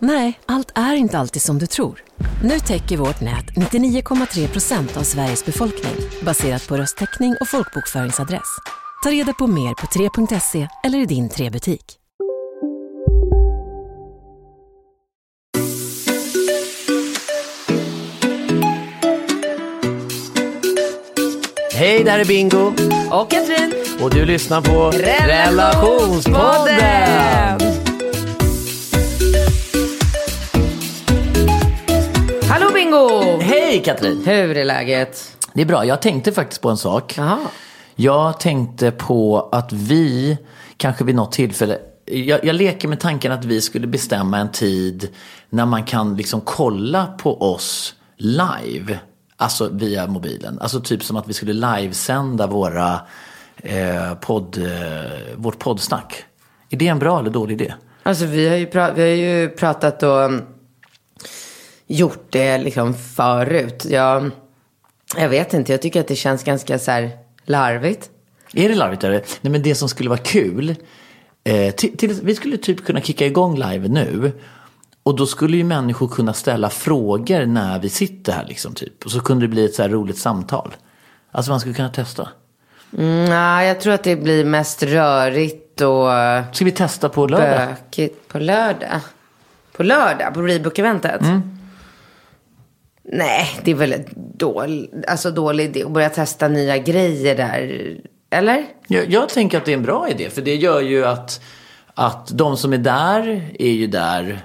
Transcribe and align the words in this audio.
Nej, 0.00 0.40
allt 0.46 0.72
är 0.74 0.94
inte 0.94 1.18
alltid 1.18 1.42
som 1.42 1.58
du 1.58 1.66
tror. 1.66 2.02
Nu 2.42 2.60
täcker 2.60 2.96
vårt 2.96 3.20
nät 3.20 3.46
99,3 3.46 4.48
procent 4.48 4.96
av 4.96 5.02
Sveriges 5.02 5.44
befolkning 5.44 5.94
baserat 6.22 6.68
på 6.68 6.76
röstteckning 6.76 7.36
och 7.40 7.48
folkbokföringsadress. 7.48 8.56
Ta 9.02 9.10
reda 9.10 9.32
på 9.32 9.46
mer 9.46 9.74
på 9.74 9.86
3.se 9.86 10.68
eller 10.84 10.98
i 10.98 11.06
din 11.06 11.28
3-butik. 11.28 11.94
Hej, 21.74 22.04
där 22.04 22.18
är 22.18 22.24
Bingo. 22.24 22.72
Och 23.10 23.30
Katrin. 23.30 23.74
Och 24.00 24.14
du 24.14 24.24
lyssnar 24.24 24.60
på 24.60 24.90
Relationspodden. 24.90 27.77
Bingo! 32.92 33.38
Hej 33.40 33.82
Katrin! 33.84 34.22
Hur 34.26 34.56
är 34.56 34.64
läget? 34.64 35.36
Det 35.52 35.62
är 35.62 35.66
bra, 35.66 35.84
jag 35.84 36.02
tänkte 36.02 36.32
faktiskt 36.32 36.62
på 36.62 36.68
en 36.70 36.76
sak. 36.76 37.14
Jaha. 37.18 37.38
Jag 37.96 38.40
tänkte 38.40 38.90
på 38.90 39.48
att 39.52 39.72
vi 39.72 40.38
kanske 40.76 41.04
vid 41.04 41.14
något 41.14 41.32
tillfälle, 41.32 41.78
jag, 42.06 42.44
jag 42.44 42.54
leker 42.56 42.88
med 42.88 43.00
tanken 43.00 43.32
att 43.32 43.44
vi 43.44 43.60
skulle 43.60 43.86
bestämma 43.86 44.38
en 44.38 44.52
tid 44.52 45.08
när 45.50 45.66
man 45.66 45.84
kan 45.84 46.16
liksom 46.16 46.40
kolla 46.40 47.06
på 47.06 47.42
oss 47.42 47.94
live. 48.16 48.98
Alltså 49.36 49.68
via 49.72 50.06
mobilen. 50.06 50.58
Alltså 50.60 50.80
typ 50.80 51.02
som 51.04 51.16
att 51.16 51.28
vi 51.28 51.32
skulle 51.32 51.52
livesända 51.52 52.46
våra, 52.46 53.00
eh, 53.56 54.14
podd, 54.20 54.58
eh, 54.58 55.36
vårt 55.36 55.58
poddsnack. 55.58 56.24
Är 56.70 56.76
det 56.76 56.88
en 56.88 56.98
bra 56.98 57.18
eller 57.20 57.30
dålig 57.30 57.60
idé? 57.60 57.74
Alltså 58.02 58.24
vi 58.26 58.48
har 58.48 58.56
ju, 58.56 58.66
pra- 58.66 58.92
vi 58.94 59.02
har 59.02 59.08
ju 59.08 59.48
pratat 59.48 60.02
mm, 60.02 60.42
gjort 61.88 62.26
det 62.30 62.58
liksom 62.58 62.94
förut. 62.94 63.86
Jag, 63.90 64.30
jag 65.16 65.28
vet 65.28 65.54
inte, 65.54 65.72
jag 65.72 65.82
tycker 65.82 66.00
att 66.00 66.08
det 66.08 66.16
känns 66.16 66.44
ganska 66.44 66.78
så 66.78 66.90
här 66.90 67.10
larvigt. 67.44 68.10
Är 68.52 68.68
det 68.68 68.74
larvigt? 68.74 69.02
Det? 69.02 69.38
Nej 69.40 69.50
men 69.52 69.62
det 69.62 69.74
som 69.74 69.88
skulle 69.88 70.08
vara 70.08 70.18
kul. 70.18 70.74
Eh, 71.44 71.74
till, 71.74 71.96
till, 71.96 72.20
vi 72.22 72.34
skulle 72.34 72.56
typ 72.56 72.84
kunna 72.84 73.00
kicka 73.00 73.26
igång 73.26 73.54
live 73.54 73.88
nu. 73.88 74.32
Och 75.02 75.16
då 75.16 75.26
skulle 75.26 75.56
ju 75.56 75.64
människor 75.64 76.08
kunna 76.08 76.32
ställa 76.32 76.70
frågor 76.70 77.46
när 77.46 77.78
vi 77.78 77.88
sitter 77.88 78.32
här 78.32 78.44
liksom 78.48 78.74
typ. 78.74 79.04
Och 79.04 79.10
så 79.10 79.20
kunde 79.20 79.44
det 79.44 79.48
bli 79.48 79.64
ett 79.64 79.74
så 79.74 79.82
här 79.82 79.88
roligt 79.88 80.18
samtal. 80.18 80.76
Alltså 81.30 81.50
man 81.50 81.60
skulle 81.60 81.74
kunna 81.74 81.88
testa. 81.88 82.28
Mm, 82.98 83.24
nej, 83.24 83.68
jag 83.68 83.80
tror 83.80 83.92
att 83.92 84.04
det 84.04 84.16
blir 84.16 84.44
mest 84.44 84.82
rörigt 84.82 85.80
och 85.80 86.06
Ska 86.54 86.64
vi 86.64 86.72
testa 86.72 87.08
på 87.08 87.26
lördag? 87.26 87.68
bökigt 87.68 88.28
på 88.28 88.38
lördag. 88.38 89.00
På 89.76 89.82
lördag, 89.82 90.34
på 90.34 90.42
Rebook-eventet? 90.42 91.20
Mm. 91.20 91.57
Nej, 93.12 93.46
det 93.64 93.70
är 93.70 93.74
väl 93.74 93.94
dålig, 94.36 94.90
alltså 95.08 95.30
dålig 95.30 95.64
idé 95.64 95.84
att 95.84 95.90
börja 95.90 96.10
testa 96.10 96.48
nya 96.48 96.78
grejer 96.78 97.36
där. 97.36 97.94
Eller? 98.30 98.64
Jag, 98.86 99.10
jag 99.10 99.28
tänker 99.28 99.58
att 99.58 99.64
det 99.64 99.72
är 99.72 99.76
en 99.76 99.82
bra 99.82 100.08
idé. 100.08 100.30
För 100.30 100.42
det 100.42 100.54
gör 100.54 100.80
ju 100.80 101.06
att, 101.06 101.40
att 101.94 102.28
de 102.38 102.56
som 102.56 102.72
är 102.72 102.78
där 102.78 103.44
är 103.58 103.70
ju 103.70 103.86
där. 103.86 104.40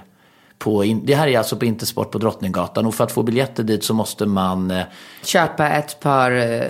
På, 0.58 0.84
in- 0.84 1.06
det 1.06 1.14
här 1.14 1.28
är 1.28 1.38
alltså 1.38 1.56
på 1.56 1.64
Intersport 1.64 2.10
på 2.10 2.18
Drottninggatan. 2.18 2.86
Och 2.86 2.94
för 2.94 3.04
att 3.04 3.12
få 3.12 3.22
biljetter 3.22 3.62
dit 3.62 3.84
så 3.84 3.94
måste 3.94 4.26
man 4.26 4.70
eh, 4.70 4.82
Köpa 5.24 5.68
ett 5.68 6.00
par 6.00 6.30
eh, 6.30 6.62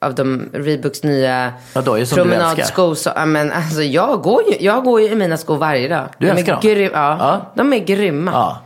av 0.00 0.14
de 0.14 0.50
Reeboks 0.52 1.02
nya 1.02 1.52
Ja, 1.72 1.82
då 1.82 1.94
är 1.94 2.00
det 2.00 2.06
som 2.06 2.16
du 2.16 2.22
promenadskor. 2.22 2.94
Så, 2.94 3.10
ja, 3.16 3.26
men 3.26 3.52
alltså, 3.52 3.82
jag, 3.82 4.22
går 4.22 4.42
ju, 4.48 4.64
jag 4.66 4.84
går 4.84 5.00
ju 5.00 5.08
i 5.08 5.14
mina 5.14 5.36
skor 5.36 5.56
varje 5.56 5.88
dag. 5.88 6.08
Du 6.18 6.26
de 6.26 6.32
älskar 6.32 6.52
är 6.52 6.56
dem? 6.56 6.74
grym, 6.74 6.90
ja, 6.94 7.16
Ja. 7.18 7.52
De 7.54 7.72
är 7.72 7.78
grymma. 7.78 8.30
Ja. 8.32 8.60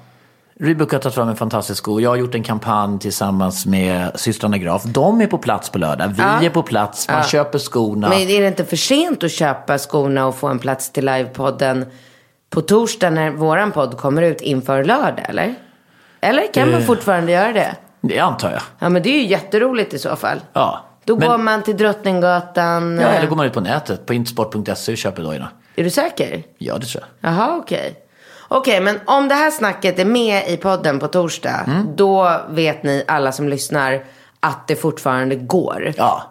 Reebok 0.61 0.93
har 0.93 0.99
tagit 0.99 1.15
fram 1.15 1.29
en 1.29 1.37
fantastisk 1.37 1.79
sko. 1.79 2.01
Jag 2.01 2.11
har 2.11 2.17
gjort 2.17 2.35
en 2.35 2.43
kampanj 2.43 2.99
tillsammans 2.99 3.67
med 3.67 4.11
systrarna 4.21 4.59
Graf. 4.59 4.83
De 4.85 5.21
är 5.21 5.27
på 5.27 5.39
plats 5.39 5.71
på 5.71 5.79
lördag. 5.79 6.09
Vi 6.09 6.23
Ja. 6.23 6.43
är 6.43 6.51
på 6.51 6.63
plats. 6.63 7.09
Man 7.09 7.23
köper 7.25 7.59
skorna. 7.59 8.09
Men 8.09 8.19
är 8.19 8.41
det 8.41 8.47
inte 8.49 8.65
för 8.65 8.77
sent 8.77 9.25
att 9.25 9.31
köpa 9.33 9.79
skorna 9.79 10.27
och 10.27 10.35
få 10.37 10.47
en 10.49 10.59
plats 10.59 10.93
till 10.93 11.05
livepodden 11.07 11.87
på 12.51 12.61
torsdag 12.61 13.11
när 13.11 13.31
våran 13.31 13.73
podd 13.73 13.99
kommer 13.99 14.23
ut 14.23 14.41
inför 14.41 14.85
lördag, 14.85 15.25
eller? 15.29 15.55
Eller 16.21 16.53
kan 16.53 16.69
Eh. 16.69 16.73
man 16.75 16.83
fortfarande 16.83 17.33
göra 17.33 17.53
det? 17.53 17.77
Det 18.01 18.19
antar 18.19 18.51
jag. 18.51 18.63
Ja, 18.79 18.89
men 18.89 19.03
det 19.03 19.09
är 19.11 19.19
ju 19.23 19.27
jätteroligt 19.27 19.95
i 19.95 19.99
så 19.99 20.17
fall. 20.17 20.41
Ja. 20.53 20.85
Då 21.05 21.17
Men- 21.17 21.29
går 21.29 21.39
man 21.39 21.63
till 21.63 21.77
Drottninggatan. 21.77 22.99
Ja, 22.99 23.09
eh, 23.09 23.17
eller 23.17 23.27
går 23.29 23.37
man 23.37 23.47
ut 23.47 23.53
på 23.53 23.61
nätet, 23.61 24.07
på 24.07 24.15
intersport.se 24.15 24.93
och 24.93 24.99
köper 24.99 25.23
dojorna. 25.23 25.49
Är 25.77 25.85
du 25.85 25.91
säker? 25.91 26.43
Ja, 26.59 26.79
det 26.79 26.87
tror 26.87 27.05
jag. 27.21 27.31
Jaha, 27.33 27.57
okej. 27.57 27.95
Okej, 28.49 28.81
men 28.81 29.01
om 29.05 29.29
det 29.29 29.35
här 29.35 29.51
snacket 29.51 29.99
är 29.99 30.05
med 30.05 30.49
i 30.49 30.57
podden 30.57 30.99
på 30.99 31.09
torsdag, 31.09 31.65
Mm. 31.67 31.87
då 31.97 32.41
vet 32.51 32.83
ni 32.83 33.05
alla 33.07 33.33
som 33.33 33.49
lyssnar 33.49 34.05
att 34.41 34.69
det 34.69 34.77
fortfarande 34.77 35.35
går. 35.37 35.93
Ja. 35.97 36.23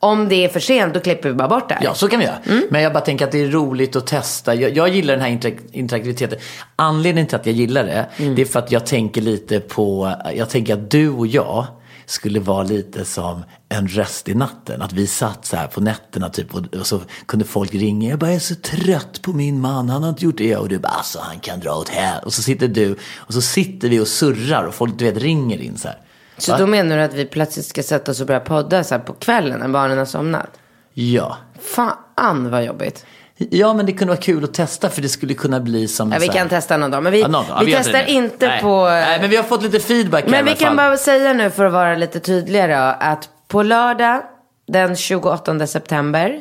Om 0.00 0.28
det 0.28 0.44
är 0.44 0.48
för 0.48 0.60
sent, 0.60 0.94
då 0.94 1.00
klipper 1.00 1.28
vi 1.28 1.34
bara 1.34 1.48
bort 1.48 1.68
det 1.68 1.74
här. 1.74 1.84
Ja, 1.84 1.94
så 1.94 2.08
kan 2.08 2.18
vi 2.20 2.24
göra. 2.26 2.36
Mm. 2.46 2.62
Men 2.70 2.82
jag 2.82 2.92
bara 2.92 3.00
tänker 3.04 3.24
att 3.24 3.32
det 3.32 3.42
är 3.42 3.48
roligt 3.48 3.96
att 3.96 4.06
testa. 4.06 4.54
Jag, 4.54 4.76
jag 4.76 4.88
gillar 4.88 5.14
den 5.16 5.22
här 5.22 5.30
interak- 5.30 5.68
interaktiviteten. 5.72 6.38
Anledningen 6.76 7.26
till 7.28 7.36
att 7.36 7.46
jag 7.46 7.54
gillar 7.54 7.84
det, 7.84 8.06
Mm. 8.18 8.34
det 8.34 8.42
är 8.42 8.46
för 8.46 8.58
att 8.58 8.72
jag 8.72 8.86
tänker 8.86 9.20
lite 9.20 9.60
på, 9.60 10.12
jag 10.34 10.50
tänker 10.50 10.74
att 10.74 10.90
du 10.90 11.10
och 11.10 11.26
jag 11.26 11.66
skulle 12.06 12.40
vara 12.40 12.62
lite 12.62 13.04
som 13.04 13.44
en 13.68 13.88
röst 13.88 14.28
i 14.28 14.34
natten. 14.34 14.82
Att 14.82 14.92
vi 14.92 15.06
satt 15.06 15.46
så 15.46 15.56
här 15.56 15.66
på 15.66 15.80
nätterna 15.80 16.28
typ 16.28 16.54
och, 16.54 16.74
och 16.80 16.86
så 16.86 17.00
kunde 17.26 17.44
folk 17.44 17.74
ringa. 17.74 18.10
Jag 18.10 18.18
bara, 18.18 18.26
jag 18.26 18.34
är 18.36 18.40
så 18.40 18.54
trött 18.54 19.22
på 19.22 19.32
min 19.32 19.60
man, 19.60 19.88
han 19.88 20.02
har 20.02 20.08
inte 20.10 20.24
gjort 20.24 20.38
det. 20.38 20.56
Och 20.56 20.68
du 20.68 20.78
bara, 20.78 20.88
alltså 20.88 21.18
han 21.22 21.38
kan 21.38 21.60
dra 21.60 21.74
åt 21.74 21.88
här. 21.88 22.24
Och 22.24 22.32
så 22.32 22.42
sitter 22.42 22.68
du 22.68 22.96
och 23.16 23.34
så 23.34 23.40
sitter 23.40 23.88
vi 23.88 24.00
och 24.00 24.08
surrar 24.08 24.64
och 24.64 24.74
folk 24.74 24.98
du 24.98 25.04
vet 25.04 25.16
ringer 25.22 25.58
in 25.62 25.76
så 25.78 25.88
här. 25.88 25.98
Så 26.38 26.52
Va? 26.52 26.58
då 26.58 26.66
menar 26.66 26.96
du 26.96 27.02
att 27.02 27.14
vi 27.14 27.24
plötsligt 27.24 27.66
ska 27.66 27.82
sätta 27.82 28.10
oss 28.10 28.20
och 28.20 28.26
börja 28.26 28.40
podda 28.40 28.84
så 28.84 28.94
här 28.94 29.02
på 29.02 29.12
kvällen 29.12 29.60
när 29.60 29.68
barnen 29.68 29.98
har 29.98 30.04
somnat? 30.04 30.50
Ja. 30.94 31.36
Fan 31.60 32.50
vad 32.50 32.64
jobbigt. 32.64 33.04
Ja, 33.50 33.74
men 33.74 33.86
det 33.86 33.92
kunde 33.92 34.12
vara 34.12 34.22
kul 34.22 34.44
att 34.44 34.54
testa 34.54 34.90
för 34.90 35.02
det 35.02 35.08
skulle 35.08 35.34
kunna 35.34 35.60
bli 35.60 35.88
som 35.88 36.12
Ja, 36.12 36.18
vi 36.20 36.28
kan 36.28 36.48
testa 36.48 36.76
någon 36.76 36.90
dag. 36.90 37.02
Men 37.02 37.12
vi, 37.12 37.20
Ja, 37.20 37.28
dag. 37.28 37.44
Ja, 37.48 37.62
vi 37.64 37.70
gör 37.72 37.78
testar 37.78 38.02
inte 38.08 38.46
Nej. 38.48 38.62
på... 38.62 38.84
Nej, 38.84 39.20
men 39.20 39.30
vi 39.30 39.36
har 39.36 39.42
fått 39.42 39.62
lite 39.62 39.80
feedback 39.80 40.24
Men 40.24 40.44
vi 40.44 40.50
alla 40.50 40.58
kan 40.58 40.68
fall. 40.68 40.76
bara 40.76 40.96
säga 40.96 41.32
nu 41.32 41.50
för 41.50 41.64
att 41.64 41.72
vara 41.72 41.96
lite 41.96 42.20
tydligare 42.20 42.76
att 42.94 43.28
på 43.48 43.62
lördag 43.62 44.22
den 44.66 44.96
28 44.96 45.66
september 45.66 46.40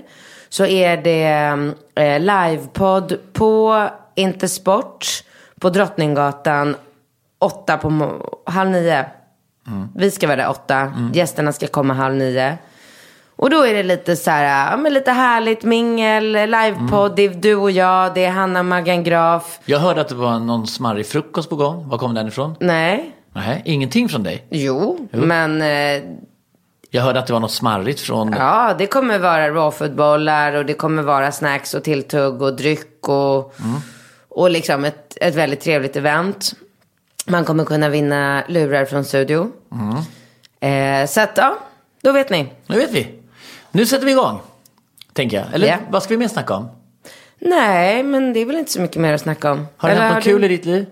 så 0.50 0.66
är 0.66 0.98
det 0.98 1.24
eh, 1.96 2.20
livepodd 2.20 3.18
på 3.34 3.84
Intersport 4.16 5.06
på 5.60 5.70
Drottninggatan 5.70 6.76
åtta 7.40 7.78
på 7.78 7.90
mo- 7.90 8.26
halv 8.46 8.70
nio. 8.70 9.06
Mm. 9.68 9.88
Vi 9.96 10.12
ska 10.12 10.28
vara 10.28 10.38
där 10.38 10.50
åtta, 10.50 10.94
gästerna 11.14 11.54
ska 11.54 11.68
komma 11.68 11.94
halv 11.94 12.16
nio. 12.16 12.58
Och 13.36 13.50
då 13.50 13.66
är 13.66 13.74
det 13.74 13.84
lite 13.84 14.16
så 14.16 14.32
här, 14.32 14.70
ja, 14.72 14.78
men 14.78 14.94
lite 14.94 15.12
härligt 15.12 15.64
mingel, 15.64 16.32
livepodd, 16.32 17.16
det 17.16 17.22
är 17.26 17.30
du 17.30 17.56
och 17.56 17.72
jag, 17.72 18.14
det 18.14 18.26
är 18.26 18.32
Hanna 18.32 18.64
Maggan 18.64 19.04
Graf. 19.04 19.60
Jag 19.66 19.80
hörde 19.80 20.02
att 20.02 20.10
det 20.10 20.16
var 20.16 20.40
någon 20.40 20.68
smarrig 20.68 21.08
frukost 21.08 21.50
på 21.50 21.56
gång. 21.56 21.90
Var 21.90 21.98
kom 21.98 22.14
den 22.14 22.28
ifrån? 22.28 22.56
Nej, 22.60 23.12
Nej, 23.34 23.62
ingenting 23.66 24.10
från 24.10 24.24
dig. 24.24 24.48
jo, 24.50 25.08
men 25.12 25.62
eh, 25.62 26.04
Jag 26.90 27.02
hörde 27.02 27.20
att 27.20 27.28
det 27.28 27.34
var 27.34 27.40
något 27.40 27.52
smarrigt 27.52 28.00
från... 28.00 28.34
Ja, 28.38 28.76
det 28.78 28.88
kommer 28.88 29.20
vara 29.20 29.50
rawfoodbollar 29.50 30.54
och 30.54 30.66
det 30.66 30.74
kommer 30.74 31.04
vara 31.04 31.32
snacks 31.32 31.74
och 31.74 31.84
tilltugg 31.84 32.42
och 32.42 32.56
dryck 32.56 33.08
och, 33.08 33.56
och 34.30 34.50
liksom 34.50 34.86
ett, 34.86 35.18
ett 35.22 35.36
väldigt 35.36 35.62
trevligt 35.62 35.96
event. 35.96 36.54
Man 37.28 37.46
kommer 37.46 37.66
kunna 37.66 37.90
vinna 37.90 38.44
lurar 38.48 38.86
från 38.86 39.04
studio. 39.06 39.52
Eh, 40.60 41.08
så 41.08 41.22
att 41.22 41.32
ja, 41.38 41.58
då 42.02 42.12
vet 42.12 42.30
ni. 42.30 42.54
Nu 42.68 42.78
vet 42.78 42.92
vi. 42.92 43.20
Nu 43.72 43.86
sätter 43.86 44.06
vi 44.06 44.12
igång. 44.12 44.40
Tänker 45.14 45.38
jag. 45.38 45.46
Eller 45.54 45.68
Ja. 45.68 45.78
vad 45.90 46.04
ska 46.04 46.14
vi 46.14 46.18
mer 46.18 46.28
snacka 46.28 46.54
om? 46.56 46.70
Nej, 47.40 48.04
men 48.04 48.34
det 48.34 48.40
är 48.40 48.46
väl 48.46 48.56
inte 48.58 48.72
så 48.72 48.82
mycket 48.82 49.02
mer 49.02 49.14
att 49.14 49.22
snacka 49.22 49.52
om. 49.52 49.68
Har 49.78 49.90
det 49.90 49.96
Eller 49.96 50.04
hänt 50.04 50.16
något 50.16 50.24
du- 50.24 50.30
kul 50.32 50.44
i 50.44 50.48
ditt 50.48 50.66
liv? 50.66 50.86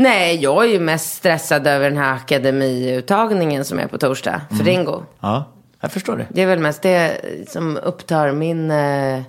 Nej, 0.00 0.38
jag 0.42 0.64
är 0.64 0.68
ju 0.68 0.80
mest 0.80 1.16
stressad 1.16 1.66
över 1.66 1.90
den 1.90 1.98
här 1.98 2.14
akademiuttagningen 2.14 3.64
som 3.64 3.78
är 3.78 3.86
på 3.86 3.98
torsdag 3.98 4.40
för 4.50 4.64
Ringo. 4.64 5.02
Ja, 5.20 5.44
jag 5.80 5.92
förstår 5.92 6.16
det. 6.16 6.26
Det 6.30 6.42
är 6.42 6.46
väl 6.46 6.58
mest 6.58 6.82
det 6.82 7.20
som 7.48 7.76
upptar 7.76 8.32
min... 8.32 8.70
Eh... 8.70 9.22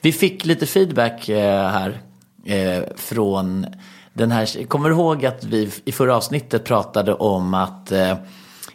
Vi 0.00 0.12
fick 0.12 0.44
lite 0.44 0.66
feedback 0.66 1.28
eh, 1.28 1.68
här 1.68 2.00
eh, 2.44 2.82
från 2.96 3.66
den 4.12 4.30
här. 4.30 4.66
Kommer 4.66 4.88
du 4.88 4.94
ihåg 4.94 5.26
att 5.26 5.44
vi 5.44 5.70
i 5.84 5.92
förra 5.92 6.16
avsnittet 6.16 6.64
pratade 6.64 7.14
om 7.14 7.54
att 7.54 7.92
eh, 7.92 8.14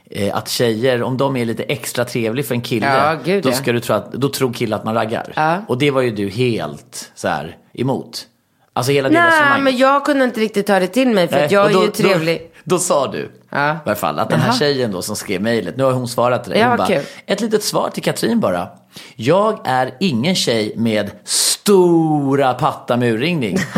eh, 0.06 0.36
att 0.36 0.50
tjejer, 0.50 1.04
om 1.04 1.18
de 1.18 1.38
är 1.38 1.46
lite 1.46 1.64
extra 1.64 2.06
trevliga 2.06 2.46
för 2.46 2.56
en 2.56 2.62
kille, 2.62 2.86
Ja, 2.86 3.20
gud, 3.26 3.44
då, 3.44 3.50
ja. 3.50 3.54
ska 3.54 3.72
du 3.72 3.80
tro 3.80 3.96
att, 3.96 4.12
då 4.12 4.30
tror 4.30 4.54
killar 4.54 4.78
att 4.78 4.86
man 4.86 4.94
raggar. 4.94 5.34
Ja. 5.36 5.58
Och 5.68 5.78
det 5.78 5.92
var 5.92 6.02
ju 6.02 6.12
du 6.12 6.30
helt 6.30 7.12
så 7.16 7.28
här 7.28 7.58
emot. 7.74 8.28
Alltså 8.74 8.92
hela 8.92 9.10
Nej, 9.10 9.62
men 9.62 9.78
jag 9.78 10.06
kunde 10.06 10.24
inte 10.26 10.40
riktigt 10.40 10.68
ta 10.68 10.80
det 10.80 10.88
till 10.88 11.08
mig 11.10 11.28
för 11.28 11.44
att 11.46 11.52
jag 11.52 11.64
och 11.66 11.70
är 11.70 11.74
då, 11.74 11.84
ju 11.86 11.92
trevlig. 11.92 12.52
Då, 12.64 12.76
då 12.76 12.80
sa 12.80 13.08
du, 13.08 13.32
Ja. 13.50 13.74
i 13.74 13.78
alla 13.86 13.96
fall, 13.96 14.20
att 14.20 14.30
den 14.30 14.40
här 14.40 14.48
Jaha. 14.48 14.58
tjejen 14.58 14.92
då 14.92 15.02
som 15.02 15.16
skrev 15.16 15.42
mejlet, 15.42 15.78
nu 15.78 15.84
har 15.84 15.92
hon 15.92 16.08
svarat 16.08 16.44
till 16.44 16.52
dig. 16.54 16.62
Ja, 16.62 16.68
hon 16.68 16.78
bara, 16.78 16.88
kul. 16.88 17.02
ett 17.26 17.42
litet 17.42 17.64
svar 17.64 17.90
till 17.94 18.04
Katrin 18.04 18.40
bara. 18.40 18.68
Jag 19.16 19.60
är 19.66 19.92
ingen 20.00 20.36
tjej 20.36 20.74
med 20.78 21.12
stora 21.62 22.54
patta 22.54 22.98
med 22.98 23.13
urringning. 23.13 23.58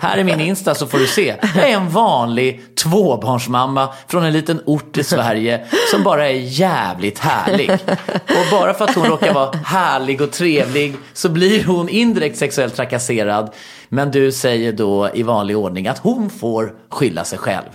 Här 0.00 0.18
är 0.18 0.24
min 0.24 0.40
Insta 0.40 0.74
så 0.74 0.86
får 0.86 0.98
du 0.98 1.06
se. 1.06 1.36
Jag 1.56 1.70
är 1.70 1.74
en 1.74 1.88
vanlig 1.88 2.76
tvåbarnsmamma 2.76 3.88
från 4.08 4.24
en 4.24 4.32
liten 4.32 4.60
ort 4.66 4.98
i 4.98 5.04
Sverige 5.04 5.64
som 5.90 6.02
bara 6.02 6.28
är 6.28 6.34
jävligt 6.34 7.18
härlig. 7.18 7.70
Och 8.28 8.50
bara 8.50 8.74
för 8.74 8.84
att 8.84 8.94
hon 8.94 9.06
råkar 9.06 9.34
vara 9.34 9.50
härlig 9.64 10.20
och 10.20 10.30
trevlig 10.30 10.94
så 11.12 11.28
blir 11.28 11.64
hon 11.64 11.88
indirekt 11.88 12.38
sexuellt 12.38 12.76
trakasserad. 12.76 13.50
Men 13.88 14.10
du 14.10 14.32
säger 14.32 14.72
då 14.72 15.10
i 15.14 15.22
vanlig 15.22 15.56
ordning 15.56 15.88
att 15.88 15.98
hon 15.98 16.30
får 16.30 16.72
skylla 16.88 17.24
sig 17.24 17.38
själv. 17.38 17.70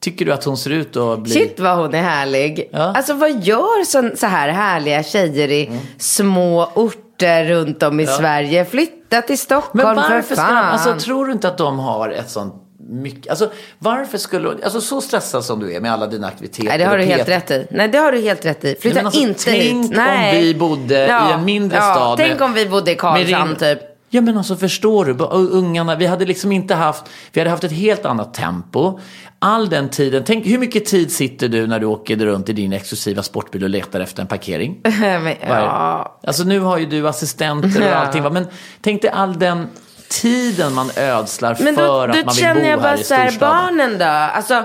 Tycker 0.00 0.24
du 0.24 0.32
att 0.32 0.44
hon 0.44 0.56
ser 0.56 0.70
ut 0.70 0.96
att 0.96 1.20
bli... 1.20 1.32
Shit 1.32 1.60
vad 1.60 1.76
hon 1.76 1.94
är 1.94 2.02
härlig. 2.02 2.68
Ja. 2.72 2.78
Mm. 2.78 2.96
Alltså 2.96 3.14
vad 3.14 3.44
gör 3.44 3.84
så, 3.84 4.16
så 4.16 4.26
här 4.26 4.48
härliga 4.48 5.02
tjejer 5.02 5.50
i 5.50 5.70
små 5.98 6.72
orter 6.74 7.01
runt 7.22 7.82
om 7.82 8.00
i 8.00 8.06
Sverige? 8.06 8.64
Flytta 8.64 9.22
till 9.22 9.38
Stockholm 9.38 9.86
Men 9.86 9.96
varför 9.96 10.22
för 10.22 10.34
ska 10.34 10.44
fan. 10.44 10.54
de, 10.54 10.60
alltså 10.72 10.96
tror 11.06 11.26
du 11.26 11.32
inte 11.32 11.48
att 11.48 11.58
de 11.58 11.78
har 11.78 12.08
ett 12.10 12.30
sånt 12.30 12.54
mycket, 12.88 13.30
alltså 13.30 13.50
varför 13.78 14.18
skulle, 14.18 14.48
alltså 14.48 14.80
så 14.80 15.00
stressad 15.00 15.44
som 15.44 15.60
du 15.60 15.74
är 15.74 15.80
med 15.80 15.92
alla 15.92 16.06
dina 16.06 16.26
aktiviteter. 16.26 16.68
Nej, 16.68 16.78
det 16.78 16.84
har 16.84 16.98
du 16.98 17.04
helt 17.04 17.28
rätt 17.28 17.50
i. 17.50 17.66
Nej, 17.70 17.88
det 17.88 17.98
har 17.98 18.12
du 18.12 18.20
helt 18.20 18.44
rätt 18.44 18.64
i. 18.64 18.76
Flytta 18.80 19.00
alltså, 19.00 19.20
inte 19.20 19.44
tänk 19.44 19.62
hit. 19.62 19.74
om 19.90 19.90
Nej. 19.96 20.40
vi 20.42 20.54
bodde 20.54 21.06
i 21.06 21.32
en 21.32 21.44
mindre 21.44 21.78
ja, 21.78 21.94
stad 21.94 22.18
Tänk 22.18 22.32
med- 22.32 22.42
om 22.42 22.52
vi 22.52 22.66
bodde 22.66 22.92
i 22.92 22.94
Karlshamn 22.94 23.56
typ. 23.56 23.78
Ja 24.14 24.20
men 24.20 24.38
alltså 24.38 24.56
förstår 24.56 25.04
du, 25.04 25.14
Bara 25.14 25.28
ungarna, 25.30 25.96
vi 25.96 26.06
hade 26.06 26.24
liksom 26.24 26.52
inte 26.52 26.74
haft, 26.74 27.04
vi 27.32 27.40
hade 27.40 27.50
haft 27.50 27.64
ett 27.64 27.72
helt 27.72 28.04
annat 28.04 28.34
tempo. 28.34 28.98
All 29.38 29.68
den 29.68 29.88
tiden, 29.88 30.22
tänk 30.26 30.46
hur 30.46 30.58
mycket 30.58 30.84
tid 30.84 31.12
sitter 31.12 31.48
du 31.48 31.66
när 31.66 31.80
du 31.80 31.86
åker 31.86 32.16
runt 32.16 32.48
i 32.48 32.52
din 32.52 32.72
exklusiva 32.72 33.22
sportbil 33.22 33.64
och 33.64 33.70
letar 33.70 34.00
efter 34.00 34.22
en 34.22 34.26
parkering? 34.28 34.80
Men, 35.00 35.34
ja. 35.48 36.18
Alltså 36.26 36.44
nu 36.44 36.60
har 36.60 36.78
ju 36.78 36.86
du 36.86 37.08
assistenter 37.08 37.80
och 37.80 37.86
Ja. 37.86 37.94
allting 37.94 38.22
va? 38.22 38.30
men 38.30 38.46
tänk 38.80 39.02
dig 39.02 39.10
all 39.10 39.38
den 39.38 39.68
tiden 40.08 40.74
man 40.74 40.90
ödslar 40.96 41.56
Men 41.60 41.74
för 41.74 41.86
då, 41.86 41.92
att 41.92 42.12
då 42.12 42.24
man 42.24 42.34
vill 42.34 42.42
känner 42.44 42.60
bo 42.62 42.66
jag 42.68 42.78
bara 42.80 42.88
här 42.88 42.98
i 43.00 43.04
så 43.04 43.14
här, 43.14 43.28
storstaden. 43.30 43.56
barnen 43.76 43.98
då? 43.98 44.04
Alltså, 44.04 44.64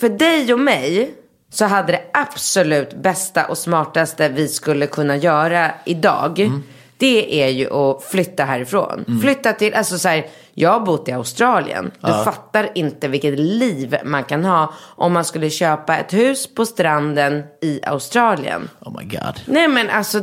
för 0.00 0.08
dig 0.08 0.52
och 0.52 0.60
mig 0.60 1.14
så 1.52 1.64
hade 1.64 1.92
det 1.92 2.02
absolut 2.12 2.94
bästa 3.02 3.44
och 3.44 3.58
smartaste 3.58 4.28
vi 4.28 4.48
skulle 4.48 4.86
kunna 4.86 5.16
göra 5.16 5.70
idag. 5.84 6.40
Mm. 6.40 6.62
Det 7.02 7.42
är 7.42 7.48
ju 7.48 7.72
att 7.72 8.04
flytta 8.04 8.44
härifrån. 8.44 9.20
Flytta 9.22 9.52
till, 9.52 9.74
alltså 9.74 9.98
så 9.98 10.08
här, 10.08 10.26
jag 10.54 10.70
har 10.70 10.80
bott 10.80 11.08
i 11.08 11.12
Australien. 11.12 11.90
Du 12.00 12.12
fattar 12.24 12.68
inte 12.74 13.08
vilket 13.08 13.38
liv 13.38 13.96
man 14.04 14.24
kan 14.24 14.44
ha 14.44 14.74
om 14.80 15.12
man 15.12 15.24
skulle 15.24 15.50
köpa 15.50 15.96
ett 15.96 16.12
hus 16.12 16.54
på 16.54 16.66
stranden 16.66 17.42
i 17.62 17.80
Australien. 17.86 18.68
Oh 18.80 18.98
my 18.98 19.04
god. 19.04 19.40
Nej 19.46 19.68
men 19.68 19.90
alltså, 19.90 20.20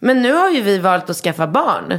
men 0.00 0.22
nu 0.22 0.32
har 0.32 0.50
ju 0.50 0.62
vi 0.62 0.78
valt 0.78 1.10
att 1.10 1.16
skaffa 1.16 1.46
barn. 1.46 1.98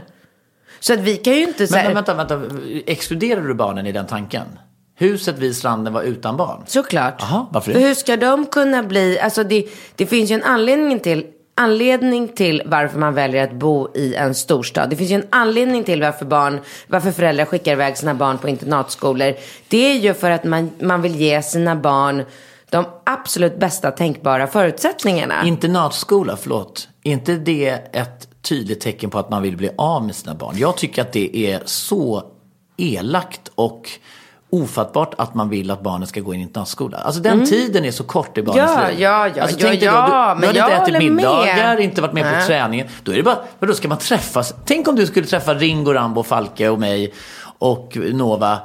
Så 0.79 0.93
att 0.93 0.99
vi 0.99 1.17
kan 1.17 1.33
ju 1.33 1.43
inte 1.43 1.67
så 1.67 1.73
Men, 1.73 1.79
här, 1.79 1.87
men 1.87 1.95
vänta, 1.95 2.13
vänta, 2.13 2.41
exkluderar 2.85 3.41
du 3.41 3.53
barnen 3.53 3.87
i 3.87 3.91
den 3.91 4.07
tanken? 4.07 4.45
Huset 4.95 5.37
vid 5.37 5.55
stranden 5.55 5.93
var 5.93 6.01
utan 6.01 6.37
barn? 6.37 6.63
Såklart. 6.67 7.15
Jaha, 7.19 7.45
varför 7.51 7.73
det? 7.73 7.79
För 7.79 7.87
hur 7.87 7.93
ska 7.93 8.17
de 8.17 8.45
kunna 8.45 8.83
bli, 8.83 9.19
alltså 9.19 9.43
det, 9.43 9.67
det 9.95 10.05
finns 10.05 10.31
ju 10.31 10.35
en 10.35 10.43
anledning 10.43 10.99
till, 10.99 11.25
anledning 11.59 12.27
till 12.27 12.61
varför 12.65 12.99
man 12.99 13.13
väljer 13.13 13.43
att 13.43 13.53
bo 13.53 13.95
i 13.95 14.15
en 14.15 14.35
storstad. 14.35 14.89
Det 14.89 14.95
finns 14.95 15.11
ju 15.11 15.15
en 15.15 15.27
anledning 15.29 15.83
till 15.83 16.01
varför 16.01 16.25
barn, 16.25 16.59
varför 16.87 17.11
föräldrar 17.11 17.45
skickar 17.45 17.71
iväg 17.71 17.97
sina 17.97 18.13
barn 18.13 18.37
på 18.37 18.49
internatskolor. 18.49 19.33
Det 19.67 19.91
är 19.91 19.95
ju 19.95 20.13
för 20.13 20.31
att 20.31 20.43
man, 20.43 20.71
man 20.81 21.01
vill 21.01 21.15
ge 21.15 21.41
sina 21.41 21.75
barn 21.75 22.23
de 22.69 22.85
absolut 23.03 23.59
bästa 23.59 23.91
tänkbara 23.91 24.47
förutsättningarna. 24.47 25.45
Internatskola, 25.45 26.37
förlåt. 26.37 26.87
Är 27.03 27.11
inte 27.11 27.35
det 27.35 27.69
ett 27.93 28.41
tydligt 28.41 28.81
tecken 28.81 29.09
på 29.09 29.19
att 29.19 29.29
man 29.29 29.41
vill 29.41 29.57
bli 29.57 29.69
av 29.77 30.05
med 30.05 30.15
sina 30.15 30.35
barn? 30.35 30.55
Jag 30.57 30.77
tycker 30.77 31.01
att 31.01 31.13
det 31.13 31.37
är 31.37 31.61
så 31.65 32.23
elakt 32.77 33.51
och 33.55 33.89
ofattbart 34.51 35.13
att 35.17 35.35
man 35.35 35.49
vill 35.49 35.71
att 35.71 35.81
barnen 35.81 36.07
ska 36.07 36.19
gå 36.19 36.33
i 36.33 36.35
en 36.37 36.41
internatskola. 36.41 36.97
Alltså 36.97 37.21
den 37.21 37.45
tiden 37.45 37.85
är 37.85 37.91
så 37.91 38.03
kort 38.03 38.37
i 38.37 38.41
barnens 38.43 38.71
Mm. 38.71 38.83
Ja, 38.83 38.89
liv. 38.89 38.99
ja, 39.01 39.27
ja, 39.35 39.41
alltså, 39.43 39.59
ja, 39.59 39.67
tänk 39.69 39.81
ja, 39.81 40.01
då, 40.01 40.33
du, 40.35 40.45
men 40.45 40.53
du 40.53 40.59
jag 40.59 40.67
inte 40.67 40.75
ätit 40.81 40.85
håller 40.95 40.99
med. 40.99 41.11
middagar, 41.15 41.79
inte 41.79 42.01
varit 42.01 42.13
med 42.13 42.23
på 42.23 42.29
Nej. 42.29 42.47
träningen. 42.47 42.87
Då 43.03 43.11
är 43.11 43.15
det 43.15 43.23
bara, 43.23 43.37
men 43.59 43.69
då 43.69 43.75
ska 43.75 43.87
man 43.87 43.97
träffas. 43.97 44.53
Tänk 44.65 44.87
om 44.87 44.95
du 44.95 45.05
skulle 45.05 45.25
träffa 45.27 45.53
Ringo, 45.53 45.93
Rambo, 45.93 46.23
Falke 46.23 46.69
och 46.69 46.79
mig 46.79 47.13
och 47.59 47.97
Nova. 48.13 48.59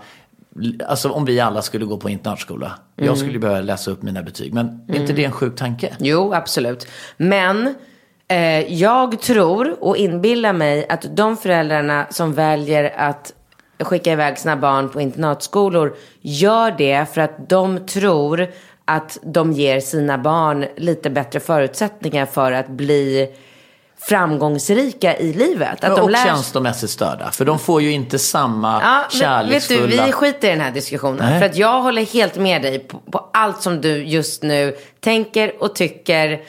Alltså 0.89 1.11
om 1.11 1.25
vi 1.25 1.41
alla 1.41 1.63
skulle 1.63 1.85
gå 1.85 1.97
på 1.97 2.11
internatskola. 2.11 2.67
Mm. 2.97 3.07
Jag 3.09 3.19
skulle 3.19 3.39
behöva 3.39 3.61
läsa 3.61 3.91
upp 3.91 4.03
mina 4.03 4.23
betyg. 4.23 4.55
Men 4.55 4.81
är 4.89 5.01
inte 5.01 5.13
det 5.13 5.25
en 5.25 5.33
sjuk 5.33 5.57
tanke? 5.57 5.95
Jo, 5.99 6.35
absolut. 6.35 6.87
Men 7.17 7.75
eh, 8.29 8.73
jag 8.75 9.21
tror 9.21 9.77
och 9.85 9.97
inbillar 9.97 10.53
mig 10.53 10.87
att 10.89 11.17
de 11.17 11.37
föräldrarna 11.37 12.07
som 12.11 12.33
väljer 12.35 12.95
att 12.97 13.33
skicka 13.85 14.13
iväg 14.13 14.39
sina 14.39 14.57
barn 14.57 14.89
på 14.89 15.01
internatskolor 15.01 15.97
gör 16.21 16.75
det 16.79 17.07
för 17.15 17.21
att 17.21 17.49
de 17.49 17.87
tror 17.87 18.49
att 18.85 19.19
de 19.23 19.53
ger 19.53 19.81
sina 19.81 20.19
barn 20.19 20.67
lite 20.77 21.11
bättre 21.11 21.41
förutsättningar 21.41 22.27
för 22.27 22.53
att 22.53 22.69
bli 22.69 23.29
framgångsrika 24.09 25.17
i 25.17 25.33
livet. 25.33 25.85
Att 25.85 25.91
och 25.93 25.99
de 25.99 26.11
lär 26.11 26.19
sig- 26.19 26.29
känslomässigt 26.29 26.91
störda. 26.91 27.31
För 27.31 27.45
de 27.45 27.59
får 27.59 27.83
ju 27.83 27.91
inte 27.91 28.19
samma 28.19 28.81
Ja, 28.83 28.89
men 28.89 29.03
vet 29.03 29.13
kärleksfulla... 29.13 29.87
du, 29.87 30.07
vi 30.07 30.13
skiter 30.13 30.49
i 30.49 30.51
den 30.51 30.61
här 30.61 30.71
diskussionen. 30.73 31.19
Nej. 31.31 31.39
För 31.39 31.47
att 31.47 31.57
jag 31.57 31.83
håller 31.83 32.03
helt 32.03 32.37
med 32.37 32.63
dig 32.63 32.79
på, 32.79 32.99
på 32.99 33.31
allt 33.33 33.63
som 33.63 33.81
du 33.81 34.05
just 34.05 34.43
nu 34.43 34.77
tänker 35.01 35.63
och 35.63 35.75
tycker. 35.75 36.41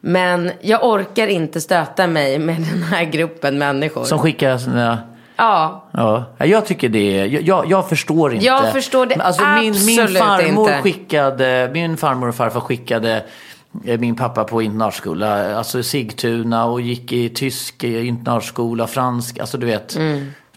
Men 0.00 0.52
jag 0.60 0.84
orkar 0.84 1.26
inte 1.26 1.60
stöta 1.60 2.06
mig 2.06 2.38
med 2.38 2.56
den 2.56 2.82
här 2.82 3.04
gruppen 3.04 3.58
människor. 3.58 4.04
Som 4.04 4.18
skickar 4.18 4.58
sina... 4.58 4.98
Ja, 5.36 5.84
Ja, 5.92 6.24
jag 6.46 6.66
tycker 6.66 6.88
det 6.88 7.18
är... 7.18 7.26
Jag, 7.48 7.66
jag, 7.70 7.88
förstår 7.88 8.34
inte. 8.34 8.46
Jag 8.46 8.72
förstår 8.72 9.06
det 9.06 9.14
alltså 9.14 9.42
min, 9.44 9.72
min 9.86 10.00
absolut 10.00 10.18
farmor 10.22 10.68
inte. 10.70 10.82
skickade... 10.82 11.70
Min 11.72 11.96
farmor 11.96 12.28
och 12.28 12.34
farfar 12.34 12.60
skickade 12.60 13.24
eh, 13.84 13.98
min 14.00 14.16
pappa 14.16 14.44
på 14.44 14.62
internatskola. 14.62 15.56
Alltså 15.58 15.82
Sigtuna 15.82 16.64
och 16.64 16.80
gick 16.80 17.12
i 17.12 17.28
tysk 17.28 17.84
eh, 17.84 18.08
internatskola, 18.08 18.86
fransk. 18.86 19.38
Alltså 19.38 19.58
du 19.58 19.66
vet. 19.66 19.96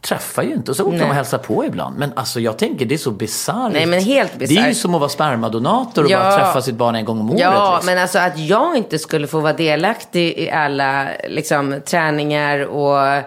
Träffar 0.02 0.44
ju 0.44 0.54
inte. 0.54 0.72
Och 0.72 0.78
så 0.78 0.84
åker 0.84 0.92
de 0.92 0.98
Mm. 0.98 1.10
Och 1.10 1.16
hälsar 1.16 1.38
på 1.38 1.66
ibland. 1.66 1.98
Men 2.00 2.12
alltså 2.16 2.40
jag 2.40 2.58
tänker 2.58 2.86
det 2.86 2.96
är 2.96 2.98
så 2.98 3.12
bisarrt. 3.12 3.74
Nej, 3.74 3.86
men 3.86 4.02
helt 4.04 4.32
Det 4.40 4.46
är 4.46 4.50
ju 4.50 4.56
bisarrt. 4.56 4.78
som 4.78 4.94
att 4.96 5.00
vara 5.02 5.10
spermadonator 5.10 6.04
och 6.04 6.10
Ja. 6.12 6.20
bara 6.20 6.38
träffa 6.38 6.62
sitt 6.62 6.76
barn 6.76 6.96
en 6.96 7.06
gång 7.06 7.20
om 7.20 7.30
året. 7.30 7.42
ja 7.42 7.74
liksom. 7.76 7.86
men 7.94 8.02
alltså 8.04 8.20
att 8.20 8.40
jag 8.40 8.78
inte 8.78 9.00
skulle 9.00 9.28
få 9.28 9.40
vara 9.40 9.54
delaktig 9.54 10.34
i 10.38 10.50
alla 10.52 11.08
liksom, 11.30 11.76
träningar 11.86 12.60
och 12.66 13.24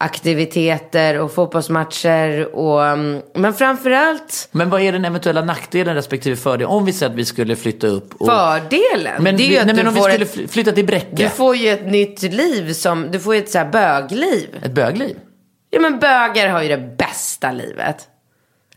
aktiviteter 0.00 1.18
och 1.18 1.32
fotbollsmatcher. 1.32 2.54
Och, 2.54 2.86
mm, 2.86 3.22
men 3.34 3.54
framförallt 3.54 4.48
Men 4.52 4.70
vad 4.70 4.80
är 4.80 4.92
den 4.92 5.04
eventuella 5.04 5.44
nackdelen 5.44 5.94
respektive 5.94 6.36
fördelen? 6.36 6.72
Om 6.72 6.84
vi 6.84 6.92
säger 6.92 7.12
att 7.12 7.18
vi 7.18 7.24
skulle 7.24 7.56
flytta 7.56 7.86
upp 7.86 8.14
och... 8.14 8.26
fördelen. 8.26 9.22
Men, 9.22 9.36
det 9.36 9.42
är 9.42 9.48
vi, 9.48 9.54
ju 9.54 9.58
att 9.58 9.66
nej, 9.66 9.76
men 9.76 9.86
om 9.86 9.94
vi 9.94 10.00
skulle 10.00 10.24
ett, 10.24 10.34
fly- 10.34 10.48
flytta 10.48 10.72
till 10.72 10.86
Bräcke. 10.86 11.16
Du 11.16 11.28
får 11.28 11.56
ju 11.56 11.68
ett 11.68 11.86
nytt 11.86 12.22
liv 12.22 12.72
som, 12.72 13.10
du 13.10 13.20
får 13.20 13.34
ju 13.34 13.40
ett 13.40 13.50
så 13.50 13.58
här 13.58 13.70
bögliv. 13.70 14.48
Ett 14.62 14.72
bögliv. 14.72 15.16
Ja 15.70 15.80
men 15.80 15.98
bögar 15.98 16.48
har 16.48 16.62
ju 16.62 16.68
det 16.68 16.96
bästa 16.98 17.52
livet. 17.52 18.08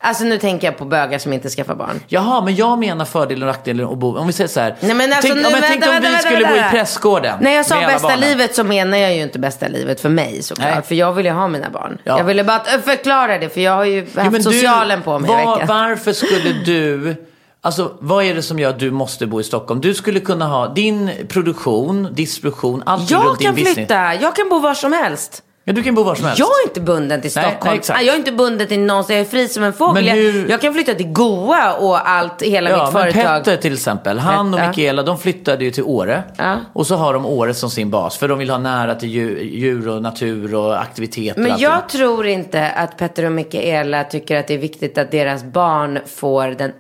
Alltså 0.05 0.23
nu 0.23 0.37
tänker 0.37 0.67
jag 0.67 0.77
på 0.77 0.85
bögar 0.85 1.19
som 1.19 1.33
inte 1.33 1.49
skaffar 1.49 1.75
barn. 1.75 1.99
Jaha, 2.07 2.41
men 2.41 2.55
jag 2.55 2.79
menar 2.79 3.05
fördelen 3.05 3.43
och 3.49 3.55
nackdelen 3.55 3.87
att 3.87 3.97
bo... 3.97 4.17
Om 4.17 4.27
vi 4.27 4.33
säger 4.33 4.47
så 4.47 4.59
här. 4.59 4.75
Nej 4.79 4.95
men 4.95 5.13
alltså 5.13 5.27
tänk, 5.27 5.35
nu, 5.35 5.41
ja, 5.41 5.49
men 5.49 5.61
vänta, 5.61 5.67
tänk 5.67 5.85
om 5.85 5.89
vänta, 5.91 6.07
vi 6.07 6.13
vänta, 6.13 6.27
skulle 6.29 6.45
bo 6.47 6.55
i 6.55 6.63
prästgården. 6.71 7.37
När 7.41 7.51
jag 7.51 7.65
sa 7.65 7.75
bästa 7.75 8.07
barnen. 8.07 8.19
livet 8.19 8.55
så 8.55 8.63
menar 8.63 8.97
jag 8.97 9.15
ju 9.15 9.21
inte 9.21 9.39
bästa 9.39 9.67
livet 9.67 9.99
för 10.01 10.09
mig 10.09 10.43
såklart. 10.43 10.73
Nej. 10.73 10.83
För 10.83 10.95
jag 10.95 11.13
vill 11.13 11.25
ju 11.25 11.31
ha 11.31 11.47
mina 11.47 11.69
barn. 11.69 11.97
Ja. 12.03 12.17
Jag 12.17 12.25
ville 12.25 12.43
bara 12.43 12.59
förklara 12.59 13.37
det 13.37 13.49
för 13.49 13.61
jag 13.61 13.71
har 13.71 13.85
ju 13.85 14.01
haft 14.01 14.15
Ja, 14.15 14.23
men 14.23 14.33
du, 14.33 14.43
socialen 14.43 15.01
på 15.01 15.19
mig 15.19 15.31
var. 15.45 15.65
Varför 15.65 16.13
skulle 16.13 16.53
du... 16.65 17.15
Alltså 17.61 17.91
vad 17.99 18.25
är 18.25 18.35
det 18.35 18.41
som 18.41 18.59
gör 18.59 18.69
att 18.69 18.79
du 18.79 18.91
måste 18.91 19.27
bo 19.27 19.39
i 19.39 19.43
Stockholm? 19.43 19.81
Du 19.81 19.93
skulle 19.93 20.19
kunna 20.19 20.45
ha 20.47 20.67
din 20.67 21.11
produktion, 21.29 22.07
distribution, 22.11 22.83
allt 22.85 23.11
Jag 23.11 23.25
runt 23.25 23.39
din 23.39 23.45
kan 23.45 23.55
business. 23.55 23.75
flytta, 23.75 24.13
jag 24.15 24.35
kan 24.35 24.49
bo 24.49 24.59
var 24.59 24.73
som 24.73 24.93
helst. 24.93 25.43
Ja, 25.65 25.73
du 25.73 25.83
kan 25.83 25.95
bo 25.95 26.03
var 26.03 26.15
som 26.15 26.25
helst. 26.25 26.39
Jag 26.39 26.47
är 26.47 26.67
inte 26.69 26.81
bunden 26.81 27.21
till 27.21 27.31
Nej, 27.35 27.43
Stockholm. 27.45 27.69
nej, 27.71 27.77
exakt. 27.77 28.03
jag 28.03 28.13
är 28.13 28.17
inte 28.19 28.31
bunden 28.31 28.67
till 28.67 28.79
någonstans. 28.79 29.09
Jag 29.15 29.19
är 29.19 29.25
fri 29.25 29.47
som 29.47 29.63
en 29.63 29.73
fågel. 29.73 30.05
Men 30.05 30.15
hur- 30.17 30.49
Jag, 30.49 30.61
kan 30.61 30.73
flytta 30.73 30.93
till 30.93 31.07
Goa 31.11 31.73
och 31.73 32.09
allt, 32.09 32.41
hela 32.41 32.69
Ja, 32.69 32.85
mitt 32.85 32.93
men 32.93 33.01
företag. 33.13 33.43
Petter 33.43 33.57
till 33.61 33.73
exempel, 33.73 34.19
han 34.19 34.53
och 34.53 34.59
Ja. 34.59 34.67
Mikaela, 34.67 35.03
de 35.03 35.17
flyttade 35.19 35.63
ju 35.65 35.71
till 35.71 35.83
Åre. 35.83 36.23
Ja. 36.37 36.55
Och 36.73 36.87
så 36.87 36.95
har 36.95 37.13
de 37.13 37.25
Åre 37.25 37.53
som 37.53 37.69
sin 37.69 37.89
bas, 37.89 38.17
för 38.17 38.27
de 38.27 38.39
vill 38.39 38.49
ha 38.49 38.57
nära 38.57 38.95
till 38.95 39.09
djur, 39.09 39.87
och 39.89 40.01
natur 40.01 40.55
och 40.55 40.81
aktiviteter. 40.81 41.31
och 41.31 41.43
Men 41.43 41.51
allting. 41.51 41.63
jag 41.69 41.89
tror 41.89 42.25
inte 42.27 42.69
att 42.69 42.97
Petter 42.97 43.25
och 43.25 43.31
Mikaela 43.31 44.03
tycker 44.03 44.35
att 44.37 44.47
det 44.47 44.53
är 44.53 44.57
viktigt 44.57 44.97
att 44.97 45.11
deras 45.11 45.43
barn 45.43 45.99
får 46.05 46.47
den 46.47 46.71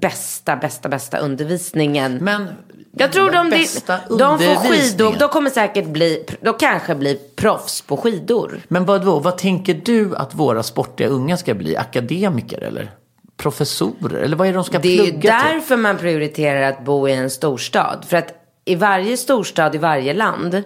bästa, 0.00 0.56
bästa, 0.56 0.88
bästa 0.88 1.18
undervisningen. 1.18 2.18
Men 2.20 2.48
jag 2.96 3.12
tror 3.12 3.30
de, 3.30 3.50
de, 3.50 4.18
de 4.18 4.38
får 4.38 4.70
skidor. 4.70 5.16
De 5.18 5.28
kommer 5.28 5.50
säkert 5.50 5.86
bli, 5.86 6.26
de 6.40 6.54
kanske 6.54 6.94
blir 6.94 7.18
proffs 7.36 7.80
på 7.80 7.96
skidor. 7.96 8.60
Men 8.68 8.84
vad, 8.84 9.04
då, 9.04 9.18
vad 9.18 9.38
tänker 9.38 9.74
du 9.84 10.16
att 10.16 10.34
våra 10.34 10.62
sportiga 10.62 11.08
unga 11.08 11.36
ska 11.36 11.54
bli? 11.54 11.76
Akademiker 11.76 12.62
eller? 12.62 12.90
Professorer? 13.36 14.18
Eller 14.18 14.36
vad 14.36 14.48
är 14.48 14.52
det 14.52 14.58
de 14.58 14.64
ska 14.64 14.78
Det 14.78 14.94
är 14.94 15.02
plugga 15.02 15.20
till? 15.20 15.30
därför 15.30 15.76
man 15.76 15.98
prioriterar 15.98 16.62
att 16.62 16.84
bo 16.84 17.08
i 17.08 17.12
en 17.12 17.30
storstad. 17.30 18.04
För 18.08 18.16
att 18.16 18.34
i 18.64 18.74
varje 18.74 19.16
storstad 19.16 19.74
i 19.74 19.78
varje 19.78 20.14
land 20.14 20.62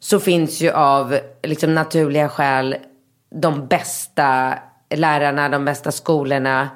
så 0.00 0.20
finns 0.20 0.60
ju 0.60 0.70
av 0.70 1.18
liksom, 1.42 1.74
naturliga 1.74 2.28
skäl 2.28 2.76
de 3.34 3.66
bästa 3.66 4.54
lärarna, 4.94 5.48
de 5.48 5.64
bästa 5.64 5.92
skolorna. 5.92 6.68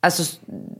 Alltså 0.00 0.36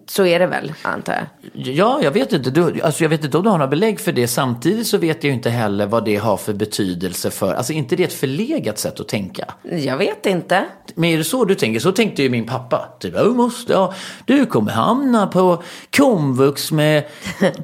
så 0.07 0.27
är 0.27 0.39
det 0.39 0.47
väl, 0.47 0.73
antar 0.83 1.13
jag. 1.13 1.27
Ja, 1.67 2.01
jag 2.03 2.11
vet 2.11 2.33
inte. 2.33 2.51
Du, 2.51 2.81
alltså 2.83 3.05
jag 3.05 3.09
vet 3.09 3.25
inte 3.25 3.37
om 3.37 3.45
du 3.45 3.51
har 3.51 3.59
några 3.59 3.71
belägg 3.71 4.01
för 4.01 4.13
det. 4.13 4.29
Samtidigt 4.29 4.87
så 4.87 4.99
vet 4.99 5.25
jag 5.25 5.29
ju 5.29 5.35
inte 5.35 5.51
heller 5.51 5.87
vad 5.87 6.05
det 6.05 6.17
har 6.17 6.37
för 6.37 6.53
betydelse 6.53 7.31
för... 7.31 7.55
Alltså 7.55 7.73
inte 7.73 7.97
det 7.97 8.05
ett 8.05 8.13
förlegat 8.13 8.79
sätt 8.79 9.01
att 9.01 9.09
tänka. 9.09 9.45
Jag 9.63 9.97
vet 9.97 10.27
inte. 10.27 10.65
Men 10.95 11.11
är 11.11 11.19
det 11.19 11.25
så 11.25 11.45
du 11.45 11.55
tänker? 11.55 11.81
Så 11.81 11.93
tänkte 11.93 12.23
ju 12.23 12.31
min 12.31 12.47
pappa. 12.47 12.89
Typ, 13.01 13.15
du, 13.15 13.25
måste, 13.25 13.73
ja, 13.73 13.95
du 14.25 14.47
kommer 14.47 14.73
hamna 14.73 15.27
på 15.27 15.63
komvux 15.97 16.73
med 16.73 17.05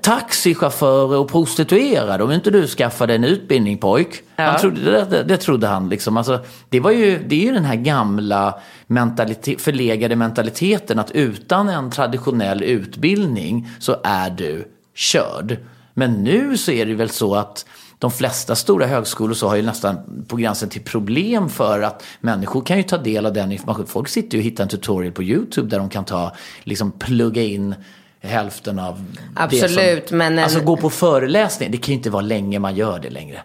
taxichaufförer 0.03 1.19
och 1.19 1.29
prostituerade 1.29 2.25
om 2.25 2.33
inte 2.33 2.51
du 2.51 2.67
skaffar 2.67 3.07
dig 3.07 3.17
en 3.17 3.25
utbildning 3.25 3.79
pojk. 3.79 4.23
Han 4.37 4.61
trodde, 4.61 4.91
det, 4.91 5.07
det, 5.11 5.23
det 5.23 5.37
trodde 5.37 5.67
han 5.67 5.89
liksom. 5.89 6.17
Alltså, 6.17 6.39
det, 6.69 6.81
var 6.81 6.91
ju, 6.91 7.19
det 7.29 7.35
är 7.35 7.47
ju 7.47 7.53
den 7.53 7.65
här 7.65 7.77
gamla 7.77 8.61
mentalitet, 8.87 9.61
förlegade 9.61 10.17
mentaliteten 10.17 10.99
att 10.99 11.11
utan 11.11 11.69
en 11.69 11.91
traditionell 12.31 12.63
utbildning 12.63 13.69
så 13.79 13.97
är 14.05 14.31
du 14.31 14.69
körd. 14.95 15.57
Men 15.95 16.25
nu 16.25 16.57
så 16.57 16.71
är 16.73 16.87
det 16.87 16.95
väl 16.95 17.11
så 17.11 17.35
att 17.35 17.67
de 17.99 18.11
flesta 18.11 18.55
stora 18.55 18.87
högskolor 18.87 19.35
så 19.35 19.49
har 19.49 19.57
ju 19.57 19.63
nästan 19.63 20.25
på 20.29 20.37
gränsen 20.37 20.69
till 20.69 20.83
problem 20.83 21.49
för 21.49 21.83
att 21.83 22.03
människor 22.21 22.63
kan 22.65 22.77
ju 22.77 22.83
ta 22.83 22.99
del 22.99 23.27
av 23.27 23.33
den 23.33 23.53
informationen. 23.53 23.87
Folk 23.87 24.09
sitter 24.09 24.37
ju 24.39 24.41
och 24.41 24.45
hittar 24.45 24.65
en 24.65 24.69
tutorial 24.71 25.13
på 25.13 25.23
YouTube 25.23 25.69
där 25.69 25.79
de 25.79 25.89
kan 25.89 26.05
ta, 26.05 26.33
liksom 26.65 26.93
plugga 26.93 27.43
in 27.43 27.75
hälften 28.23 28.79
av 28.79 29.05
det 29.15 29.43
Absolut, 29.63 30.09
som, 30.09 30.19
men 30.19 30.39
en- 30.39 30.45
Alltså 30.45 30.61
gå 30.61 30.77
på 30.77 30.91
föreläsning, 30.91 31.71
det 31.71 31.77
kan 31.79 31.93
ju 31.93 31.97
inte 31.97 32.11
vara 32.11 32.23
länge 32.23 32.59
man 32.59 32.77
gör 32.77 32.99
det 32.99 33.11
längre. 33.11 33.43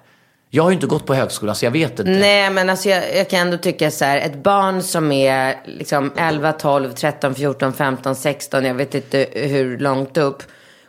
Jag 0.56 0.64
har 0.64 0.70
ju 0.70 0.74
inte 0.74 0.88
gått 0.88 1.06
på 1.06 1.14
högskolan 1.14 1.56
så 1.56 1.66
jag 1.66 1.72
vet 1.72 2.00
inte. 2.00 2.12
Nej, 2.12 2.50
men 2.50 2.70
alltså 2.70 2.90
jag, 2.90 3.16
jag 3.16 3.30
kan 3.30 3.40
ändå 3.40 3.58
tycka 3.58 3.92
så 3.92 4.06
här, 4.06 4.18
ett 4.18 4.36
barn 4.36 4.84
som 4.84 5.12
är 5.12 5.56
liksom 5.66 6.12
11, 6.18 6.52
12, 6.52 6.94
13, 6.94 7.36
14, 7.36 7.74
15, 7.74 8.16
16, 8.16 8.66
jag 8.66 8.74
vet 8.74 8.96
inte 8.96 9.28
hur 9.34 9.78
långt 9.78 10.18
upp, 10.18 10.44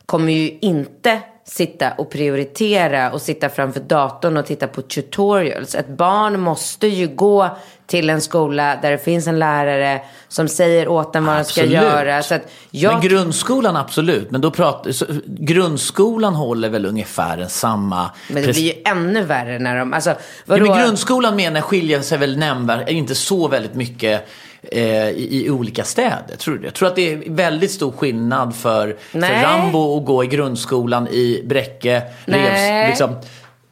kommer 0.07 0.33
ju 0.33 0.59
inte 0.61 1.21
sitta 1.49 1.93
och 1.93 2.11
prioritera 2.11 3.13
och 3.13 3.23
sitta 3.23 3.49
framför 3.49 3.81
datorn 3.81 4.37
och 4.37 4.47
titta 4.47 4.67
på 4.67 4.83
tutorials. 4.83 5.75
Ett 5.75 5.89
barn 5.89 6.41
måste 6.41 6.87
ju 6.87 7.07
gå 7.09 7.57
till 7.87 8.11
en 8.11 8.21
skola 8.21 8.79
där 8.83 8.91
det 8.91 8.99
finns 8.99 9.27
en 9.27 9.39
lärare 9.39 10.01
som 10.29 10.49
säger 10.49 10.89
åt 10.89 11.13
den 11.13 11.25
vad 11.25 11.37
den 11.37 11.45
ska 11.45 11.61
Absolut. 11.61 11.83
göra. 11.83 12.23
Så 12.23 12.35
att 12.35 12.43
jag, 12.71 12.93
Men 12.93 13.01
grundskolan 13.01 13.77
absolut, 13.77 14.31
men 14.31 14.41
då 14.41 14.51
pratar, 14.51 14.93
så, 14.93 15.07
grundskolan 15.27 16.35
håller 16.35 16.69
väl 16.69 16.87
ungefär 16.87 17.39
en 17.39 17.51
samma... 17.51 18.11
men 18.29 18.43
det 18.43 18.53
blir 18.53 18.63
ju 18.63 18.83
ännu 18.85 19.23
värre 19.23 19.59
när 19.59 19.79
de, 19.79 19.93
alltså 19.93 20.11
Ja, 20.11 20.57
men 20.57 20.65
grundskolan 20.65 21.37
menar 21.37 21.61
skiljer 21.61 22.01
sig 22.01 22.19
väl 22.19 22.39
nämnvärt, 22.39 22.89
inte 22.89 23.15
så 23.15 23.49
väldigt 23.49 23.75
mycket 23.75 24.29
eh, 24.73 25.09
i, 25.09 25.45
i 25.47 25.51
olika 25.51 25.85
städer. 25.85 26.37
Tror 26.39 26.55
du 26.55 26.61
det? 26.61 26.67
Jag 26.67 26.75
tror 26.75 26.89
att 26.89 26.97
det 26.97 27.13
är 27.13 27.31
väldigt 27.31 27.71
stor 27.71 27.93
skillnad 27.93 28.57
för, 28.57 28.97
för. 29.13 29.21
Rambo 29.21 29.99
att 29.99 30.07
gå 30.07 30.25
i 30.25 30.27
grundskolan 30.27 31.09
i 31.09 31.43
Bräcke, 31.47 32.03
Nej. 32.25 32.41
Revs, 32.41 32.89
liksom, 32.89 33.17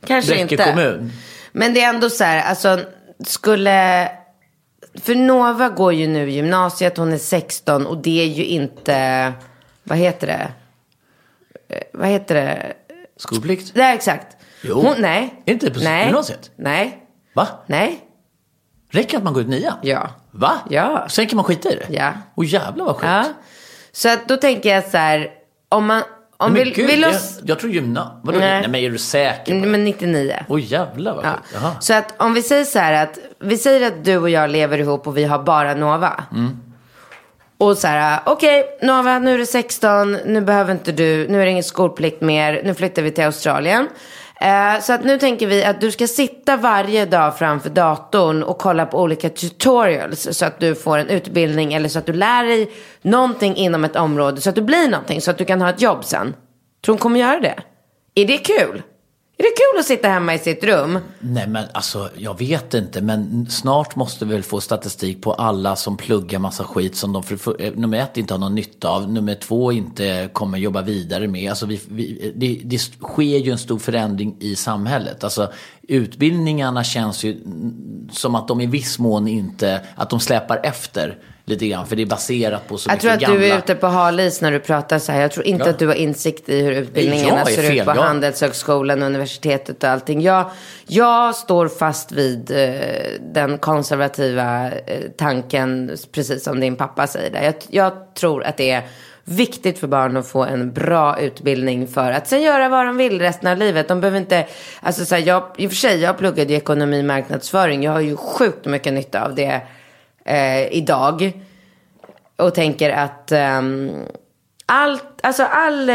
Kanske 0.06 0.30
Bräcke 0.30 0.54
inte. 0.54 0.64
kommun. 0.64 1.12
Men 1.52 1.74
det 1.74 1.80
är 1.80 1.94
ändå 1.94 2.10
så 2.10 2.24
här, 2.24 2.42
alltså 2.48 2.80
skulle... 3.24 4.08
För 5.00 5.14
Nova 5.14 5.68
går 5.68 5.92
ju 5.92 6.06
nu 6.06 6.30
gymnasiet, 6.30 6.96
hon 6.96 7.12
är 7.12 7.18
16 7.18 7.86
och 7.86 7.98
det 7.98 8.20
är 8.22 8.26
ju 8.26 8.44
inte... 8.44 9.32
Vad 9.82 9.98
heter 9.98 10.26
det? 10.26 10.48
Eh, 11.76 11.82
Vad 11.92 12.08
heter 12.08 12.34
det? 12.34 12.72
Skolplikt? 13.16 13.72
Nej, 13.74 13.94
exakt. 13.94 14.36
Jo. 14.62 14.74
Hon, 14.82 14.94
nej. 14.98 15.42
Är 15.44 15.52
inte 15.52 15.66
det 15.66 15.74
på 15.74 15.80
nej. 15.80 16.06
gymnasiet? 16.06 16.50
Nej. 16.56 17.06
Va? 17.34 17.48
Nej. 17.66 18.00
Räcker 18.90 19.18
att 19.18 19.24
man 19.24 19.32
går 19.32 19.42
ut 19.42 19.48
nian? 19.48 19.76
Ja. 19.82 20.10
Va? 20.34 20.52
Ja. 20.70 21.06
Sen 21.08 21.26
kan 21.26 21.36
man 21.36 21.44
skita 21.44 21.70
i 21.70 21.74
det? 21.74 21.86
Ja. 21.94 22.12
Och 22.34 22.44
jävlar 22.44 22.84
vad 22.84 22.94
sjukt. 22.96 23.06
Ja. 23.06 23.24
Så 23.92 24.08
att 24.08 24.28
då 24.28 24.36
tänker 24.36 24.74
jag 24.74 24.84
så 24.84 24.96
här, 24.96 25.28
om 25.68 25.86
man... 25.86 26.02
Om 26.36 26.52
Men 26.52 26.64
vi, 26.64 26.70
gud, 26.70 26.86
vill 26.86 27.00
jag, 27.02 27.10
oss... 27.10 27.40
jag 27.44 27.58
tror 27.58 27.72
gymna. 27.72 28.20
Vadå? 28.22 28.38
Nej. 28.38 28.60
Nej. 28.60 28.68
men 28.68 28.80
är 28.80 28.90
du 28.90 28.98
säker? 28.98 29.54
det? 29.54 29.66
Men 29.66 29.84
99. 29.84 30.36
Åh 30.48 30.60
jävlar 30.62 31.14
vad 31.14 31.24
Ja. 31.24 31.30
sjukt. 31.32 31.48
Jaha. 31.54 31.80
Så 31.80 31.94
att 31.94 32.14
om 32.16 32.34
vi 32.34 32.42
säger 32.42 32.64
så 32.64 32.78
här 32.78 33.02
att 33.02 33.18
vi 33.40 33.58
säger 33.58 33.86
att 33.86 34.04
du 34.04 34.16
och 34.16 34.30
jag 34.30 34.50
lever 34.50 34.78
ihop 34.78 35.06
och 35.06 35.16
vi 35.16 35.24
har 35.24 35.42
bara 35.42 35.74
Nova. 35.74 36.24
Mm. 36.32 36.56
Och 37.58 37.78
så 37.78 37.86
här, 37.86 38.20
okej 38.26 38.78
Nova, 38.82 39.18
nu 39.18 39.34
är 39.34 39.38
du 39.38 39.46
16, 39.46 40.12
nu 40.12 40.40
behöver 40.40 40.72
inte 40.72 40.92
du, 40.92 41.28
nu 41.28 41.40
är 41.40 41.44
det 41.44 41.50
ingen 41.50 41.64
skolplikt 41.64 42.20
mer, 42.20 42.62
nu 42.64 42.74
flyttar 42.74 43.02
vi 43.02 43.10
till 43.10 43.24
Australien. 43.24 43.88
Eh, 44.44 44.80
så 44.80 44.92
att 44.92 45.04
nu 45.04 45.18
tänker 45.18 45.46
vi 45.46 45.64
att 45.64 45.80
du 45.80 45.90
ska 45.90 46.06
sitta 46.06 46.56
varje 46.56 47.06
dag 47.06 47.38
framför 47.38 47.70
datorn 47.70 48.42
och 48.42 48.58
kolla 48.58 48.86
på 48.86 49.02
olika 49.02 49.30
tutorials 49.30 50.28
så 50.38 50.46
att 50.46 50.60
du 50.60 50.74
får 50.74 50.98
en 50.98 51.08
utbildning 51.08 51.74
eller 51.74 51.88
så 51.88 51.98
att 51.98 52.06
du 52.06 52.12
lär 52.12 52.44
dig 52.44 52.72
någonting 53.02 53.56
inom 53.56 53.84
ett 53.84 53.96
område 53.96 54.40
så 54.40 54.48
att 54.48 54.54
du 54.54 54.62
blir 54.62 54.88
någonting 54.88 55.20
så 55.20 55.30
att 55.30 55.38
du 55.38 55.44
kan 55.44 55.60
ha 55.60 55.70
ett 55.70 55.80
jobb 55.80 56.04
sen. 56.04 56.34
Tror 56.84 56.92
hon 56.92 56.98
kommer 56.98 57.20
göra 57.20 57.40
det? 57.40 57.58
Är 58.14 58.26
det 58.26 58.38
kul? 58.38 58.82
Är 59.36 59.42
det 59.42 59.48
kul 59.48 59.80
att 59.80 59.86
sitta 59.86 60.08
hemma 60.08 60.34
i 60.34 60.38
sitt 60.38 60.64
rum? 60.64 60.98
Nej 61.18 61.48
men 61.48 61.64
alltså 61.72 62.10
jag 62.16 62.38
vet 62.38 62.74
inte 62.74 63.02
men 63.02 63.46
snart 63.50 63.96
måste 63.96 64.24
vi 64.24 64.34
väl 64.34 64.42
få 64.42 64.60
statistik 64.60 65.22
på 65.22 65.32
alla 65.32 65.76
som 65.76 65.96
pluggar 65.96 66.38
massa 66.38 66.64
skit 66.64 66.96
som 66.96 67.12
de 67.12 67.22
för, 67.22 67.36
för, 67.36 67.62
eh, 67.62 67.72
nummer 67.74 67.98
ett 67.98 68.16
inte 68.16 68.34
har 68.34 68.38
någon 68.38 68.54
nytta 68.54 68.88
av, 68.88 69.12
nummer 69.12 69.34
två 69.34 69.72
inte 69.72 70.28
kommer 70.32 70.58
jobba 70.58 70.82
vidare 70.82 71.28
med. 71.28 71.50
Alltså 71.50 71.66
vi, 71.66 71.80
vi, 71.88 72.32
det, 72.36 72.60
det 72.64 72.78
sker 72.78 73.38
ju 73.38 73.50
en 73.50 73.58
stor 73.58 73.78
förändring 73.78 74.36
i 74.40 74.56
samhället. 74.56 75.24
Alltså 75.24 75.52
utbildningarna 75.88 76.84
känns 76.84 77.24
ju 77.24 77.36
som 78.12 78.34
att 78.34 78.48
de 78.48 78.60
i 78.60 78.66
viss 78.66 78.98
mån 78.98 79.28
inte, 79.28 79.80
att 79.94 80.10
de 80.10 80.20
släpar 80.20 80.60
efter 80.62 81.18
lite 81.46 81.66
grann 81.68 81.86
för 81.86 81.96
det 81.96 82.02
är 82.02 82.06
baserat 82.06 82.68
på 82.68 82.78
så 82.78 82.88
Jag 82.90 82.94
mycket 82.94 83.02
tror 83.02 83.12
att 83.12 83.20
gamla. 83.20 83.38
du 83.38 83.46
är 83.46 83.58
ute 83.58 83.74
på 83.74 83.86
halis 83.86 84.40
när 84.40 84.52
du 84.52 84.60
pratar 84.60 84.98
så 84.98 85.12
här. 85.12 85.20
Jag 85.20 85.32
tror 85.32 85.46
inte 85.46 85.64
Ja. 85.64 85.70
att 85.70 85.78
du 85.78 85.86
har 85.86 85.94
insikt 85.94 86.48
i 86.48 86.62
hur 86.62 86.72
utbildningarna 86.72 87.38
Jag 87.38 87.48
ser 87.50 87.62
fel, 87.62 87.78
ut 87.78 87.84
på 87.84 87.90
ja. 87.96 88.02
Handelshögskolan, 88.02 89.02
universitetet 89.02 89.82
och 89.84 89.88
allting. 89.90 90.20
Jag, 90.22 90.50
jag 90.86 91.34
står 91.34 91.68
fast 91.68 92.12
vid 92.12 92.50
eh, 92.50 92.74
den 93.34 93.58
konservativa 93.58 94.66
eh, 94.72 95.00
tanken, 95.16 95.96
precis 96.12 96.44
som 96.44 96.60
din 96.60 96.76
pappa 96.76 97.06
säger 97.06 97.30
där. 97.30 97.42
Jag, 97.42 97.54
jag 97.70 98.14
tror 98.14 98.44
att 98.44 98.56
det 98.56 98.70
är 98.70 98.82
viktigt 99.25 99.78
för 99.78 99.87
barn 99.87 100.16
att 100.16 100.28
få 100.28 100.45
en 100.45 100.73
bra 100.73 101.21
utbildning 101.21 101.88
för 101.88 102.12
att 102.12 102.28
sen 102.28 102.43
göra 102.43 102.69
vad 102.69 102.87
de 102.87 102.97
vill 102.97 103.21
resten 103.21 103.49
av 103.50 103.57
livet. 103.59 103.88
De 103.88 104.00
behöver 104.00 104.19
inte, 104.19 104.47
alltså 104.81 105.04
så 105.04 105.14
här, 105.14 105.23
jag, 105.23 105.43
i 105.57 105.66
och 105.66 105.71
för 105.71 105.76
sig, 105.76 106.00
jag 106.00 106.19
pluggade 106.19 106.52
i 106.52 106.57
ekonomi 106.57 107.00
och 107.00 107.04
marknadsföring. 107.04 107.83
Jag 107.83 107.93
har 107.93 108.00
ju 108.00 108.16
sjukt 108.16 108.64
mycket 108.64 108.93
nytta 108.93 109.25
av 109.25 109.35
det 109.35 109.61
eh, 110.25 110.66
idag. 110.73 111.33
Och 112.37 112.54
tänker 112.54 112.90
att 112.90 113.33
um, 113.33 113.90
allt, 114.66 115.04
alltså 115.23 115.43
all 115.45 115.90
eh, 115.90 115.95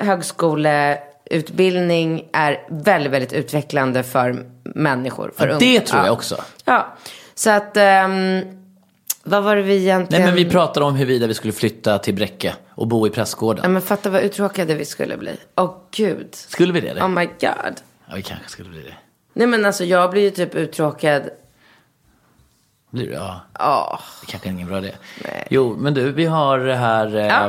högskoleutbildning 0.00 2.28
är 2.32 2.60
väldigt, 2.68 3.12
väldigt 3.12 3.32
utvecklande 3.32 4.02
för 4.02 4.46
människor. 4.62 5.32
För 5.36 5.48
Ja, 5.48 5.56
det 5.58 5.80
tror 5.80 6.00
jag 6.00 6.08
Ja. 6.08 6.12
också. 6.12 6.36
Ja, 6.64 6.86
så 7.34 7.50
att 7.50 7.76
ehm, 7.76 8.42
vad 9.26 9.42
var 9.42 9.56
det 9.56 9.62
vi 9.62 9.76
egentligen... 9.76 10.22
Nej 10.24 10.32
men 10.34 10.44
vi 10.44 10.50
pratade 10.50 10.86
om 10.86 10.94
huruvida 10.96 11.26
vi 11.26 11.34
skulle 11.34 11.52
flytta 11.52 11.98
till 11.98 12.14
Bräcke 12.14 12.54
och 12.68 12.86
bo 12.86 13.06
i 13.06 13.10
prästgården. 13.10 13.62
Ja, 13.62 13.68
men 13.68 13.82
fatta 13.82 14.10
vad 14.10 14.22
uttråkade 14.22 14.74
vi 14.74 14.84
skulle 14.84 15.16
bli. 15.16 15.36
Åh 15.56 15.74
gud. 15.90 16.28
Skulle 16.34 16.72
vi 16.72 16.80
det? 16.80 16.88
eller? 16.88 17.02
Oh 17.02 17.08
my 17.08 17.24
god. 17.24 17.80
Ja, 18.08 18.14
vi 18.14 18.22
kanske 18.22 18.48
skulle 18.48 18.68
bli 18.68 18.82
det. 18.82 18.94
Nej 19.32 19.46
men 19.46 19.64
alltså 19.64 19.84
jag 19.84 20.10
blir 20.10 20.22
ju 20.22 20.30
typ 20.30 20.54
uttråkad. 20.54 21.22
Blir 22.90 23.06
det? 23.08 23.14
Ja. 23.14 23.40
Ja. 23.58 24.00
Det 24.20 24.26
kanske 24.30 24.48
är 24.48 24.50
ingen 24.52 24.68
bra 24.68 24.78
idé. 24.78 24.92
Nej. 25.24 25.46
Jo, 25.50 25.76
men 25.78 25.94
du, 25.94 26.12
vi 26.12 26.24
har 26.26 26.58
det 26.58 26.74
här... 26.76 27.16
Eh, 27.16 27.26
Ja. 27.26 27.46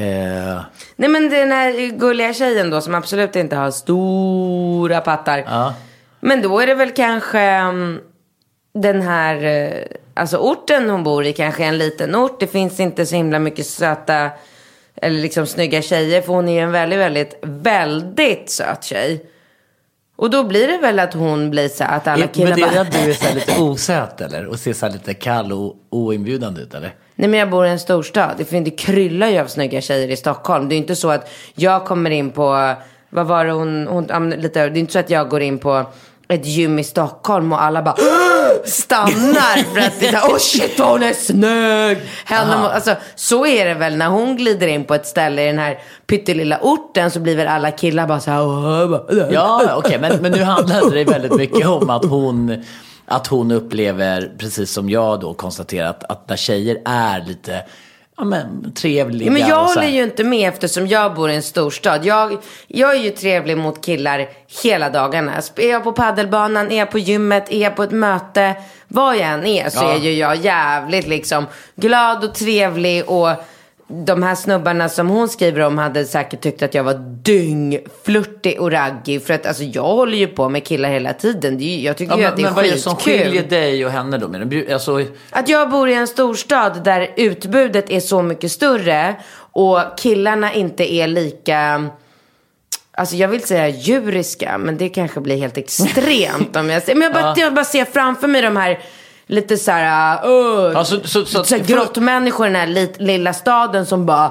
eh, 0.00 0.60
Nej 0.96 1.08
men 1.08 1.28
den 1.30 1.52
här 1.52 1.90
gulliga 1.98 2.34
tjejen 2.34 2.70
då 2.70 2.80
som 2.80 2.94
absolut 2.94 3.36
inte 3.36 3.56
har 3.56 3.70
stora 3.70 5.00
pattar. 5.00 5.38
ja. 5.38 5.74
Men 6.20 6.42
då 6.42 6.60
är 6.60 6.66
det 6.66 6.74
väl 6.74 6.90
kanske 6.90 7.40
mm, 7.40 8.00
den 8.74 9.02
här, 9.02 9.44
eh, 9.44 9.82
alltså 10.16 10.36
orten 10.36 10.90
hon 10.90 11.04
bor 11.04 11.26
i 11.26 11.32
kanske 11.32 11.64
är 11.64 11.68
en 11.68 11.78
liten 11.78 12.14
ort. 12.14 12.40
Det 12.40 12.46
finns 12.46 12.80
inte 12.80 13.06
så 13.06 13.16
himla 13.16 13.38
mycket 13.38 13.66
söta 13.66 14.30
eller 14.96 15.20
liksom 15.20 15.46
snygga 15.46 15.82
tjejer. 15.82 16.22
För 16.22 16.32
hon 16.32 16.48
är 16.48 16.62
en 16.62 16.72
väldigt, 16.72 16.98
väldigt, 16.98 17.38
väldigt 17.42 18.50
söt 18.50 18.84
tjej. 18.84 19.24
Och 20.16 20.30
då 20.30 20.44
blir 20.44 20.68
det 20.68 20.78
väl 20.78 20.98
att 20.98 21.14
hon 21.14 21.50
blir 21.50 21.68
så 21.68 21.84
att 21.84 22.06
alla 22.06 22.26
killar 22.26 22.50
Men 22.50 22.60
det 22.60 22.66
är 22.66 22.70
bara... 22.70 22.80
att 22.80 22.92
du 22.92 23.10
är 23.10 23.14
så 23.14 23.34
lite 23.34 23.60
osöt 23.60 24.20
eller? 24.20 24.46
Och 24.46 24.58
ser 24.58 24.72
så 24.72 24.88
lite 24.88 25.14
kall 25.14 25.52
och 25.52 25.76
oinbjudande 25.90 26.62
ut 26.62 26.74
eller? 26.74 26.94
Nej 27.14 27.28
men 27.28 27.40
jag 27.40 27.50
bor 27.50 27.66
i 27.66 27.70
en 27.70 27.78
storstad. 27.78 28.34
Det, 28.38 28.44
finns, 28.44 28.64
det 28.64 28.70
kryllar 28.70 29.28
ju 29.28 29.38
av 29.38 29.46
snygga 29.46 29.80
tjejer 29.80 30.08
i 30.08 30.16
Stockholm. 30.16 30.68
Det 30.68 30.74
är 30.74 30.76
inte 30.76 30.96
så 30.96 31.10
att 31.10 31.30
jag 31.54 31.84
kommer 31.84 32.10
in 32.10 32.30
på, 32.30 32.74
vad 33.10 33.26
var 33.26 33.44
det 33.44 33.52
hon, 33.52 33.86
hon 33.86 34.30
lite, 34.30 34.68
det 34.68 34.78
är 34.78 34.80
inte 34.80 34.92
så 34.92 34.98
att 34.98 35.10
jag 35.10 35.28
går 35.28 35.42
in 35.42 35.58
på 35.58 35.86
ett 36.28 36.46
gym 36.46 36.78
i 36.78 36.84
Stockholm 36.84 37.52
och 37.52 37.62
alla 37.62 37.82
bara 37.82 37.96
stannar 38.64 39.74
för 39.74 39.80
att 39.80 40.00
det 40.00 40.06
är 40.08 40.12
såhär, 40.12 40.28
oh 40.28 40.38
shit 40.38 40.78
vad 40.78 40.88
hon 40.88 41.02
är 41.02 41.12
snygg. 41.12 41.98
Henne, 42.24 42.56
må- 42.60 42.66
alltså, 42.68 42.94
så 43.14 43.46
är 43.46 43.64
det 43.66 43.74
väl 43.74 43.96
när 43.96 44.08
hon 44.08 44.36
glider 44.36 44.66
in 44.66 44.84
på 44.84 44.94
ett 44.94 45.06
ställe 45.06 45.42
i 45.42 45.46
den 45.46 45.58
här 45.58 45.78
pyttelilla 46.06 46.58
orten 46.62 47.10
så 47.10 47.20
blir 47.20 47.36
väl 47.36 47.48
alla 47.48 47.70
killar 47.70 48.06
bara 48.06 48.20
så 48.20 48.30
här. 48.30 48.42
"Åh, 48.42 48.86
vad- 48.86 49.28
Ja, 49.32 49.74
okej, 49.76 49.98
men, 50.00 50.16
men 50.22 50.32
nu 50.32 50.42
handlade 50.42 50.90
det 50.90 51.04
väldigt 51.04 51.36
mycket 51.36 51.66
om 51.66 51.90
att 51.90 52.04
hon, 52.04 52.64
att 53.06 53.26
hon 53.26 53.50
upplever, 53.50 54.30
precis 54.38 54.72
som 54.72 54.90
jag 54.90 55.20
då 55.20 55.34
konstaterat, 55.34 56.04
att 56.08 56.28
när 56.28 56.36
tjejer 56.36 56.78
är 56.84 57.24
lite 57.26 57.62
ja, 58.16 58.24
men, 58.24 58.72
trevliga 58.72 59.26
Ja, 59.26 59.32
men 59.32 59.48
jag 59.48 59.64
håller 59.64 59.88
ju 59.88 60.02
inte 60.02 60.24
med 60.24 60.48
eftersom 60.48 60.86
jag 60.86 61.14
bor 61.14 61.30
i 61.30 61.34
en 61.34 61.42
storstad. 61.42 62.04
Jag, 62.04 62.38
jag 62.66 62.96
är 62.96 63.00
ju 63.00 63.10
trevlig 63.10 63.56
mot 63.56 63.84
killar 63.84 64.28
hela 64.62 64.90
dagarna. 64.90 65.32
Är 65.56 65.70
jag 65.70 65.84
på 65.84 65.92
paddelbanan, 65.92 66.70
är 66.70 66.78
jag 66.78 66.90
på 66.90 66.98
gymmet, 66.98 67.52
är 67.52 67.62
jag 67.62 67.76
på 67.76 67.82
ett 67.82 67.90
möte, 67.90 68.54
vad 68.88 69.16
jag 69.16 69.22
än 69.22 69.46
är 69.46 69.68
så 69.68 69.84
Ja. 69.84 69.92
är 69.92 69.98
ju 69.98 70.12
jag 70.12 70.36
jävligt 70.36 71.06
liksom 71.06 71.46
glad 71.74 72.24
och 72.24 72.34
trevlig 72.34 73.10
och 73.10 73.30
de 73.88 74.22
här 74.22 74.34
snubbarna 74.34 74.88
som 74.88 75.08
hon 75.08 75.28
skriver 75.28 75.60
om 75.60 75.78
hade 75.78 76.04
säkert 76.04 76.40
tyckt 76.40 76.62
att 76.62 76.74
jag 76.74 76.84
var 76.84 76.94
dyngflörtig 77.22 78.60
och 78.60 78.70
raggig. 78.72 79.22
För 79.26 79.34
att 79.34 79.46
alltså, 79.46 79.62
jag 79.62 79.82
håller 79.82 80.18
ju 80.18 80.26
på 80.26 80.48
med 80.48 80.64
killar 80.64 80.88
hela 80.88 81.12
tiden. 81.12 81.58
Det 81.58 81.64
är, 81.64 81.76
ju- 81.76 81.84
jag 81.84 81.96
tycker 81.96 82.12
Ja, 82.12 82.16
ju 82.18 82.22
men, 82.22 82.30
att 82.30 82.36
det 82.36 82.42
är 82.42 82.44
men 82.44 82.54
vad 82.54 82.64
är 82.64 82.70
det 82.70 82.78
som 82.78 82.96
skiljer 82.96 83.30
skitkul. 83.30 83.48
dig 83.48 83.86
och 83.86 83.90
henne 83.92 84.18
då? 84.18 84.28
Men, 84.28 84.72
alltså, 84.72 85.00
Att 85.30 85.48
jag 85.48 85.70
bor 85.70 85.88
i 85.88 85.94
en 85.94 86.06
storstad 86.06 86.84
där 86.84 87.08
utbudet 87.16 87.90
är 87.90 88.00
så 88.00 88.22
mycket 88.22 88.52
större 88.52 89.14
och 89.52 89.80
killarna 89.98 90.52
inte 90.54 90.92
är 90.94 91.06
lika, 91.06 91.88
alltså 92.92 93.16
jag 93.16 93.28
vill 93.28 93.42
säga 93.42 93.68
djuriska, 93.68 94.58
men 94.58 94.76
det 94.76 94.88
kanske 94.88 95.20
blir 95.20 95.36
helt 95.36 95.56
extremt 95.58 96.56
om 96.56 96.70
jag 96.70 96.82
säger, 96.82 96.98
men 96.98 97.12
jag 97.12 97.22
bara, 97.22 97.34
jag 97.36 97.54
bara 97.54 97.64
ser 97.64 97.84
framför 97.84 98.28
mig 98.28 98.42
de 98.42 98.56
här 98.56 98.78
lite 99.28 99.56
så 99.56 99.70
här, 99.70 100.26
uh, 100.28 100.72
Ja, 100.74 100.84
så- 100.84 101.00
så- 101.04 101.24
så- 101.44 101.54
här 101.56 101.62
grottmänniskor 101.64 102.46
i 102.46 102.50
den 102.50 102.60
här 102.60 102.66
lit, 102.66 102.94
lilla 103.00 103.32
staden 103.32 103.86
som 103.86 104.06
bara, 104.06 104.26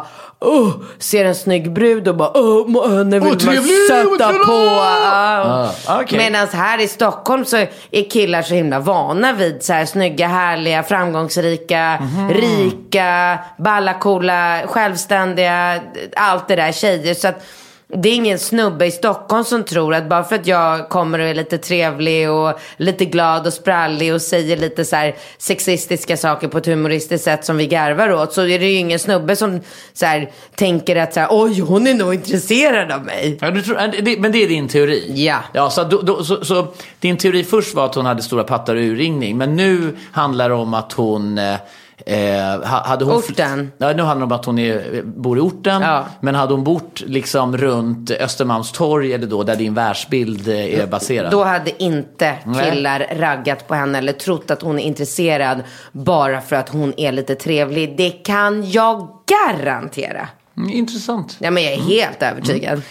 uh, 0.45 0.69
ser 0.99 1.25
en 1.25 1.35
snygg 1.35 1.73
brud 1.73 2.07
och 2.07 2.15
bara, 2.15 2.39
uh, 2.39 2.67
må- 2.67 2.87
henne 2.87 3.19
vill 3.19 3.29
man 3.29 3.37
trevlig, 3.37 3.87
sätta 3.89 4.33
på. 4.33 4.79
Ah, 4.81 5.63
Uh. 5.63 6.01
okej. 6.01 6.17
Medan 6.17 6.47
här 6.47 6.81
i 6.81 6.87
Stockholm 6.87 7.45
så 7.45 7.57
är 7.91 8.09
killar 8.09 8.41
så 8.41 8.53
himla 8.53 8.79
vana 8.79 9.33
vid 9.33 9.63
så 9.63 9.73
här 9.73 9.85
snygga, 9.85 10.27
härliga, 10.27 10.83
framgångsrika, 10.83 11.99
Mhm. 12.01 12.29
rika, 12.29 13.39
balla, 13.57 13.93
coola, 13.93 14.61
självständiga, 14.67 15.79
allt 16.15 16.47
det 16.47 16.55
där 16.55 16.71
tjejer. 16.71 17.13
Så 17.13 17.27
att 17.27 17.43
det 17.87 18.09
är 18.09 18.15
ingen 18.15 18.39
snubbe 18.39 18.85
i 18.85 18.91
Stockholm 18.91 19.43
som 19.43 19.63
tror 19.63 19.93
att 19.93 20.09
bara 20.09 20.23
för 20.23 20.35
att 20.35 20.47
jag 20.47 20.89
kommer 20.89 21.19
och 21.19 21.25
är 21.25 21.33
lite 21.33 21.57
trevlig 21.57 22.31
och 22.31 22.59
lite 22.77 23.05
glad 23.05 23.47
och 23.47 23.53
sprallig 23.53 24.13
och 24.13 24.21
säger 24.21 24.57
lite 24.57 24.85
så 24.85 24.95
här 24.95 25.15
sexistiska 25.37 26.17
saker 26.17 26.47
på 26.47 26.57
ett 26.57 26.65
humoristiskt 26.65 27.25
sätt 27.25 27.45
som 27.45 27.57
vi 27.57 27.67
garvar 27.67 28.13
åt 28.13 28.33
så 28.33 28.41
är 28.41 28.59
det 28.59 28.65
ju 28.65 28.77
ingen 28.77 28.99
snubbe 28.99 29.35
som 29.35 29.61
så 29.93 30.05
här, 30.05 30.31
tänker 30.55 30.95
att 30.95 31.13
så 31.13 31.19
här, 31.19 31.27
oj 31.31 31.59
hon 31.59 31.87
är 31.87 31.93
nog 31.93 32.13
intresserad 32.13 32.91
av 32.91 33.05
mig. 33.05 33.37
Ja, 33.41 33.47
tror, 33.47 34.21
men 34.21 34.31
det 34.31 34.43
är 34.43 34.47
din 34.47 34.67
teori? 34.67 35.25
Ja. 35.25 35.39
ja 35.53 35.69
så, 35.69 35.83
då, 35.83 36.01
då, 36.01 36.23
så, 36.23 36.45
så 36.45 36.67
din 36.99 37.17
teori 37.17 37.43
först 37.43 37.75
var 37.75 37.85
att 37.85 37.95
hon 37.95 38.05
hade 38.05 38.21
stora 38.21 38.43
pattar 38.43 38.75
och 38.75 38.81
urringning. 38.81 39.37
Men 39.37 39.55
nu 39.55 39.97
handlar 40.11 40.49
det 40.49 40.55
om 40.55 40.73
att 40.73 40.93
hon... 40.93 41.39
Eh, 42.05 42.17
ha- 42.69 42.83
hade 42.85 43.05
hon 43.05 43.15
Orten. 43.15 43.71
Ja, 43.77 43.93
nu 43.93 44.03
handlar 44.03 44.27
det 44.27 44.33
om 44.33 44.39
att 44.39 44.45
hon 44.45 44.59
är, 44.59 45.01
bor 45.03 45.37
i 45.37 45.41
orten. 45.41 45.81
Ja. 45.81 46.05
Men 46.21 46.35
hade 46.35 46.53
hon 46.53 46.63
bott 46.63 47.03
liksom 47.05 47.57
runt 47.57 48.11
Östermalmstorg 48.11 49.13
eller 49.13 49.27
då 49.27 49.43
där 49.43 49.55
din 49.55 49.73
världsbild 49.73 50.47
eh, 50.47 50.79
är 50.79 50.87
baserad? 50.87 51.31
Då 51.31 51.43
hade 51.43 51.83
inte 51.83 52.35
Nej. 52.45 52.71
killar 52.71 53.07
raggat 53.15 53.67
på 53.67 53.75
henne 53.75 53.97
eller 53.97 54.13
trott 54.13 54.51
att 54.51 54.61
hon 54.61 54.79
är 54.79 54.83
intresserad 54.83 55.63
bara 55.91 56.41
för 56.41 56.55
att 56.55 56.69
hon 56.69 56.93
är 56.97 57.11
lite 57.11 57.35
trevlig. 57.35 57.97
Det 57.97 58.09
kan 58.09 58.71
jag 58.71 59.07
garantera. 59.25 60.27
Mm, 60.57 60.69
intressant. 60.69 61.35
Ja, 61.39 61.51
men 61.51 61.63
jag 61.63 61.73
är 61.73 61.81
helt 61.81 62.23
övertygad. 62.23 62.81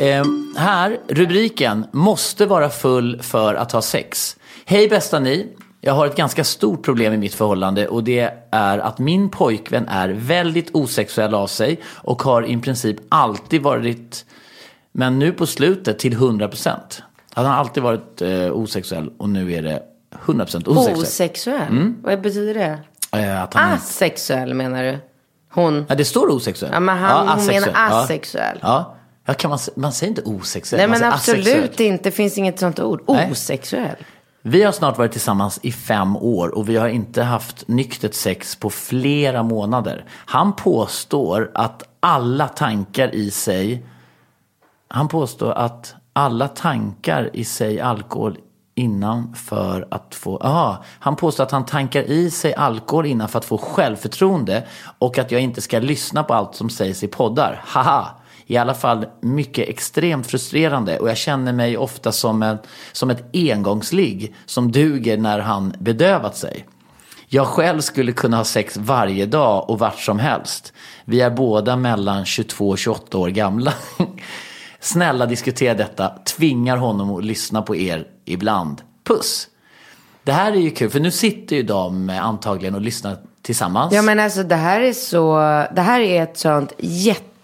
Eh, 0.00 0.24
här, 0.56 0.98
rubriken 1.08 1.86
“Måste 1.92 2.46
vara 2.46 2.68
full 2.68 3.22
för 3.22 3.54
att 3.54 3.72
ha 3.72 3.82
sex”. 3.82 4.36
Hej 4.64 4.88
bästa 4.88 5.18
ni. 5.18 5.52
Jag 5.80 5.92
har 5.94 6.06
ett 6.06 6.16
ganska 6.16 6.44
stort 6.44 6.84
problem 6.84 7.12
i 7.12 7.16
mitt 7.16 7.34
förhållande 7.34 7.88
och 7.88 8.04
det 8.04 8.30
är 8.50 8.78
att 8.78 8.98
min 8.98 9.28
pojkvän 9.30 9.88
är 9.88 10.08
väldigt 10.08 10.70
osexuell 10.74 11.34
av 11.34 11.46
sig 11.46 11.80
och 11.86 12.22
har 12.22 12.42
i 12.46 12.56
princip 12.56 12.96
alltid 13.08 13.62
varit, 13.62 14.24
men 14.92 15.18
nu 15.18 15.32
på 15.32 15.46
slutet 15.46 15.98
till 15.98 16.14
100%. 16.16 16.76
Han 17.34 17.46
har 17.46 17.52
alltid 17.54 17.82
varit 17.82 18.22
eh, 18.22 18.52
osexuell 18.52 19.10
och 19.18 19.28
nu 19.28 19.52
är 19.52 19.62
det 19.62 19.82
100% 20.24 20.68
osexuell. 20.68 20.98
Osexuell? 20.98 21.92
Vad 22.02 22.20
betyder 22.20 22.54
det? 22.54 22.78
Eh, 23.20 23.42
att 23.42 23.54
han, 23.54 23.72
Asexuell 23.72 24.54
menar 24.54 24.82
du? 24.82 24.98
Hon? 25.52 25.84
ja, 25.88 25.94
det 25.94 26.04
står 26.04 26.30
osexuell. 26.32 26.70
Ja, 26.74 26.80
men 26.80 26.98
han- 26.98 27.28
hon 27.28 27.46
menar 27.46 27.68
Ja. 27.74 28.02
asexuell. 28.02 28.58
Ja. 28.62 28.68
Ja, 28.68 28.96
kan 29.34 29.50
man, 29.50 29.58
man 29.76 29.92
säger 29.92 30.08
inte 30.08 30.22
osexuell, 30.22 30.90
Nej 30.90 31.00
men 31.00 31.12
absolut 31.12 31.46
asexuell. 31.46 31.92
inte. 31.92 32.04
Det 32.04 32.10
finns 32.10 32.38
inget 32.38 32.58
sånt 32.58 32.80
ord. 32.80 33.02
Nej. 33.08 33.30
Osexuell. 33.32 33.96
Vi 34.42 34.62
har 34.62 34.72
snart 34.72 34.98
varit 34.98 35.12
tillsammans 35.12 35.60
i 35.62 35.72
fem 35.72 36.16
år 36.16 36.48
och 36.48 36.68
vi 36.68 36.76
har 36.76 36.88
inte 36.88 37.22
haft 37.22 37.68
nyktert 37.68 38.14
sex 38.14 38.56
på 38.56 38.70
flera 38.70 39.42
månader. 39.42 40.04
Han 40.10 40.52
påstår 40.52 41.50
att 41.54 41.82
alla 42.00 42.48
tankar 42.48 43.14
i 43.14 43.30
sig 43.30 43.84
Han 44.88 45.08
påstår 45.08 45.52
att 45.52 45.94
alla 46.12 46.48
tankar 46.48 47.30
i 47.32 47.44
sig 47.44 47.80
alkohol 47.80 48.38
innan 48.74 49.34
för 49.34 49.88
att 49.90 50.14
få... 50.14 50.38
Aha, 50.38 50.84
han 51.00 51.16
påstår 51.16 51.44
att 51.44 51.50
han 51.50 51.64
tankar 51.64 52.02
i 52.02 52.30
sig 52.30 52.54
alkohol 52.54 53.06
innan 53.06 53.28
för 53.28 53.38
att 53.38 53.44
få 53.44 53.58
självförtroende 53.58 54.66
och 54.98 55.18
att 55.18 55.30
jag 55.30 55.40
inte 55.40 55.60
ska 55.60 55.78
lyssna 55.78 56.22
på 56.22 56.34
allt 56.34 56.54
som 56.54 56.70
sägs 56.70 57.02
i 57.02 57.08
poddar. 57.08 57.62
Haha! 57.66 58.19
I 58.50 58.56
alla 58.56 58.74
fall 58.74 59.06
mycket 59.20 59.68
extremt 59.68 60.26
frustrerande 60.26 60.98
och 60.98 61.08
jag 61.08 61.16
känner 61.16 61.52
mig 61.52 61.76
ofta 61.76 62.12
som, 62.12 62.42
en, 62.42 62.58
som 62.92 63.10
ett 63.10 63.24
engångsligg 63.32 64.34
som 64.46 64.72
duger 64.72 65.18
när 65.18 65.38
han 65.38 65.74
bedövat 65.78 66.36
sig. 66.36 66.66
Jag 67.28 67.46
själv 67.46 67.80
skulle 67.80 68.12
kunna 68.12 68.36
ha 68.36 68.44
sex 68.44 68.76
varje 68.76 69.26
dag 69.26 69.70
och 69.70 69.78
vart 69.78 70.00
som 70.00 70.18
helst. 70.18 70.72
Vi 71.04 71.20
är 71.20 71.30
båda 71.30 71.76
mellan 71.76 72.24
22 72.24 72.68
och 72.68 72.78
28 72.78 73.18
år 73.18 73.28
gamla. 73.28 73.72
Snälla 74.80 75.26
diskutera 75.26 75.74
detta. 75.74 76.08
Tvingar 76.08 76.76
honom 76.76 77.16
att 77.16 77.24
lyssna 77.24 77.62
på 77.62 77.76
er 77.76 78.06
ibland. 78.24 78.82
Puss! 79.04 79.48
Det 80.22 80.32
här 80.32 80.52
är 80.52 80.56
ju 80.56 80.70
kul, 80.70 80.90
för 80.90 81.00
nu 81.00 81.10
sitter 81.10 81.56
ju 81.56 81.62
de 81.62 82.10
antagligen 82.10 82.74
och 82.74 82.80
lyssnar 82.80 83.16
tillsammans. 83.42 83.94
Ja 83.94 84.02
men 84.02 84.20
alltså 84.20 84.42
det 84.42 84.56
här 84.56 84.80
är 84.80 84.92
så, 84.92 85.36
det 85.74 85.82
här 85.82 86.00
är 86.00 86.22
ett 86.22 86.38
sånt 86.38 86.72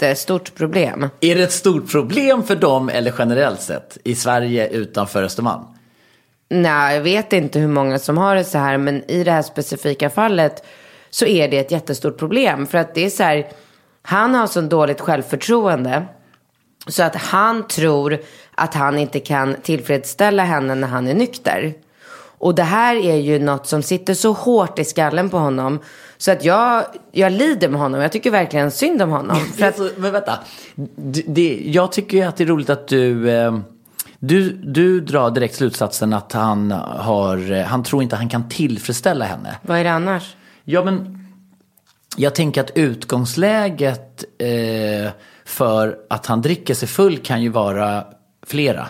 jättestort 0.03 0.55
problem. 0.55 1.09
Är 1.21 1.35
det 1.35 1.43
ett 1.43 1.53
stort 1.53 1.91
problem 1.91 2.43
för 2.43 2.57
dem 2.57 2.89
eller 2.89 3.15
generellt 3.19 3.61
sett 3.61 3.99
i 4.05 4.15
Sverige 4.15 4.69
utanför 4.69 5.23
Östermalm? 5.23 5.63
Nej, 6.49 6.95
jag 6.97 7.03
vet 7.03 7.33
inte 7.33 7.59
hur 7.59 7.69
många 7.69 7.99
som 7.99 8.19
har 8.19 8.37
det 8.37 8.45
så 8.45 8.59
här, 8.59 8.79
men 8.79 9.11
i 9.11 9.25
det 9.25 9.31
här 9.33 9.43
specifika 9.43 10.11
fallet 10.11 10.65
så 11.11 11.27
är 11.27 11.49
det 11.49 11.59
ett 11.59 11.71
jättestort 11.71 12.19
problem. 12.19 12.67
För 12.67 12.79
att 12.79 12.95
det 12.95 13.05
är 13.05 13.11
så 13.11 13.23
här, 13.23 13.47
han 14.03 14.35
har 14.35 14.47
så 14.47 14.61
dåligt 14.61 15.01
självförtroende 15.01 16.07
så 16.87 17.03
att 17.03 17.17
han 17.17 17.69
tror 17.69 18.19
att 18.55 18.75
han 18.75 18.99
inte 18.99 19.21
kan 19.21 19.57
tillfredsställa 19.63 20.45
henne 20.45 20.75
när 20.75 20.89
han 20.89 21.09
är 21.09 21.15
nykter. 21.15 21.75
Och 22.39 22.55
det 22.55 22.63
här 22.63 22.97
är 22.97 23.17
ju 23.17 23.39
något 23.39 23.67
som 23.67 23.83
sitter 23.83 24.15
så 24.15 24.33
hårt 24.33 24.79
i 24.79 24.85
skallen 24.85 25.31
på 25.31 25.39
honom. 25.39 25.81
Så 26.19 26.33
att 26.33 26.45
jag, 26.45 26.85
jag 27.13 27.33
lider 27.33 27.69
med 27.69 27.81
honom. 27.81 28.01
Jag 28.01 28.13
tycker 28.13 28.31
verkligen 28.31 28.71
synd 28.71 29.03
om 29.03 29.11
honom. 29.11 29.37
För 29.57 29.67
att, 29.67 29.81
Alltså, 29.81 30.01
men 30.01 30.13
vänta. 30.13 30.39
Det, 30.97 31.23
det, 31.27 31.63
jag 31.65 31.93
tycker 31.93 32.17
ju 32.17 32.23
att 32.25 32.37
det 32.37 32.45
är 32.45 32.49
roligt 32.49 32.71
att 32.71 32.89
du, 32.89 33.31
eh, 33.31 33.59
du... 34.19 34.53
Du 34.53 35.01
drar 35.01 35.31
direkt 35.31 35.55
slutsatsen 35.55 36.13
att 36.13 36.33
han, 36.33 36.71
har, 36.71 37.53
eh, 37.53 37.65
han 37.65 37.85
tror 37.85 38.03
inte 38.03 38.17
han 38.17 38.29
kan 38.29 38.49
tillfredsställa 38.49 39.25
henne. 39.25 39.57
vad 39.63 39.79
är 39.79 39.85
det 39.85 39.93
annars? 39.93 40.37
Ja, 40.65 40.85
men 40.85 41.27
jag 42.17 42.35
tänker 42.35 42.61
att 42.61 42.71
utgångsläget 42.75 44.25
eh, 44.39 45.11
för 45.45 45.97
att 46.11 46.27
han 46.27 46.43
dricker 46.43 46.75
sig 46.75 46.89
full 46.89 47.19
kan 47.19 47.43
ju 47.43 47.49
vara 47.49 48.05
flera. 48.47 48.87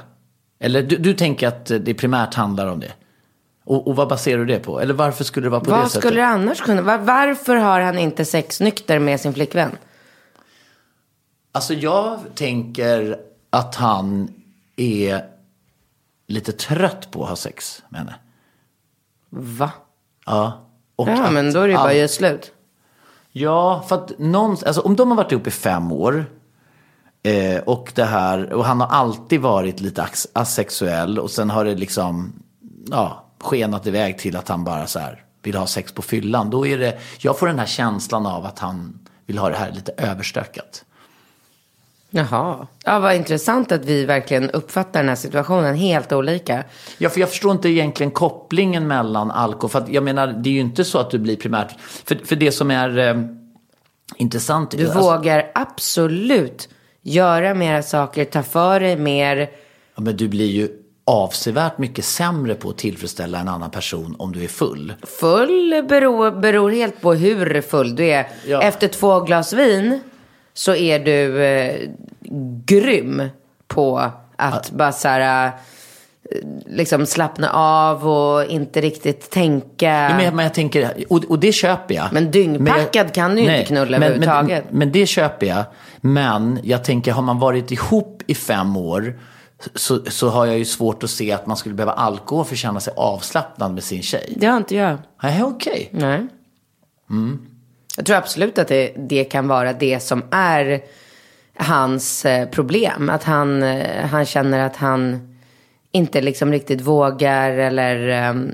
Eller 0.61 0.83
du, 0.83 0.97
du 0.97 1.15
tänker 1.15 1.49
att 1.49 1.67
det 1.67 1.95
primärt 1.95 2.35
handlar 2.35 2.67
om 2.67 2.81
det? 2.81 2.93
Och, 3.67 3.87
och 3.89 3.97
vad 3.97 4.09
baserar 4.09 4.39
du 4.39 4.45
det 4.45 4.59
på? 4.59 4.81
Eller 4.81 4.95
varför 4.95 5.25
skulle 5.25 5.47
det 5.47 5.51
vara 5.51 5.61
på 5.61 5.71
det 5.71 5.77
Vad 5.77 5.91
sättet? 5.91 6.03
skulle 6.03 6.21
det 6.21 6.27
annars 6.27 6.61
kunna 6.61 6.83
vara? 6.83 6.99
Varför 6.99 7.57
har 7.57 7.81
han 7.81 7.99
inte 7.99 8.25
sex 8.25 8.61
nykter 8.61 8.99
med 8.99 9.21
sin 9.21 9.35
flickvän? 9.35 9.77
Alltså 11.53 11.75
jag 11.75 12.21
tänker 12.35 13.17
att 13.51 13.75
han 13.75 14.29
är 14.77 15.25
lite 16.27 16.53
trött 16.53 17.11
på 17.11 17.23
att 17.23 17.29
ha 17.29 17.37
sex 17.37 17.83
med 17.89 18.01
henne. 18.01 18.15
Va? 19.31 19.71
Ja. 20.27 20.67
Och 20.97 21.09
Ja, 21.09 21.31
men 21.31 21.53
då 21.53 21.61
är 21.61 21.67
det 21.67 21.73
ju 21.73 21.77
bara 21.77 21.91
att 21.91 21.97
göra 21.97 22.09
slut. 22.09 22.53
Ja, 23.33 23.85
för 23.89 23.97
att 23.97 24.19
någon, 24.19 24.51
alltså 24.67 24.81
om 24.81 24.97
de 24.97 25.09
har 25.11 25.17
varit 25.17 25.33
ihop 25.33 25.47
i 25.47 25.51
fem 25.51 25.93
år 25.93 26.27
eh, 27.23 27.59
och 27.61 27.93
det 27.95 28.05
här, 28.05 28.53
och 28.53 28.65
han 28.65 28.81
har 28.81 28.89
alltid 28.89 29.41
varit 29.41 29.81
lite 29.81 30.09
asexuell 30.33 31.19
och 31.19 31.31
sen 31.31 31.51
har 31.51 31.65
det 31.65 31.75
liksom, 31.75 32.33
ja, 32.91 33.26
skenat 33.41 33.87
iväg 33.87 34.19
till 34.19 34.37
att 34.37 34.49
han 34.49 34.65
bara 34.65 34.87
så 34.87 34.99
här 34.99 35.25
vill 35.43 35.57
ha 35.57 35.67
sex 35.67 35.93
på 35.93 36.03
fyllan. 36.03 36.51
Då 36.51 36.67
är 36.67 36.79
det, 36.79 36.99
jag 37.19 37.39
får 37.39 37.47
den 37.47 37.59
här 37.59 37.67
känslan 37.67 38.27
av 38.27 38.47
att 38.47 38.59
han 38.59 38.99
vill 39.27 39.39
ha 39.39 39.49
det 39.49 39.57
här 39.57 39.73
lite 39.73 39.93
överstökat. 39.97 40.85
Jaha. 42.11 42.67
Ja, 42.85 42.99
vad 42.99 43.15
intressant 43.15 43.73
att 43.73 43.85
vi 43.85 44.05
verkligen 44.05 44.51
uppfattar 44.51 45.01
den 45.01 45.09
här 45.09 45.17
situationen 45.17 45.75
helt 45.75 46.13
olika. 46.13 46.65
Ja, 46.99 47.11
för 47.11 47.21
jag 47.21 47.29
förstår 47.29 47.53
inte 47.53 47.69
egentligen 47.69 48.11
kopplingen 48.11 48.87
mellan 48.87 49.31
alkohol. 49.31 49.71
För 49.71 49.79
att 49.79 49.89
jag 49.89 50.05
menar, 50.05 50.27
det 50.27 50.49
är 50.49 50.53
ju 50.53 50.61
inte 50.61 50.85
så 50.85 50.99
att 50.99 51.11
du 51.11 51.19
blir 51.19 51.37
primärt... 51.37 51.81
För, 51.81 52.15
för 52.25 52.37
det 52.37 52.53
som 52.53 52.71
är 52.71 52.99
eh, 52.99 53.23
intressant... 54.17 54.71
Du 54.71 54.85
alltså- 54.85 55.01
vågar 55.01 55.51
absolut 55.55 56.69
göra 57.03 57.55
mera 57.55 57.83
saker, 57.83 58.25
ta 58.25 58.43
för 58.43 58.81
dig 58.81 58.97
mer. 58.97 59.51
Ja, 59.95 60.03
men 60.03 60.17
du 60.17 60.29
blir 60.29 60.51
ju 60.51 60.69
avsevärt 61.09 61.79
mycket 61.79 62.05
sämre 62.05 62.55
på 62.55 62.71
att 62.71 62.79
tillfredsställa 62.79 63.39
en 63.39 63.49
annan 63.49 63.71
person 63.71 64.17
om 64.19 64.33
du 64.33 64.45
är 64.45 64.49
full. 64.49 64.93
Full 65.21 65.85
beror, 65.89 66.31
beror 66.31 66.71
helt 66.71 67.01
på 67.01 67.15
hur 67.15 67.61
full 67.61 67.97
du 67.97 68.05
är. 68.07 68.27
Ja. 68.47 68.63
Efter 68.63 68.89
två 68.89 69.21
glas 69.21 69.53
vin 69.53 70.01
så 70.55 70.75
är 70.75 70.99
du 70.99 71.45
eh, 71.45 71.89
grym 72.65 73.23
på 73.69 74.11
att 74.37 74.71
bara 74.71 74.93
så 74.93 75.09
här, 75.09 75.47
eh, 75.47 75.53
liksom 76.67 77.07
slappna 77.07 77.51
av 77.53 78.09
och 78.09 78.45
inte 78.45 78.81
riktigt 78.81 79.31
tänka. 79.31 79.87
Ja, 79.87 80.09
men, 80.17 80.25
jag- 80.25 80.35
men 80.35 80.51
tänker, 80.51 81.05
och, 81.09 81.25
och 81.29 81.39
det 81.39 81.53
köper 81.53 81.95
jag. 81.95 82.09
Men 82.13 82.31
dyngpackad 82.31 83.15
kan 83.15 83.35
du 83.35 83.43
ju 83.43 83.57
inte 83.57 83.65
knulla 83.67 83.99
men, 83.99 84.03
överhuvudtaget. 84.03 84.65
Men, 84.71 84.79
men 84.79 84.93
det 84.93 85.07
köper 85.07 85.47
jag. 85.47 85.65
Men 86.01 86.59
jag 86.63 86.85
tänker, 86.85 87.13
har 87.13 87.23
man 87.23 87.39
varit 87.39 87.71
ihop 87.71 88.23
i 88.27 88.35
fem 88.35 88.77
år 88.77 89.19
så, 89.75 90.05
så 90.05 90.29
har 90.29 90.47
jag 90.47 90.59
ju 90.59 90.65
svårt 90.65 91.03
att 91.03 91.11
se 91.11 91.33
att 91.33 91.47
man 91.47 91.57
skulle 91.57 91.75
behöva 91.75 91.93
alkohol 91.93 92.45
för 92.45 92.55
att 92.55 92.59
känna 92.59 92.81
sig 92.81 92.95
avslappnad 92.97 93.75
med 93.75 93.85
sin 93.85 94.03
tjej. 94.03 94.35
Det 94.37 94.47
har 94.47 94.57
inte 94.57 94.77
jag. 94.77 94.99
Nej, 95.23 95.43
okej. 95.43 95.89
Nej. 95.93 96.27
Jag 97.97 98.07
tror 98.07 98.17
absolut 98.17 98.59
att 98.59 98.69
det, 98.69 98.93
det 98.97 99.25
kan 99.25 99.49
vara 99.49 99.73
det 99.73 100.01
som 100.01 100.25
är 100.31 100.81
hans 101.55 102.25
eh, 102.25 102.49
problem. 102.49 103.11
Att 103.11 103.25
han, 103.25 103.63
eh, 103.63 104.07
han 104.07 104.27
känner 104.27 104.59
att 104.59 104.77
han 104.77 105.33
inte 105.93 106.21
liksom 106.21 106.53
riktigt 106.53 106.81
vågar 106.81 107.51
eller 107.51 108.09
ehm, 108.09 108.51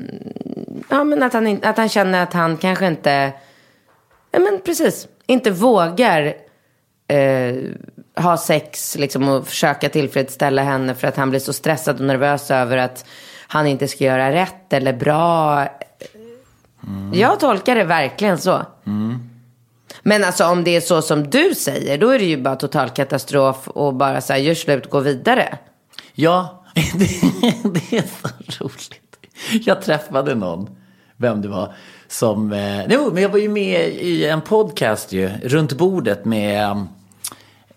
ja, 0.89 1.05
men 1.05 1.23
att, 1.23 1.33
han, 1.33 1.59
att 1.63 1.77
han 1.77 1.89
känner 1.89 2.23
att 2.23 2.33
han 2.33 2.57
kanske 2.57 2.87
inte, 2.87 3.33
ja 4.31 4.39
men 4.39 4.61
precis, 4.65 5.09
inte 5.27 5.51
vågar 5.51 6.35
eh, 7.09 7.55
ha 8.17 8.37
sex 8.37 8.97
liksom, 8.99 9.29
och 9.29 9.49
försöka 9.49 9.89
tillfredsställa 9.89 10.63
henne 10.63 10.95
för 10.95 11.09
att 11.09 11.17
han 11.17 11.31
blir 11.31 11.41
så 11.41 11.53
stressad 11.53 12.01
och 12.01 12.07
nervös 12.07 12.51
över 12.51 12.77
att 12.77 13.05
han 13.47 13.67
inte 13.67 13.89
ska 13.89 14.05
göra 14.05 14.33
rätt 14.33 14.73
eller 14.73 14.93
bra. 14.93 15.67
Jag 17.15 17.41
tolkar 17.41 17.75
det 17.75 17.85
verkligen 17.85 18.39
så. 18.39 18.63
Men 20.03 20.25
alltså 20.25 20.47
om 20.47 20.65
det 20.65 20.77
är 20.77 20.81
så 20.81 21.03
som 21.03 21.31
du 21.31 21.55
säger, 21.55 21.99
då 21.99 22.09
är 22.09 22.19
det 22.19 22.25
ju 22.25 22.43
bara 22.43 22.57
total 22.57 22.91
katastrof 22.91 23.69
och 23.69 23.95
bara 23.95 24.21
så 24.21 24.33
här, 24.33 24.41
gör 24.41 24.55
slut, 24.55 24.91
gå 24.91 25.01
vidare. 25.01 25.59
Ja, 26.15 26.65
det, 26.75 27.09
det 27.71 27.97
är 27.97 28.05
så 28.23 28.65
roligt. 28.65 29.17
Jag 29.67 29.83
träffade 29.83 30.35
någon, 30.35 30.71
vem 31.17 31.43
det 31.43 31.49
var, 31.49 31.75
som... 32.09 32.53
Eh, 32.53 32.87
jo, 32.89 33.11
men 33.13 33.23
jag 33.23 33.31
var 33.31 33.39
ju 33.39 33.49
med 33.49 33.89
i 33.89 34.27
en 34.27 34.41
podcast 34.41 35.13
ju, 35.13 35.31
runt 35.43 35.73
bordet 35.73 36.25
med 36.25 36.87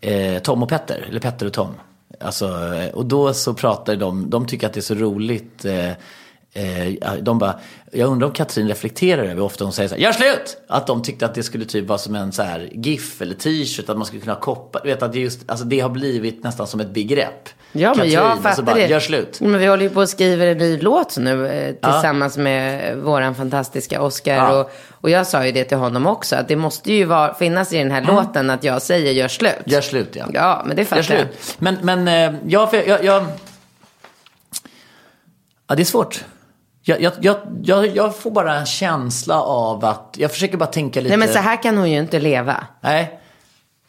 eh, 0.06 0.40
Tom 0.40 0.64
och 0.64 0.70
Petter, 0.70 1.06
eller 1.10 1.20
Petter 1.20 1.46
och 1.46 1.54
Tom. 1.54 1.74
Alltså, 2.20 2.46
eh, 2.76 2.94
och 2.94 3.06
då 3.06 3.34
så 3.34 3.54
pratade 3.54 3.98
de, 3.98 4.30
de 4.30 4.48
tycker 4.48 4.68
att 4.68 4.74
det 4.74 4.80
är 4.80 4.82
så 4.82 4.96
roligt. 4.96 5.66
Eh, 5.66 5.92
eh, 6.56 7.14
de 7.22 7.40
bara, 7.40 7.60
jag 7.92 8.10
undrar 8.10 8.28
om 8.28 8.34
Katrin 8.34 8.68
reflekterar 8.68 9.24
över 9.24 9.34
hur 9.34 9.42
ofta 9.42 9.64
hon 9.64 9.74
säger 9.74 9.90
så 9.90 9.96
här, 9.96 10.02
gör 10.02 10.12
slut! 10.12 10.58
Att 10.68 10.88
de 10.88 11.04
tyckte 11.04 11.26
att 11.26 11.36
det 11.36 11.44
skulle 11.44 11.66
typ 11.66 11.88
vara 11.88 11.98
som 11.98 12.16
en 12.16 12.32
så 12.32 12.44
här 12.44 12.70
GIF 12.74 13.22
eller 13.22 13.36
t-shirt, 13.36 13.90
att 13.90 13.98
man 13.98 14.06
skulle 14.06 14.22
kunna 14.22 14.36
koppa, 14.36 14.80
vet 14.84 15.04
att 15.04 15.14
det 15.14 15.20
just, 15.20 15.40
alltså 15.52 15.66
det 15.66 15.80
har 15.80 15.90
blivit 15.90 16.44
nästan 16.44 16.68
som 16.68 16.80
ett 16.80 16.90
begrepp. 16.94 17.50
Ja, 17.72 17.90
men 17.90 17.96
Katrin, 17.96 18.14
jag 18.14 18.32
och 18.32 18.38
så 18.38 18.42
fattar 18.44 18.64
bara, 18.64 18.76
det. 18.76 18.88
Gör 18.88 19.00
slut. 19.00 19.42
Men 19.42 19.60
vi 19.60 19.66
håller 19.66 19.84
ju 19.84 19.90
på 19.90 20.02
att 20.02 20.10
skriva 20.10 20.46
en 20.46 20.58
ny 20.58 20.78
låt 20.78 21.18
nu 21.18 21.48
eh, 21.48 21.74
tillsammans 21.74 22.38
med 22.38 22.98
våran 22.98 23.36
fantastiska 23.36 24.02
Oscar. 24.02 24.36
Ja. 24.36 24.60
Och, 24.60 24.72
och 24.92 25.10
jag 25.10 25.28
sa 25.28 25.46
ju 25.46 25.52
det 25.52 25.64
till 25.64 25.78
honom 25.78 26.08
också, 26.08 26.36
att 26.36 26.48
det 26.48 26.56
måste 26.56 26.94
ju 26.94 27.06
vara, 27.06 27.34
finnas 27.34 27.74
i 27.74 27.78
den 27.78 27.92
här 27.92 28.02
låten 28.02 28.50
att 28.50 28.64
jag 28.64 28.82
säger 28.82 29.12
gör 29.12 29.28
slut. 29.28 29.52
Mm. 29.52 29.64
Gör 29.66 29.82
slut 29.82 30.10
ja. 30.14 30.26
Ja, 30.34 30.64
men 30.66 30.76
det 30.76 30.86
fattar 30.86 31.16
jag. 31.16 31.28
Men, 31.58 31.78
men 31.82 32.08
eh, 32.08 32.40
ja, 32.48 32.68
för 32.68 32.78
jag, 32.78 32.88
jag, 32.88 33.04
jag... 33.04 33.26
Ja, 35.68 35.76
det 35.76 35.82
är 35.82 35.86
svårt. 35.86 36.24
Jag, 36.88 37.02
jag, 37.22 37.38
jag, 37.64 37.88
jag, 37.96 38.18
får 38.18 38.32
bara 38.32 38.60
en 38.60 38.66
känsla 38.66 39.42
av 39.42 39.86
att, 39.86 40.16
jag 40.18 40.32
försöker 40.32 40.58
bara 40.58 40.66
tänka 40.70 41.02
lite. 41.02 41.18
Nej, 41.18 41.28
men 41.28 41.36
så 41.36 41.40
här 41.40 41.64
kan 41.64 41.78
hon 41.78 41.92
ju 41.92 42.00
inte 42.00 42.20
leva. 42.20 42.68
Nej. 42.82 43.20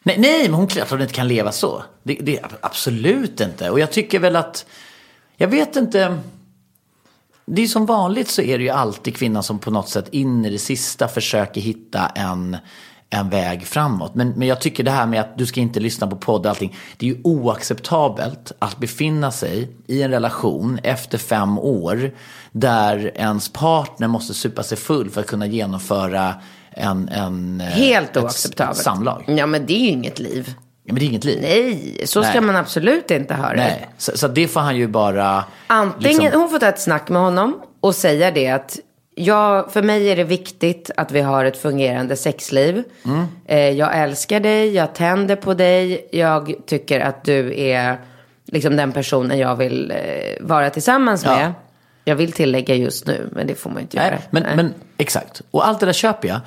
Nej, 0.03 0.15
nej 0.19 0.43
men 0.43 0.53
hon 0.53 0.67
klart 0.67 0.89
hon 0.89 1.01
inte 1.01 1.13
kan 1.13 1.27
leva 1.27 1.51
så. 1.51 1.83
Det, 2.03 2.17
det 2.21 2.39
absolut 2.61 3.41
inte. 3.41 3.69
Och 3.69 3.79
jag 3.79 3.91
tycker 3.91 4.19
väl 4.19 4.35
att, 4.35 4.65
jag 5.35 5.47
vet 5.47 5.75
inte. 5.75 6.19
Det 7.45 7.61
är 7.61 7.67
som 7.67 7.85
vanligt 7.85 8.29
så 8.29 8.41
är 8.41 8.57
det 8.57 8.63
ju 8.63 8.69
alltid 8.69 9.17
kvinnan 9.17 9.43
som 9.43 9.59
på 9.59 9.71
något 9.71 9.89
sätt 9.89 10.09
in 10.11 10.45
i 10.45 10.49
det 10.49 10.59
sista 10.59 11.07
försöker 11.07 11.61
hitta 11.61 12.07
en, 12.07 12.57
en 13.09 13.29
väg 13.29 13.67
framåt. 13.67 14.15
Men, 14.15 14.29
men 14.29 14.47
jag 14.47 14.61
tycker 14.61 14.83
det 14.83 14.91
här 14.91 15.05
med 15.05 15.21
att 15.21 15.37
du 15.37 15.45
ska 15.45 15.59
inte 15.59 15.79
lyssna 15.79 16.07
på 16.07 16.15
podd 16.15 16.45
och 16.45 16.49
allting. 16.49 16.75
Det 16.97 17.05
är 17.05 17.09
ju 17.09 17.21
oacceptabelt 17.23 18.51
att 18.59 18.77
befinna 18.77 19.31
sig 19.31 19.69
i 19.87 20.01
en 20.01 20.11
relation 20.11 20.79
efter 20.83 21.17
fem 21.17 21.59
år 21.59 22.11
där 22.51 23.11
ens 23.15 23.49
partner 23.49 24.07
måste 24.07 24.33
supa 24.33 24.63
sig 24.63 24.77
full 24.77 25.09
för 25.09 25.21
att 25.21 25.27
kunna 25.27 25.45
genomföra 25.45 26.35
en, 26.71 27.09
en, 27.09 27.61
eh, 27.61 27.67
Helt 27.67 28.17
oacceptabelt. 28.17 28.77
Samlag. 28.77 29.23
Ja, 29.27 29.45
men 29.45 29.65
det 29.65 29.73
är 29.73 29.79
ju 29.79 29.87
inget 29.87 30.19
liv. 30.19 30.53
Ja, 30.83 30.93
men 30.93 30.99
det 30.99 31.05
är 31.05 31.07
inget 31.07 31.23
liv. 31.23 31.39
Nej, 31.41 32.01
så 32.05 32.23
ska 32.23 32.31
Nej. 32.31 32.41
man 32.41 32.55
absolut 32.55 33.11
inte 33.11 33.33
ha 33.33 33.49
det. 33.49 33.55
Nej. 33.55 33.89
Så, 33.97 34.17
så 34.17 34.27
det 34.27 34.47
får 34.47 34.59
han 34.59 34.77
ju 34.77 34.87
bara... 34.87 35.43
Antingen, 35.67 36.21
liksom- 36.21 36.41
hon 36.41 36.49
får 36.49 36.59
ta 36.59 36.65
ett 36.65 36.79
snack 36.81 37.09
med 37.09 37.21
honom 37.21 37.61
och 37.79 37.95
säga 37.95 38.31
det 38.31 38.47
att 38.47 38.79
jag, 39.17 39.71
för 39.71 39.81
mig 39.81 40.09
är 40.09 40.15
det 40.15 40.23
viktigt 40.23 40.91
att 40.97 41.11
vi 41.11 41.21
har 41.21 41.45
ett 41.45 41.57
fungerande 41.57 42.15
sexliv. 42.15 42.83
Mm. 43.05 43.25
Eh, 43.45 43.69
jag 43.69 43.97
älskar 43.97 44.39
dig, 44.39 44.73
jag 44.73 44.95
tänder 44.95 45.35
på 45.35 45.53
dig, 45.53 46.07
jag 46.11 46.53
tycker 46.65 46.99
att 46.99 47.23
du 47.23 47.59
är 47.61 47.97
liksom 48.45 48.75
den 48.75 48.91
personen 48.91 49.37
jag 49.37 49.55
vill 49.55 49.91
eh, 49.91 49.97
vara 50.45 50.69
tillsammans 50.69 51.23
Ja. 51.25 51.35
med. 51.35 51.53
Jag 52.05 52.15
vill 52.15 52.31
tillägga 52.31 52.75
just 52.75 53.07
nu, 53.07 53.29
men 53.31 53.47
det 53.47 53.55
får 53.55 53.69
man 53.69 53.81
inte 53.81 53.97
göra. 53.97 54.09
Nej, 54.09 54.19
men, 54.29 54.43
Nej. 54.43 54.55
men 54.55 54.73
exakt. 54.97 55.41
Och 55.51 55.67
allt 55.67 55.79
det 55.79 55.85
där 55.85 55.93
köper 55.93 56.27
jag. 56.27 56.39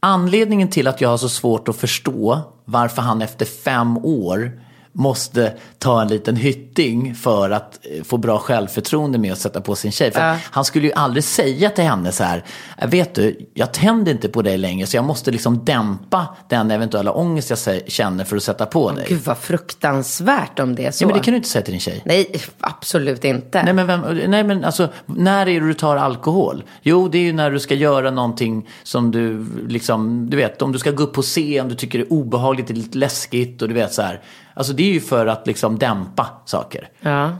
Anledningen 0.00 0.70
till 0.70 0.86
att 0.88 1.00
jag 1.00 1.08
har 1.08 1.16
så 1.16 1.28
svårt 1.28 1.68
att 1.68 1.76
förstå 1.76 2.40
varför 2.64 3.02
han 3.02 3.22
efter 3.22 3.46
fem 3.46 3.96
år 3.98 4.52
måste 4.96 5.52
ta 5.78 6.02
en 6.02 6.08
liten 6.08 6.36
hytting 6.36 7.14
för 7.14 7.50
att 7.50 7.78
eh, 7.82 8.04
få 8.04 8.16
bra 8.16 8.38
självförtroende 8.38 9.18
med 9.18 9.32
att 9.32 9.38
sätta 9.38 9.60
på 9.60 9.74
sin 9.74 9.92
tjej. 9.92 10.10
För 10.10 10.20
Ja. 10.20 10.36
Han 10.42 10.64
skulle 10.64 10.86
ju 10.86 10.92
aldrig 10.92 11.24
säga 11.24 11.70
till 11.70 11.84
henne 11.84 12.12
så 12.12 12.24
här, 12.24 12.44
vet 12.86 13.14
du, 13.14 13.50
jag 13.54 13.72
tänder 13.72 14.12
inte 14.12 14.28
på 14.28 14.42
dig 14.42 14.58
längre 14.58 14.86
så 14.86 14.96
jag 14.96 15.04
måste 15.04 15.30
liksom 15.30 15.64
dämpa 15.64 16.26
den 16.48 16.70
eventuella 16.70 17.12
ångest 17.12 17.50
jag 17.50 17.80
känner 17.86 18.24
för 18.24 18.36
att 18.36 18.42
sätta 18.42 18.66
på 18.66 18.90
dig. 18.90 19.06
Gud 19.08 19.20
vad 19.24 19.38
fruktansvärt 19.38 20.58
om 20.58 20.74
det 20.74 20.86
är 20.86 20.90
så. 20.90 21.04
Ja, 21.04 21.08
men 21.08 21.16
det 21.16 21.22
kan 21.24 21.32
du 21.32 21.36
inte 21.36 21.48
säga 21.48 21.62
till 21.62 21.72
din 21.72 21.80
tjej. 21.80 22.02
Nej, 22.04 22.40
absolut 22.60 23.24
inte. 23.24 23.62
Nej 23.62 23.72
men, 23.72 23.86
vem, 23.86 24.00
nej 24.26 24.44
men 24.44 24.64
alltså, 24.64 24.88
när 25.06 25.48
är 25.48 25.60
det 25.60 25.66
du 25.66 25.74
tar 25.74 25.96
alkohol? 25.96 26.64
Jo, 26.82 27.08
det 27.08 27.18
är 27.18 27.22
ju 27.22 27.32
när 27.32 27.50
du 27.50 27.60
ska 27.60 27.74
göra 27.74 28.10
någonting 28.10 28.68
som 28.82 29.10
du 29.10 29.46
liksom, 29.68 30.30
du 30.30 30.36
vet, 30.36 30.62
om 30.62 30.72
du 30.72 30.78
ska 30.78 30.90
gå 30.90 31.02
upp 31.02 31.12
på 31.12 31.22
scen, 31.22 31.68
du 31.68 31.74
tycker 31.74 31.98
det 31.98 32.04
är 32.04 32.12
obehagligt, 32.12 32.66
det 32.66 32.72
är 32.72 32.76
lite 32.76 32.98
läskigt 32.98 33.62
och 33.62 33.68
du 33.68 33.74
vet 33.74 33.92
så 33.92 34.02
här. 34.02 34.20
Alltså 34.54 34.72
det 34.72 34.82
är 34.82 34.92
ju 34.92 35.00
för 35.00 35.26
att 35.26 35.46
liksom 35.46 35.78
dämpa 35.78 36.26
saker. 36.44 36.88
Ja, 37.00 37.30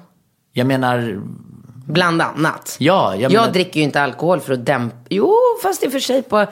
Jag 0.53 0.67
menar, 0.67 1.21
bland 1.87 2.23
annat. 2.23 2.77
ja, 2.79 3.13
jag 3.15 3.23
Jag 3.23 3.33
menar, 3.33 3.53
dricker 3.53 3.81
ju 3.81 3.85
inte 3.85 4.03
alkohol 4.03 4.41
för 4.41 4.53
att 4.53 4.67
dämpa. 4.67 4.97
Jo, 5.11 5.35
fast 5.63 5.83
i 5.83 5.89
och 5.89 5.93
för 5.93 5.99
sig 6.01 6.23
på, 6.23 6.47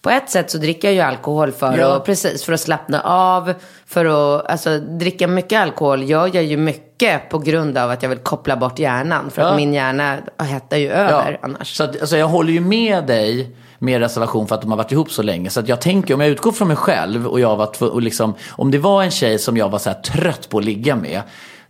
på 0.00 0.10
ett 0.10 0.30
sätt 0.30 0.50
så 0.50 0.58
dricker 0.58 0.88
jag 0.88 0.94
ju 0.94 1.00
alkohol 1.00 1.52
för, 1.52 1.78
Ja. 1.78 1.96
att, 1.96 2.04
precis, 2.04 2.44
för 2.44 2.52
att 2.52 2.60
slappna 2.60 3.00
av. 3.00 3.54
För 3.86 4.04
att, 4.04 4.46
alltså 4.50 4.78
dricka 4.78 5.26
mycket 5.28 5.60
alkohol 5.60 6.02
gör 6.02 6.30
jag 6.34 6.44
ju 6.44 6.56
mycket 6.56 7.28
på 7.30 7.38
grund 7.38 7.78
av 7.78 7.90
att 7.90 8.02
jag 8.02 8.10
vill 8.10 8.18
koppla 8.18 8.56
bort 8.56 8.78
hjärnan. 8.78 9.30
För 9.30 9.42
Ja. 9.42 9.48
att 9.48 9.56
min 9.56 9.74
hjärna 9.74 10.18
hettar 10.38 10.76
ju 10.76 10.90
över 10.90 11.38
annars. 11.42 11.76
Så 11.76 11.84
att, 11.84 12.00
alltså, 12.00 12.16
jag 12.16 12.28
håller 12.28 12.52
ju 12.52 12.60
med 12.60 13.06
dig 13.06 13.56
med 13.84 14.00
reservation 14.00 14.48
för 14.48 14.54
att 14.54 14.60
de 14.62 14.70
har 14.70 14.78
varit 14.78 14.92
ihop 14.92 15.10
så 15.10 15.22
länge. 15.22 15.50
Så 15.50 15.60
att 15.60 15.68
jag 15.68 15.80
tänker, 15.80 16.14
om 16.14 16.20
jag 16.20 16.30
utgår 16.30 16.52
från 16.52 16.68
mig 16.68 16.76
själv 16.76 17.26
och 17.26 17.40
jag 17.40 17.56
var 17.56 17.82
och 17.82 18.02
liksom, 18.02 18.34
om 18.50 18.70
det 18.70 18.78
var 18.78 19.02
en 19.02 19.10
tjej 19.10 19.38
som 19.38 19.56
jag 19.56 19.68
var 19.68 19.78
så 19.78 19.90
här 19.90 20.00
trött 20.00 20.48
på 20.48 20.58
att 20.58 20.64
ligga 20.64 20.96
med. 20.96 21.22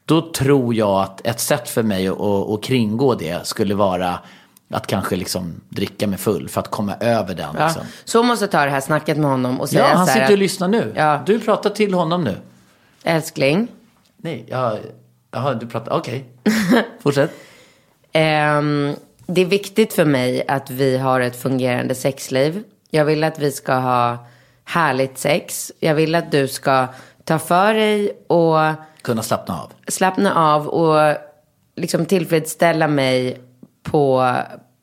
Då 0.05 0.33
tror 0.33 0.75
jag 0.75 1.01
att 1.01 1.27
ett 1.27 1.41
sätt 1.41 1.69
för 1.69 1.83
mig 1.83 2.09
att, 2.09 2.21
att 2.21 2.63
kringgå 2.63 3.15
det 3.15 3.47
skulle 3.47 3.75
vara 3.75 4.19
att 4.71 4.87
kanske 4.87 5.17
liksom 5.17 5.61
dricka 5.69 6.07
mig 6.07 6.19
full 6.19 6.49
för 6.49 6.61
att 6.61 6.71
komma 6.71 6.95
över 7.01 7.35
den. 7.35 7.55
Ja. 7.59 7.65
Liksom. 7.67 7.83
Så 8.05 8.23
måste 8.23 8.47
ta 8.47 8.65
det 8.65 8.71
här 8.71 8.81
snacket 8.81 9.17
med 9.17 9.31
honom 9.31 9.61
och 9.61 9.69
säga 9.69 9.89
Ja, 9.89 9.97
han 9.97 10.07
så 10.07 10.13
här 10.13 10.15
sitter 10.15 10.25
att, 10.25 10.33
och 10.33 10.39
lyssnar 10.39 10.69
nu. 10.69 10.93
Ja. 10.97 11.23
Du 11.27 11.41
pratar 11.41 11.71
till 11.71 11.95
honom 11.95 12.25
nu. 12.25 12.37
älskling. 13.03 13.69
Nej, 14.17 14.45
ja, 14.49 14.79
jaha, 15.31 15.55
du 15.55 15.67
pratar, 15.67 15.93
okej. 15.93 16.25
Fortsätt. 17.03 17.31
Ehm, 18.13 18.95
det 19.27 19.41
är 19.41 19.47
viktigt 19.47 19.93
för 19.93 20.05
mig 20.05 20.45
att 20.49 20.71
vi 20.71 20.99
har 20.99 21.21
ett 21.21 21.43
fungerande 21.43 21.95
sexliv. 21.95 22.63
Jag 22.91 23.05
vill 23.05 23.25
att 23.25 23.39
vi 23.39 23.53
ska 23.53 23.75
ha 23.75 24.27
härligt 24.65 25.19
sex. 25.19 25.73
Jag 25.81 25.95
vill 25.95 26.15
att 26.15 26.33
du 26.33 26.49
ska 26.49 26.87
ta 27.25 27.39
för 27.39 27.75
dig 27.75 28.25
och 28.27 28.59
Kunna 29.03 29.23
slappna 29.23 29.61
av. 29.61 29.73
slappna 29.89 30.35
av 30.35 30.69
och 30.69 31.17
liksom 31.77 32.07
tillfredsställa 32.07 32.89
mig 32.89 33.41
på, 33.83 34.35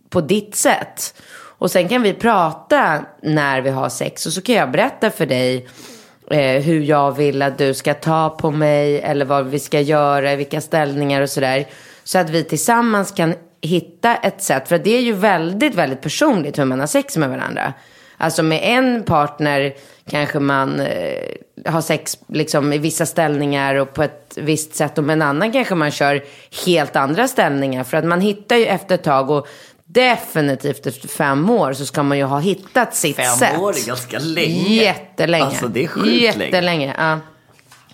på 0.10 0.22
ditt 0.22 0.56
sätt. 0.56 1.14
Och 1.34 1.72
sen 1.72 1.88
kan 1.88 2.02
vi 2.02 2.14
prata 2.14 3.06
när 3.22 3.62
vi 3.62 3.70
har 3.70 3.90
sex 3.90 4.26
och 4.26 4.34
så 4.34 4.42
kan 4.42 4.56
jag 4.56 4.72
berätta 4.72 5.10
för 5.10 5.26
dig 5.26 5.68
eh, 6.32 6.62
hur 6.62 6.82
jag 6.82 7.12
vill 7.12 7.42
att 7.42 7.58
du 7.58 7.74
ska 7.74 7.94
ta 7.94 8.30
på 8.30 8.52
mig 8.52 9.00
eller 9.00 9.26
vad 9.26 9.46
vi 9.46 9.60
ska 9.60 9.80
göra, 9.80 10.36
vilka 10.36 10.62
ställningar 10.62 11.22
och 11.22 11.30
sådär. 11.30 11.66
Så 12.04 12.18
att 12.20 12.30
vi 12.30 12.44
tillsammans 12.44 13.12
kan 13.12 13.34
hitta 13.62 14.16
ett 14.16 14.42
sätt, 14.42 14.68
för 14.68 14.78
det 14.78 14.98
är 14.98 15.02
ju 15.02 15.14
väldigt, 15.14 15.76
väldigt 15.76 16.02
personligt 16.02 16.60
hur 16.60 16.66
man 16.66 16.80
har 16.80 16.88
sex 16.88 17.18
med 17.18 17.30
varandra. 17.30 17.74
Alltså 18.18 18.44
med 18.44 18.60
en 18.64 19.04
partner 19.04 19.74
kanske 20.10 20.40
man 20.40 20.80
eh, 20.80 21.72
har 21.72 21.82
sex 21.82 22.18
liksom, 22.28 22.74
i 22.74 22.78
vissa 22.78 23.06
ställningar 23.06 23.76
och 23.76 23.94
på 23.94 24.04
ett 24.04 24.34
visst 24.36 24.76
sätt. 24.76 24.98
Och 24.98 25.04
med 25.04 25.14
en 25.14 25.22
annan 25.22 25.52
kanske 25.52 25.76
man 25.76 25.92
kör 25.92 26.24
helt 26.66 26.96
andra 26.96 27.28
ställningar. 27.28 27.84
För 27.84 27.98
att 27.98 28.06
man 28.06 28.22
hittar 28.22 28.56
ju 28.56 28.66
efter 28.66 28.96
ett 28.96 29.04
tag 29.04 29.30
och 29.30 29.48
definitivt 29.86 30.88
efter 30.88 31.08
fem 31.08 31.50
år 31.50 31.74
så 31.74 31.86
ska 31.86 32.04
man 32.04 32.18
ju 32.18 32.24
ha 32.24 32.40
hittat 32.40 32.96
sitt 32.96 33.16
Fem 33.16 33.36
sätt. 33.36 33.60
år 33.60 33.70
är 33.78 33.88
ganska 33.88 34.20
länge. 34.20 34.70
Jättelänge. 34.70 35.46
Alltså, 35.46 35.68
det 35.68 35.84
är 35.84 35.88
sjukt 35.88 36.06
länge. 36.06 36.20
Jättelänge, 36.22 36.96
ja. 36.98 37.20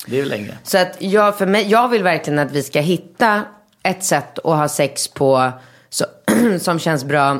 Det 0.05 0.19
är 0.19 0.25
länge. 0.25 0.51
Så 0.63 0.77
att 0.77 0.95
jag, 0.99 1.37
för 1.37 1.45
mig, 1.45 1.67
jag 1.69 1.87
vill 1.89 2.03
verkligen 2.03 2.39
att 2.39 2.51
vi 2.51 2.63
ska 2.63 2.79
hitta 2.79 3.43
ett 3.83 4.03
sätt 4.03 4.39
att 4.39 4.57
ha 4.57 4.67
sex 4.67 5.07
på 5.07 5.51
så, 5.89 6.05
som 6.59 6.79
känns 6.79 7.03
bra 7.05 7.39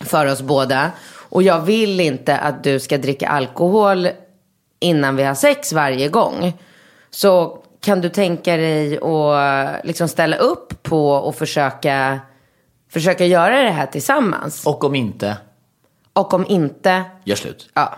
för 0.00 0.26
oss 0.26 0.42
båda. 0.42 0.90
Och 1.28 1.42
jag 1.42 1.60
vill 1.60 2.00
inte 2.00 2.36
att 2.38 2.64
du 2.64 2.80
ska 2.80 2.98
dricka 2.98 3.28
alkohol 3.28 4.08
innan 4.80 5.16
vi 5.16 5.22
har 5.24 5.34
sex 5.34 5.72
varje 5.72 6.08
gång. 6.08 6.52
Så 7.10 7.58
kan 7.80 8.00
du 8.00 8.08
tänka 8.08 8.56
dig 8.56 8.98
att 8.98 9.84
liksom 9.86 10.08
ställa 10.08 10.36
upp 10.36 10.82
på 10.82 11.08
och 11.10 11.34
försöka, 11.34 12.20
försöka 12.90 13.26
göra 13.26 13.62
det 13.62 13.70
här 13.70 13.86
tillsammans? 13.86 14.66
Och 14.66 14.84
om 14.84 14.94
inte, 14.94 15.36
Och 16.12 16.34
om 16.34 16.46
inte, 16.46 17.02
gör 17.24 17.36
slut. 17.36 17.68
ja. 17.74 17.96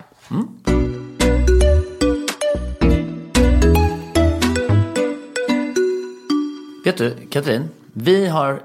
Vet 6.86 6.96
du, 6.96 7.14
Katrin? 7.30 7.68
Vi 7.92 8.26
har, 8.26 8.60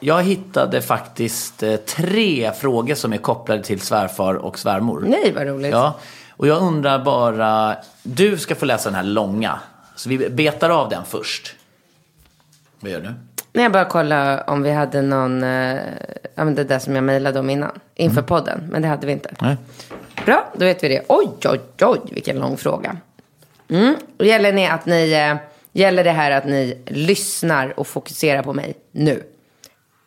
jag 0.00 0.22
hittade 0.22 0.82
faktiskt 0.82 1.62
eh, 1.62 1.76
tre 1.76 2.52
frågor 2.52 2.94
som 2.94 3.12
är 3.12 3.16
kopplade 3.16 3.62
till 3.62 3.80
svärfar 3.80 4.34
och 4.34 4.58
svärmor. 4.58 5.04
Nej, 5.06 5.32
vad 5.32 5.46
roligt. 5.46 5.72
Ja, 5.72 5.98
och 6.30 6.46
jag 6.46 6.62
undrar 6.62 7.04
bara, 7.04 7.76
du 8.02 8.38
ska 8.38 8.54
få 8.54 8.64
läsa 8.64 8.88
den 8.88 8.96
här 8.96 9.02
långa. 9.02 9.60
Så 9.96 10.08
vi 10.08 10.28
betar 10.28 10.70
av 10.70 10.88
den 10.88 11.04
först. 11.04 11.54
Vad 12.80 12.92
gör 12.92 13.00
du? 13.00 13.14
Nej, 13.52 13.62
jag 13.62 13.72
bara 13.72 13.84
kolla 13.84 14.42
om 14.42 14.62
vi 14.62 14.70
hade 14.70 15.02
någon, 15.02 15.44
eh, 15.44 15.80
ja 16.34 16.44
men 16.44 16.54
det 16.54 16.64
där 16.64 16.78
som 16.78 16.94
jag 16.94 17.04
mejlade 17.04 17.40
om 17.40 17.50
innan, 17.50 17.80
inför 17.94 18.22
podden. 18.22 18.68
Men 18.70 18.82
det 18.82 18.88
hade 18.88 19.06
vi 19.06 19.12
inte. 19.12 19.34
Nej. 19.40 19.56
Bra, 20.24 20.52
då 20.56 20.64
vet 20.64 20.84
vi 20.84 20.88
det. 20.88 21.04
Oj, 21.08 21.28
oj, 21.44 21.60
oj, 21.80 22.00
vilken 22.10 22.38
lång 22.38 22.56
fråga. 22.56 22.96
Mm. 23.68 23.96
Och 24.18 24.24
gäller, 24.24 24.52
ni 24.52 24.66
att 24.66 24.86
ni, 24.86 25.12
eh, 25.12 25.36
gäller 25.76 26.04
det 26.04 26.10
här 26.10 26.30
att 26.30 26.44
ni 26.44 26.82
lyssnar 26.86 27.80
och 27.80 27.86
fokuserar 27.86 28.42
på 28.42 28.52
mig 28.52 28.76
nu? 28.92 29.22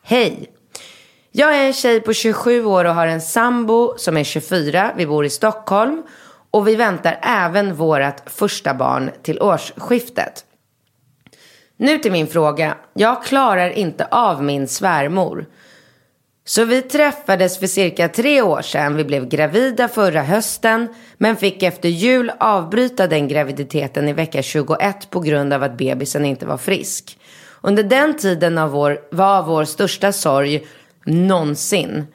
Hej! 0.03 0.49
Jag 1.32 1.55
är 1.55 1.67
en 1.67 1.73
tjej 1.73 2.01
på 2.01 2.13
27 2.13 2.65
år 2.65 2.86
och 2.86 2.95
har 2.95 3.08
en 3.08 3.21
sambo 3.21 3.97
som 3.97 4.17
är 4.17 4.23
24. 4.23 4.93
Vi 4.97 5.05
bor 5.05 5.25
i 5.25 5.29
Stockholm. 5.29 6.03
Och 6.51 6.67
vi 6.67 6.75
väntar 6.75 7.19
även 7.21 7.75
vårt 7.75 8.29
första 8.29 8.73
barn 8.73 9.12
till 9.21 9.41
årsskiftet. 9.41 10.45
Nu 11.77 11.97
till 11.97 12.12
min 12.12 12.27
fråga. 12.27 12.77
Jag 12.93 13.23
klarar 13.23 13.69
inte 13.69 14.05
av 14.05 14.43
min 14.43 14.67
svärmor. 14.67 15.45
Så 16.50 16.66
vi 16.66 16.82
träffades 16.82 17.60
för 17.60 17.68
cirka 17.68 18.10
tre 18.10 18.42
år 18.42 18.62
sedan. 18.62 18.96
Vi 18.96 19.04
blev 19.04 19.28
gravida 19.28 19.88
förra 19.88 20.22
hösten 20.22 20.88
men 21.18 21.36
fick 21.36 21.64
efter 21.64 21.90
jul 21.90 22.32
avbryta 22.40 23.08
den 23.08 23.28
graviditeten 23.28 24.08
i 24.08 24.14
vecka 24.14 24.42
21 24.42 25.10
på 25.10 25.20
grund 25.20 25.54
av 25.54 25.64
att 25.64 25.78
bebisen 25.78 26.26
inte 26.26 26.46
var 26.46 26.58
frisk. 26.58 27.20
Under 27.62 27.84
den 27.84 28.18
tiden 28.18 28.58
av 28.58 28.72
vår, 28.72 29.00
var 29.12 29.44
vår 29.44 29.66
största 29.66 30.12
sorg 30.12 30.68
någonsin. 31.06 32.08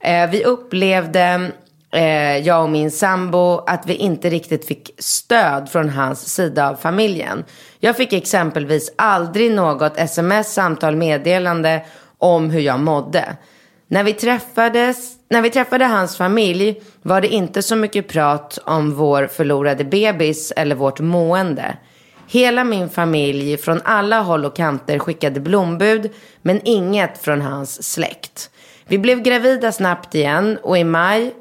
Eh, 0.00 0.30
vi 0.30 0.44
upplevde, 0.44 1.50
eh, 1.92 2.38
jag 2.38 2.62
och 2.62 2.70
min 2.70 2.90
sambo, 2.90 3.58
att 3.66 3.86
vi 3.86 3.94
inte 3.94 4.30
riktigt 4.30 4.66
fick 4.66 4.90
stöd 4.98 5.68
från 5.68 5.88
hans 5.88 6.34
sida 6.34 6.70
av 6.70 6.74
familjen. 6.74 7.44
Jag 7.80 7.96
fick 7.96 8.12
exempelvis 8.12 8.92
aldrig 8.96 9.52
något 9.52 9.98
sms, 9.98 10.52
samtal, 10.52 10.96
meddelande 10.96 11.82
om 12.18 12.50
hur 12.50 12.60
jag 12.60 12.80
mådde. 12.80 13.36
När 13.92 14.04
vi, 14.04 14.12
träffades, 14.12 15.12
när 15.28 15.42
vi 15.42 15.50
träffade 15.50 15.84
hans 15.84 16.16
familj 16.16 16.82
var 17.02 17.20
det 17.20 17.28
inte 17.28 17.62
så 17.62 17.76
mycket 17.76 18.08
prat 18.08 18.58
om 18.64 18.94
vår 18.94 19.26
förlorade 19.26 19.84
bebis 19.84 20.52
eller 20.56 20.74
vårt 20.74 21.00
mående. 21.00 21.76
Hela 22.26 22.64
min 22.64 22.88
familj 22.88 23.56
från 23.56 23.80
alla 23.84 24.20
håll 24.20 24.44
och 24.44 24.56
kanter 24.56 24.98
skickade 24.98 25.40
blombud 25.40 26.10
men 26.42 26.60
inget 26.64 27.18
från 27.18 27.40
hans 27.40 27.92
släkt. 27.92 28.50
Vi 28.86 28.98
blev 28.98 29.22
gravida 29.22 29.72
snabbt 29.72 30.14
igen 30.14 30.58
och 30.62 30.78
i 30.78 30.84
maj 30.84 31.34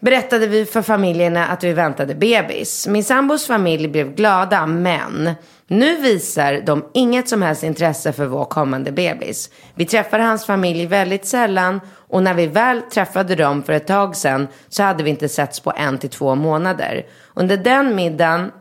berättade 0.00 0.46
vi 0.46 0.64
för 0.64 0.82
familjerna 0.82 1.46
att 1.46 1.64
vi 1.64 1.72
väntade 1.72 2.14
bebis. 2.14 2.86
Min 2.86 3.04
sambos 3.04 3.46
familj 3.46 3.88
blev 3.88 4.14
glada 4.14 4.66
men 4.66 5.30
nu 5.68 5.96
visar 5.96 6.60
de 6.66 6.84
inget 6.94 7.28
som 7.28 7.42
helst 7.42 7.62
intresse 7.62 8.12
för 8.12 8.26
vår 8.26 8.44
kommande 8.44 8.92
bebis. 8.92 9.50
Vi 9.74 9.86
träffar 9.86 10.18
hans 10.18 10.46
familj 10.46 10.86
väldigt 10.86 11.26
sällan 11.26 11.80
och 12.08 12.22
när 12.22 12.34
vi 12.34 12.46
väl 12.46 12.82
träffade 12.82 13.34
dem 13.34 13.62
för 13.62 13.72
ett 13.72 13.86
tag 13.86 14.16
sedan 14.16 14.48
så 14.68 14.82
hade 14.82 15.02
vi 15.02 15.10
inte 15.10 15.28
setts 15.28 15.60
på 15.60 15.72
en 15.76 15.98
till 15.98 16.10
två 16.10 16.34
månader. 16.34 17.06
Under 17.34 17.56
den 17.56 17.96
middagen 17.96 18.52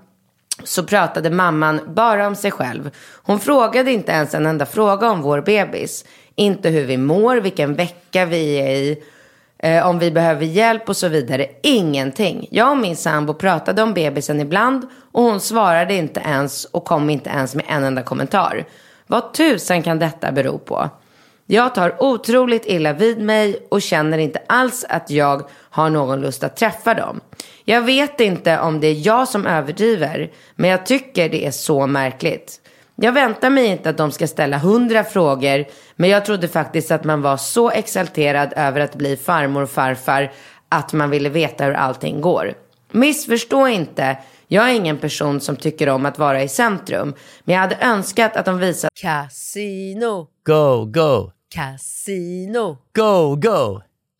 så 0.63 0.83
pratade 0.83 1.29
mamman 1.29 1.79
bara 1.87 2.27
om 2.27 2.35
sig 2.35 2.51
själv. 2.51 2.91
Hon 3.23 3.39
frågade 3.39 3.91
inte 3.91 4.11
ens 4.11 4.33
en 4.33 4.45
enda 4.45 4.65
fråga 4.65 5.09
om 5.09 5.21
vår 5.21 5.41
bebis. 5.41 6.05
Inte 6.35 6.69
hur 6.69 6.85
vi 6.85 6.97
mår, 6.97 7.35
vilken 7.35 7.75
vecka 7.75 8.25
vi 8.25 8.55
är 8.55 8.69
i, 8.69 9.03
eh, 9.57 9.87
om 9.87 9.99
vi 9.99 10.11
behöver 10.11 10.45
hjälp 10.45 10.89
och 10.89 10.97
så 10.97 11.07
vidare. 11.07 11.47
Ingenting. 11.61 12.47
Jag 12.51 12.71
och 12.71 12.77
min 12.77 12.95
sambo 12.95 13.33
pratade 13.33 13.81
om 13.81 13.93
bebisen 13.93 14.39
ibland 14.39 14.87
och 15.11 15.23
hon 15.23 15.41
svarade 15.41 15.93
inte 15.93 16.19
ens 16.19 16.65
och 16.65 16.85
kom 16.85 17.09
inte 17.09 17.29
ens 17.29 17.55
med 17.55 17.65
en 17.67 17.83
enda 17.83 18.01
kommentar. 18.01 18.65
Vad 19.07 19.33
tusan 19.33 19.83
kan 19.83 19.99
detta 19.99 20.31
bero 20.31 20.57
på? 20.57 20.89
Jag 21.47 21.75
tar 21.75 22.03
otroligt 22.03 22.65
illa 22.65 22.93
vid 22.93 23.21
mig 23.21 23.67
och 23.69 23.81
känner 23.81 24.17
inte 24.17 24.41
alls 24.47 24.85
att 24.89 25.09
jag 25.09 25.49
har 25.51 25.89
någon 25.89 26.21
lust 26.21 26.43
att 26.43 26.57
träffa 26.57 26.93
dem. 26.93 27.21
Jag 27.63 27.81
vet 27.81 28.19
inte 28.19 28.59
om 28.59 28.79
det 28.79 28.87
är 28.87 29.07
jag 29.07 29.27
som 29.27 29.47
överdriver, 29.47 30.31
men 30.55 30.69
jag 30.69 30.85
tycker 30.85 31.29
det 31.29 31.45
är 31.45 31.51
så 31.51 31.87
märkligt. 31.87 32.61
Jag 32.95 33.11
väntar 33.11 33.49
mig 33.49 33.65
inte 33.65 33.89
att 33.89 33.97
de 33.97 34.11
ska 34.11 34.27
ställa 34.27 34.57
hundra 34.57 35.03
frågor, 35.03 35.65
men 35.95 36.09
jag 36.09 36.25
trodde 36.25 36.47
faktiskt 36.47 36.91
att 36.91 37.03
man 37.03 37.21
var 37.21 37.37
så 37.37 37.71
exalterad 37.71 38.53
över 38.55 38.79
att 38.79 38.95
bli 38.95 39.17
farmor 39.17 39.63
och 39.63 39.69
farfar 39.69 40.31
att 40.69 40.93
man 40.93 41.09
ville 41.09 41.29
veta 41.29 41.65
hur 41.65 41.73
allting 41.73 42.21
går. 42.21 42.53
Missförstå 42.91 43.67
inte, 43.67 44.17
jag 44.47 44.69
är 44.69 44.73
ingen 44.73 44.97
person 44.97 45.41
som 45.41 45.55
tycker 45.55 45.89
om 45.89 46.05
att 46.05 46.19
vara 46.19 46.43
i 46.43 46.49
centrum, 46.49 47.13
men 47.43 47.55
jag 47.55 47.61
hade 47.61 47.77
önskat 47.81 48.35
att 48.35 48.45
de 48.45 48.57
visade 48.57 48.89
Casino, 49.01 50.27
Go, 50.45 50.85
go, 50.85 51.31
casino, 51.49 52.77
go, 52.95 53.35
go. 53.35 53.81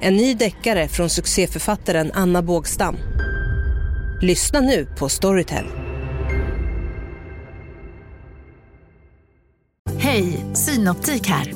En 0.00 0.16
ny 0.16 0.34
deckare 0.34 0.88
från 0.88 1.10
succéförfattaren 1.10 2.10
Anna 2.14 2.42
Bågstam. 2.42 2.96
Lyssna 4.22 4.60
nu 4.60 4.86
på 4.98 5.08
Storytel. 5.08 5.64
Hej, 9.98 10.44
Synoptik 10.54 11.26
här. 11.26 11.52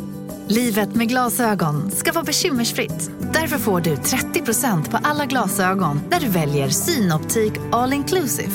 Livet 0.48 0.94
med 0.94 1.09
glasögon 1.09 1.90
ska 1.90 2.12
vara 2.12 2.24
bekymmersfritt. 2.24 3.11
Därför 3.33 3.59
får 3.59 3.81
du 3.81 3.94
30% 3.94 4.90
på 4.90 4.98
alla 5.03 5.26
glasögon 5.26 6.00
när 6.11 6.20
du 6.20 6.29
väljer 6.29 6.68
Synoptik 6.68 7.53
All 7.72 7.92
Inclusive. 7.92 8.53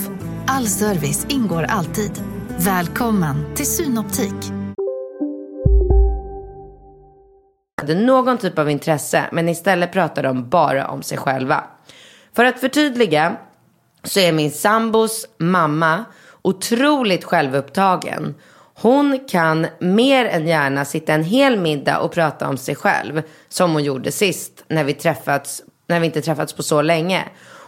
All 0.47 0.67
service 0.67 1.25
ingår 1.29 1.63
alltid. 1.63 2.11
Välkommen 2.57 3.55
till 3.55 3.65
Synoptik. 3.65 4.54
Hade 7.77 7.95
någon 7.95 8.37
typ 8.37 8.59
av 8.59 8.69
intresse 8.69 9.25
men 9.31 9.49
istället 9.49 9.91
pratar 9.91 10.23
de 10.23 10.49
bara 10.49 10.87
om 10.87 11.03
sig 11.03 11.17
själva. 11.17 11.63
För 12.35 12.45
att 12.45 12.59
förtydliga 12.59 13.35
så 14.03 14.19
är 14.19 14.31
min 14.31 14.51
sambos 14.51 15.25
mamma 15.37 16.05
otroligt 16.41 17.23
självupptagen. 17.23 18.35
Hon 18.73 19.19
kan 19.27 19.67
mer 19.79 20.25
än 20.25 20.47
gärna 20.47 20.85
sitta 20.85 21.13
en 21.13 21.23
hel 21.23 21.57
middag 21.57 21.99
och 21.99 22.11
prata 22.11 22.49
om 22.49 22.57
sig 22.57 22.75
själv 22.75 23.21
som 23.49 23.73
hon 23.73 23.83
gjorde 23.83 24.11
sist 24.11 24.63
när 24.67 24.83
vi, 24.83 24.93
träffats, 24.93 25.61
när 25.87 25.99
vi 25.99 26.05
inte 26.05 26.21
träffats 26.21 26.53
på 26.53 26.63
så 26.63 26.81
länge. 26.81 27.23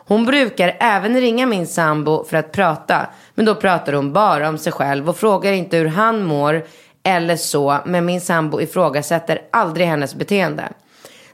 Hon 0.07 0.25
brukar 0.25 0.77
även 0.79 1.21
ringa 1.21 1.45
min 1.45 1.67
sambo 1.67 2.23
för 2.23 2.37
att 2.37 2.51
prata 2.51 3.07
men 3.35 3.45
då 3.45 3.55
pratar 3.55 3.93
hon 3.93 4.13
bara 4.13 4.49
om 4.49 4.57
sig 4.57 4.71
själv 4.71 5.09
och 5.09 5.17
frågar 5.17 5.53
inte 5.53 5.77
hur 5.77 5.87
han 5.87 6.23
mår 6.23 6.65
eller 7.07 7.35
så, 7.35 7.77
men 7.85 8.05
min 8.05 8.21
sambo 8.21 8.61
ifrågasätter 8.61 9.41
aldrig 9.51 9.87
hennes 9.87 10.15
beteende. 10.15 10.69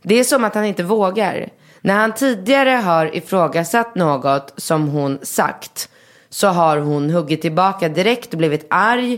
Det 0.02 0.20
är 0.20 0.24
som 0.24 0.44
att 0.44 0.56
han 0.56 0.66
inte 0.66 0.84
vågar. 0.84 1.50
När 1.82 1.94
han 1.94 2.14
tidigare 2.14 2.70
har 2.70 3.16
ifrågasatt 3.16 3.96
något 3.96 4.54
som 4.58 4.88
hon 4.88 5.20
sagt 5.22 5.90
så 6.30 6.48
har 6.48 6.78
hon 6.78 7.10
huggit 7.10 7.42
tillbaka 7.42 7.90
direkt 7.90 8.34
och 8.34 8.38
blivit 8.38 8.68
arg 8.70 9.18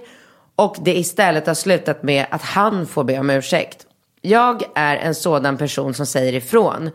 och 0.56 0.76
det 0.82 0.98
istället 0.98 1.48
har 1.48 1.54
slutat 1.54 2.04
med 2.04 2.26
att 2.30 2.41
han 2.41 2.88
får 2.88 3.04
be 3.04 3.20
om 3.20 3.30
ursäkt. 3.30 3.86
Jag 4.22 4.63
är 4.76 4.98
en 4.98 5.15
sådan 5.15 5.58
person 5.58 5.94
som 5.94 6.06
säger 6.06 6.34
ifrån 6.34 6.91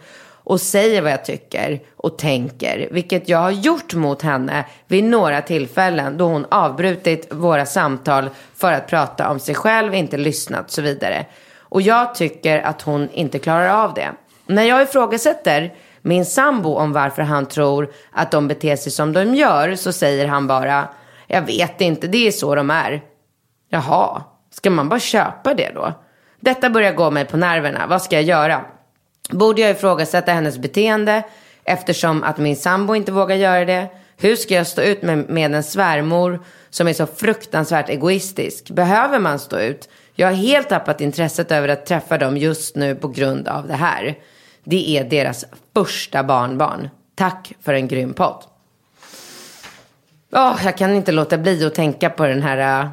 och 0.51 0.61
säger 0.61 1.03
vad 1.03 1.13
jag 1.13 1.25
tycker 1.25 1.81
och 1.97 2.19
tänker, 2.19 2.89
vilket 2.91 3.29
jag 3.29 3.39
har 3.39 3.51
gjort 3.51 3.95
mot 3.95 4.23
henne 4.23 4.65
vid 4.87 5.05
några 5.05 5.43
tillfällen 5.43 6.17
då 6.17 6.25
hon 6.25 6.47
avbrutit 6.51 7.29
våra 7.31 7.67
samtal 7.67 8.31
för 8.57 8.73
att 8.73 8.87
prata 8.87 9.31
om 9.31 9.41
sig 9.41 9.55
själv, 9.55 9.95
inte 9.95 10.17
lyssnat 10.17 10.65
och 10.65 10.71
så 10.71 10.83
vidare. 10.83 11.27
Och 11.59 11.83
jag 11.83 12.15
tycker 12.15 12.59
att 12.59 12.83
hon 12.83 13.09
inte 13.13 13.39
klarar 13.39 13.85
av 13.85 13.95
det. 13.95 14.09
När 14.47 14.63
jag 14.63 14.83
ifrågasätter 14.83 15.75
min 16.03 16.27
sambo 16.27 16.75
om 16.75 16.93
varför 16.93 17.23
han 17.23 17.47
tror 17.47 17.93
att 18.13 18.31
de 18.31 18.49
beter 18.49 18.77
sig 18.77 18.93
som 18.93 19.13
de 19.13 19.35
gör 19.35 19.75
så 19.75 19.93
säger 19.93 20.27
han 20.27 20.47
bara, 20.47 20.89
jag 21.27 21.43
vet 21.43 21.81
inte, 21.81 22.07
det 22.07 22.27
är 22.27 22.33
så 22.33 22.55
de 22.55 22.71
är. 22.71 23.03
Jaha, 23.69 24.23
ska 24.51 24.71
man 24.71 24.89
bara 24.89 25.01
köpa 25.01 25.55
det 25.55 25.71
då? 25.75 25.93
Detta 26.41 26.71
börjar 26.71 26.93
gå 26.93 27.11
mig 27.11 27.25
på 27.25 27.37
nerverna, 27.37 27.87
vad 27.87 28.03
ska 28.03 28.17
jag 28.17 28.25
göra? 28.25 28.65
Borde 29.31 29.61
jag 29.61 29.71
ifrågasätta 29.71 30.33
hennes 30.33 30.59
beteende 30.59 31.23
eftersom 31.65 32.23
att 32.23 32.39
min 32.39 32.57
sambo 32.57 32.95
inte 32.95 33.13
vågar 33.13 33.37
göra 33.37 33.65
det? 33.65 33.89
Hur 34.17 34.37
ska 34.37 34.55
jag 34.55 34.67
stå 34.67 34.83
ut 34.83 35.03
med, 35.03 35.29
med 35.29 35.55
en 35.55 35.63
svärmor 35.63 36.45
som 36.71 36.89
är 36.89 36.93
så 36.93 37.07
fruktansvärt 37.07 37.89
egoistisk? 37.89 38.71
Behöver 38.71 39.19
man 39.19 39.39
stå 39.39 39.59
ut? 39.59 39.89
Jag 40.15 40.27
har 40.27 40.35
helt 40.35 40.69
tappat 40.69 41.01
intresset 41.01 41.53
över 41.53 41.69
att 41.69 41.87
träffa 41.87 42.19
dem 42.19 42.37
just 42.37 42.77
nu 42.77 42.95
på 42.95 43.09
grund 43.09 43.49
av 43.49 43.67
det 43.69 43.75
här. 43.75 44.19
Det 44.65 44.99
är 44.99 45.05
deras 45.05 45.45
första 45.75 46.25
barnbarn. 46.25 46.89
Tack 47.15 47.53
för 47.61 47.75
en 47.75 47.89
grym 47.89 48.15
podd. 48.15 48.45
Åh, 50.33 50.61
jag 50.65 50.77
kan 50.77 50.95
inte 50.95 51.13
låta 51.13 51.39
bli 51.39 51.65
att 51.65 51.75
tänka 51.75 52.11
på 52.11 52.27
den 52.27 52.43
här, 52.43 52.83
äh, 52.83 52.91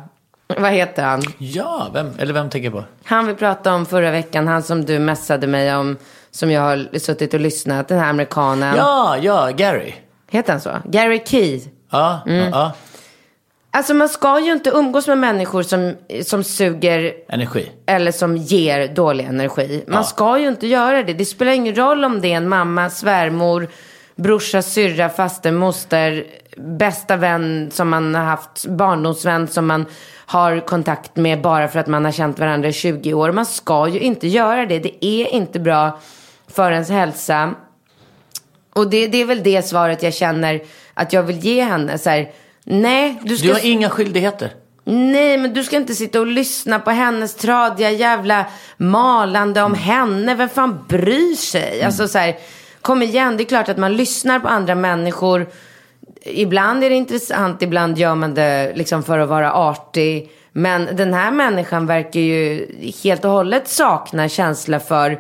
vad 0.48 0.72
heter 0.72 1.04
han? 1.04 1.22
Ja, 1.38 1.88
vem, 1.94 2.12
eller 2.20 2.34
vem 2.34 2.50
tänker 2.50 2.66
jag 2.66 2.74
på? 2.74 2.84
Han 3.04 3.28
vi 3.28 3.34
pratade 3.34 3.76
om 3.76 3.86
förra 3.86 4.12
veckan, 4.12 4.48
han 4.48 4.64
som 4.64 4.86
du 4.86 5.00
messade 5.00 5.48
mig 5.48 5.76
om, 5.76 5.98
som 6.32 6.52
jag 6.52 6.62
har 6.62 7.00
suttit 7.00 7.34
och 7.34 7.40
lyssnat, 7.40 7.88
den 7.88 8.00
här 8.00 8.10
amerikanen. 8.10 8.76
Ja, 8.78 9.18
ja, 9.22 9.50
Gary. 9.58 9.94
Heter 10.32 10.52
han 10.54 10.62
så? 10.62 10.72
Gary 10.86 11.22
Key. 11.26 11.62
Ja, 11.92 12.20
Mm. 12.28 12.50
ja, 12.50 12.72
Alltså 13.72 13.94
man 13.94 14.10
ska 14.10 14.40
ju 14.40 14.52
inte 14.52 14.70
umgås 14.70 15.08
med 15.08 15.18
människor 15.18 15.64
som, 15.64 15.94
som 16.26 16.44
suger 16.44 17.14
energi. 17.30 17.72
eller 17.86 18.12
som 18.12 18.38
ger 18.38 18.88
dålig 18.88 19.26
energi. 19.26 19.84
Man 19.88 19.98
Ja. 19.98 20.04
ska 20.04 20.38
ju 20.40 20.48
inte 20.48 20.68
göra 20.68 21.04
det. 21.04 21.14
Det 21.14 21.26
spelar 21.26 21.52
ingen 21.52 21.76
roll 21.76 22.04
om 22.06 22.22
det 22.22 22.34
är 22.34 22.38
en 22.38 22.50
mamma, 22.50 22.90
svärmor, 22.90 23.68
brorsa, 24.16 24.62
syrra, 24.62 25.10
faster, 25.10 25.52
moster, 25.52 26.24
bästa 26.58 27.16
vän 27.16 27.70
som 27.74 27.90
man 27.90 28.16
har 28.16 28.24
haft, 28.24 28.66
barndomsvän 28.66 29.48
som 29.48 29.68
man 29.68 29.86
har 30.28 30.60
kontakt 30.60 31.16
med 31.16 31.42
bara 31.42 31.68
för 31.68 31.80
att 31.80 31.88
man 31.88 32.06
har 32.06 32.12
känt 32.12 32.40
varandra 32.40 32.70
i 32.70 32.74
20 32.74 33.14
år. 33.14 33.32
Man 33.32 33.46
ska 33.46 33.88
ju 33.88 34.00
inte 34.00 34.28
göra 34.28 34.66
det. 34.66 34.80
Det 34.80 35.06
är 35.06 35.28
inte 35.28 35.60
bra 35.60 36.00
för 36.48 36.72
ens 36.72 36.90
hälsa. 36.90 37.54
Och 38.74 38.90
det, 38.90 39.08
det 39.08 39.22
är 39.22 39.26
väl 39.26 39.44
det 39.44 39.62
svaret 39.66 40.04
jag 40.04 40.14
känner 40.14 40.62
att 40.94 41.14
jag 41.14 41.24
vill 41.24 41.40
ge 41.40 41.64
henne. 41.64 41.98
Så 41.98 42.10
här, 42.10 42.32
nej, 42.64 43.20
du 43.24 43.38
ska... 43.38 43.48
Du 43.48 43.54
har 43.54 43.66
inga 43.66 43.90
skyldigheter. 43.90 44.54
Nej, 44.84 45.38
men 45.38 45.54
du 45.54 45.64
ska 45.64 45.76
inte 45.78 45.96
sitta 45.96 46.20
och 46.20 46.28
lyssna 46.28 46.80
på 46.80 46.92
hennes 46.92 47.36
tradiga 47.36 47.92
jävla 47.92 48.46
malande 48.78 49.62
om 49.62 49.74
henne. 49.74 50.36
Vem 50.36 50.50
fan 50.50 50.86
bryr 50.88 51.36
sig? 51.36 51.84
Alltså 51.84 52.08
så 52.08 52.18
här, 52.18 52.36
kom 52.82 53.02
igen, 53.02 53.38
det 53.38 53.44
är 53.44 53.46
klart 53.46 53.70
att 53.70 53.78
man 53.78 53.98
lyssnar 53.98 54.40
på 54.40 54.48
andra 54.48 54.76
människor. 54.76 55.48
Ibland 56.22 56.84
är 56.84 56.90
det 56.90 56.96
intressant, 56.96 57.62
ibland 57.62 57.98
gör 57.98 58.16
man 58.16 58.34
det 58.34 58.72
liksom 58.76 59.04
för 59.04 59.20
att 59.20 59.30
vara 59.30 59.54
artig. 59.54 60.32
Men 60.52 60.90
den 60.96 61.14
här 61.14 61.32
människan 61.32 61.86
verkar 61.86 62.20
ju 62.20 62.68
helt 63.04 63.26
och 63.26 63.32
hållet 63.32 63.68
sakna 63.68 64.30
känsla 64.30 64.80
för 64.80 65.20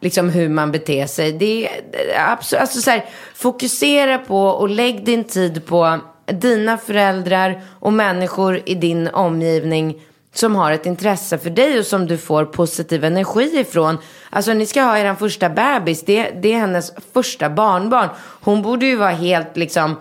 liksom 0.00 0.30
hur 0.30 0.48
man 0.48 0.72
beter 0.72 1.06
sig. 1.06 1.32
Det 1.32 1.66
är 1.66 2.32
absolut, 2.32 2.60
alltså 2.60 2.80
så 2.80 2.90
här, 2.90 3.04
fokusera 3.34 4.18
på 4.18 4.40
och 4.40 4.68
lägg 4.68 5.04
din 5.04 5.24
tid 5.24 5.66
på 5.66 5.98
dina 6.26 6.78
föräldrar 6.78 7.62
och 7.80 7.92
människor 7.92 8.60
i 8.66 8.74
din 8.74 9.08
omgivning 9.08 10.00
som 10.34 10.56
har 10.56 10.72
ett 10.72 10.86
intresse 10.86 11.38
för 11.38 11.50
dig 11.50 11.78
och 11.78 11.86
som 11.86 12.06
du 12.06 12.18
får 12.18 12.44
positiv 12.44 13.04
energi 13.04 13.60
ifrån. 13.60 13.98
Alltså 14.30 14.52
ni 14.52 14.66
ska 14.66 14.82
ha 14.82 14.98
er 14.98 15.14
första 15.14 15.48
bebis, 15.48 16.04
det, 16.04 16.30
det 16.42 16.52
är 16.52 16.58
hennes 16.58 16.92
första 17.12 17.50
barnbarn. 17.50 18.08
Hon 18.18 18.62
borde 18.62 18.86
ju 18.86 18.96
vara 18.96 19.10
helt 19.10 19.56
liksom 19.56 19.96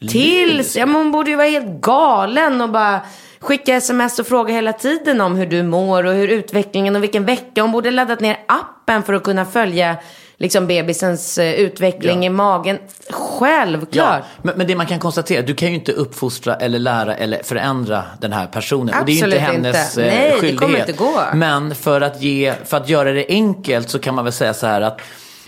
till, 0.00 0.62
ja, 0.74 0.86
men 0.86 0.94
hon 0.96 1.12
borde 1.12 1.30
ju 1.30 1.36
vara 1.36 1.48
helt 1.48 1.80
galen 1.80 2.60
och 2.60 2.70
bara 2.70 3.00
skickar 3.40 3.74
sms 3.74 4.18
och 4.18 4.26
frågar 4.26 4.54
hela 4.54 4.72
tiden 4.72 5.20
om 5.20 5.36
hur 5.36 5.46
du 5.46 5.62
mår 5.62 6.04
och 6.06 6.12
hur 6.12 6.28
utvecklingen 6.28 6.96
och 6.96 7.02
vilken 7.02 7.24
vecka. 7.24 7.62
Hon 7.62 7.72
borde 7.72 7.90
laddat 7.90 8.20
ner 8.20 8.38
appen 8.48 9.02
för 9.02 9.12
att 9.12 9.22
kunna 9.22 9.44
följa 9.44 9.96
liksom 10.38 10.66
bebisens 10.66 11.38
eh, 11.38 11.52
utveckling 11.54 12.22
Ja. 12.22 12.26
i 12.26 12.30
magen. 12.30 12.78
Självklart. 13.10 13.92
Ja, 14.22 14.26
men, 14.42 14.54
men 14.58 14.66
det 14.66 14.76
man 14.76 14.86
kan 14.86 14.98
konstatera, 14.98 15.42
du 15.42 15.54
kan 15.54 15.68
ju 15.68 15.74
inte 15.74 15.92
uppfostra 15.92 16.54
eller 16.56 16.78
lära 16.78 17.14
eller 17.14 17.42
förändra 17.42 18.02
den 18.20 18.32
här 18.32 18.46
personen. 18.46 18.94
och 19.00 19.06
det 19.06 19.12
är 19.12 19.14
ju 19.14 19.24
inte 19.24 19.36
Absolut 19.36 19.64
hennes 19.64 19.96
inte. 19.98 20.08
eh, 20.10 20.14
Nej, 20.14 20.30
det 20.30 20.36
skyldighet. 20.36 20.60
kommer 20.60 20.78
inte 20.78 20.92
gå. 20.92 21.20
Men 21.34 21.74
för 21.74 22.00
att, 22.00 22.22
ge, 22.22 22.54
för 22.64 22.76
att 22.76 22.88
göra 22.88 23.12
det 23.12 23.26
enkelt 23.28 23.90
så 23.90 23.98
kan 23.98 24.14
man 24.14 24.24
väl 24.24 24.32
säga 24.32 24.54
så 24.54 24.66
här 24.66 24.80
att 24.80 25.00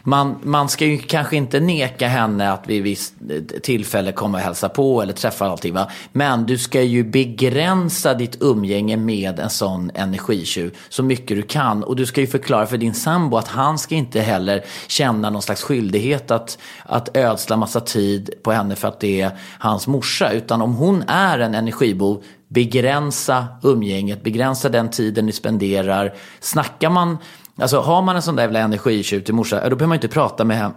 man, 0.03 0.37
man 0.43 0.69
ska 0.69 0.87
ju 0.87 0.99
kanske 0.99 1.37
inte 1.37 1.61
neka 1.61 2.09
henne 2.09 2.53
att 2.53 2.67
vid 2.67 2.83
visst 2.83 3.15
eh, 3.31 3.61
tillfälle 3.61 4.13
komma 4.13 4.39
och 4.39 4.45
hälsa 4.45 4.69
på 4.69 5.03
eller 5.03 5.13
träffa 5.13 5.47
allting. 5.47 5.75
Va? 5.75 5.91
Men 6.13 6.47
du 6.47 6.59
ska 6.59 6.83
ju 6.83 7.05
begränsa 7.05 8.15
ditt 8.15 8.43
umgänge 8.43 8.97
med 8.97 9.39
en 9.39 9.51
sån 9.51 9.91
energitjuv 9.95 10.77
så 10.89 11.03
mycket 11.03 11.37
du 11.37 11.43
kan. 11.43 11.85
Och 11.85 11.97
du 11.97 12.07
ska 12.07 12.21
ju 12.21 12.27
förklara 12.27 12.67
för 12.67 12.79
din 12.79 12.95
sambo 12.95 13.37
att 13.37 13.49
han 13.49 13.79
ska 13.79 13.95
inte 13.95 14.21
heller 14.21 14.65
känna 14.89 15.31
någon 15.31 15.43
slags 15.43 15.63
skyldighet 15.63 16.31
att, 16.31 16.59
att 16.85 17.17
ödsla 17.17 17.57
massa 17.57 17.81
tid 17.81 18.31
på 18.43 18.53
henne 18.53 18.77
för 18.77 18.89
att 18.89 19.01
det 19.01 19.21
är 19.21 19.31
hans 19.59 19.87
morsa. 19.87 20.33
Utan 20.33 20.63
om 20.63 20.75
hon 20.75 21.03
är 21.07 21.39
en 21.39 21.55
energibov, 21.55 22.23
begränsa 22.49 23.47
umgänget, 23.63 24.23
begränsa 24.23 24.69
den 24.69 24.91
tiden 24.91 25.27
ni 25.27 25.33
spenderar. 25.33 26.15
Snackar 26.41 26.91
man 26.91 27.19
Alltså 27.59 27.81
har 27.81 28.03
man 28.03 28.17
en 28.17 28.23
sån 28.23 28.37
där 28.37 28.43
jävla 28.43 28.59
energitjuv 28.59 29.21
till 29.21 29.35
morsa, 29.35 29.57
då 29.57 29.63
behöver 29.77 29.87
man 29.87 29.95
inte 29.95 30.09
prata 30.09 30.45
med 30.45 30.73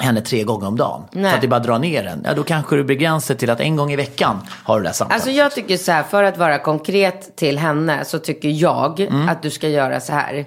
henne 0.00 0.20
tre 0.20 0.42
gånger 0.44 0.66
om 0.66 0.76
dagen. 0.76 1.02
Nej. 1.12 1.30
För 1.30 1.36
att 1.36 1.42
det 1.42 1.48
bara 1.48 1.60
drar 1.60 1.78
ner 1.78 2.04
den. 2.04 2.22
Ja, 2.24 2.34
då 2.34 2.42
kanske 2.42 2.76
du 2.76 2.84
begränsar 2.84 3.34
till 3.34 3.50
att 3.50 3.60
en 3.60 3.76
gång 3.76 3.92
i 3.92 3.96
veckan 3.96 4.36
har 4.64 4.76
du 4.76 4.82
det 4.82 4.88
där 4.88 4.92
samtalet. 4.94 5.14
Alltså 5.14 5.30
jag 5.30 5.52
tycker 5.52 5.76
så 5.76 5.92
här, 5.92 6.02
för 6.02 6.22
att 6.22 6.38
vara 6.38 6.58
konkret 6.58 7.36
till 7.36 7.58
henne 7.58 8.04
så 8.04 8.18
tycker 8.18 8.48
jag 8.48 9.00
Mm. 9.00 9.28
att 9.28 9.42
du 9.42 9.50
ska 9.50 9.68
göra 9.68 10.00
så 10.00 10.12
här. 10.12 10.44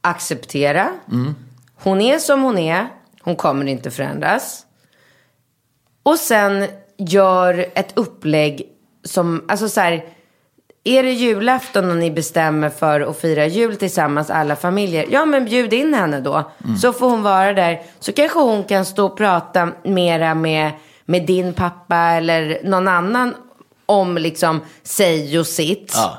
Acceptera. 0.00 0.88
Hon 1.82 2.00
är 2.00 2.18
som 2.18 2.42
hon 2.42 2.58
är. 2.58 2.86
Hon 3.22 3.36
kommer 3.36 3.66
inte 3.66 3.90
förändras. 3.90 4.62
Och 6.02 6.18
sen 6.18 6.66
gör 6.98 7.66
ett 7.74 7.92
upplägg 7.94 8.62
som, 9.04 9.44
alltså 9.48 9.68
så 9.68 9.80
här. 9.80 10.04
Är 10.84 11.02
det 11.02 11.12
julafton 11.12 11.90
och 11.90 11.96
ni 11.96 12.10
bestämmer 12.10 12.70
för 12.70 13.00
att 13.00 13.20
fira 13.20 13.46
jul 13.46 13.76
tillsammans 13.76 14.30
alla 14.30 14.56
familjer? 14.56 15.06
Ja 15.10 15.24
men 15.24 15.44
bjud 15.44 15.72
in 15.72 15.94
henne 15.94 16.20
då. 16.20 16.50
Så 16.82 16.92
får 16.92 17.10
hon 17.10 17.22
vara 17.22 17.52
där. 17.52 17.82
Så 18.00 18.12
kanske 18.12 18.38
hon 18.38 18.64
kan 18.64 18.84
stå 18.84 19.06
och 19.06 19.16
prata 19.16 19.68
mera 19.82 20.34
med, 20.34 20.70
med 21.04 21.26
din 21.26 21.52
pappa 21.52 21.96
eller 21.96 22.60
någon 22.64 22.88
annan 22.88 23.34
om 23.86 24.18
liksom 24.18 24.60
sig 24.82 25.38
och 25.38 25.46
sitt. 25.46 25.92
Ja. 25.94 26.18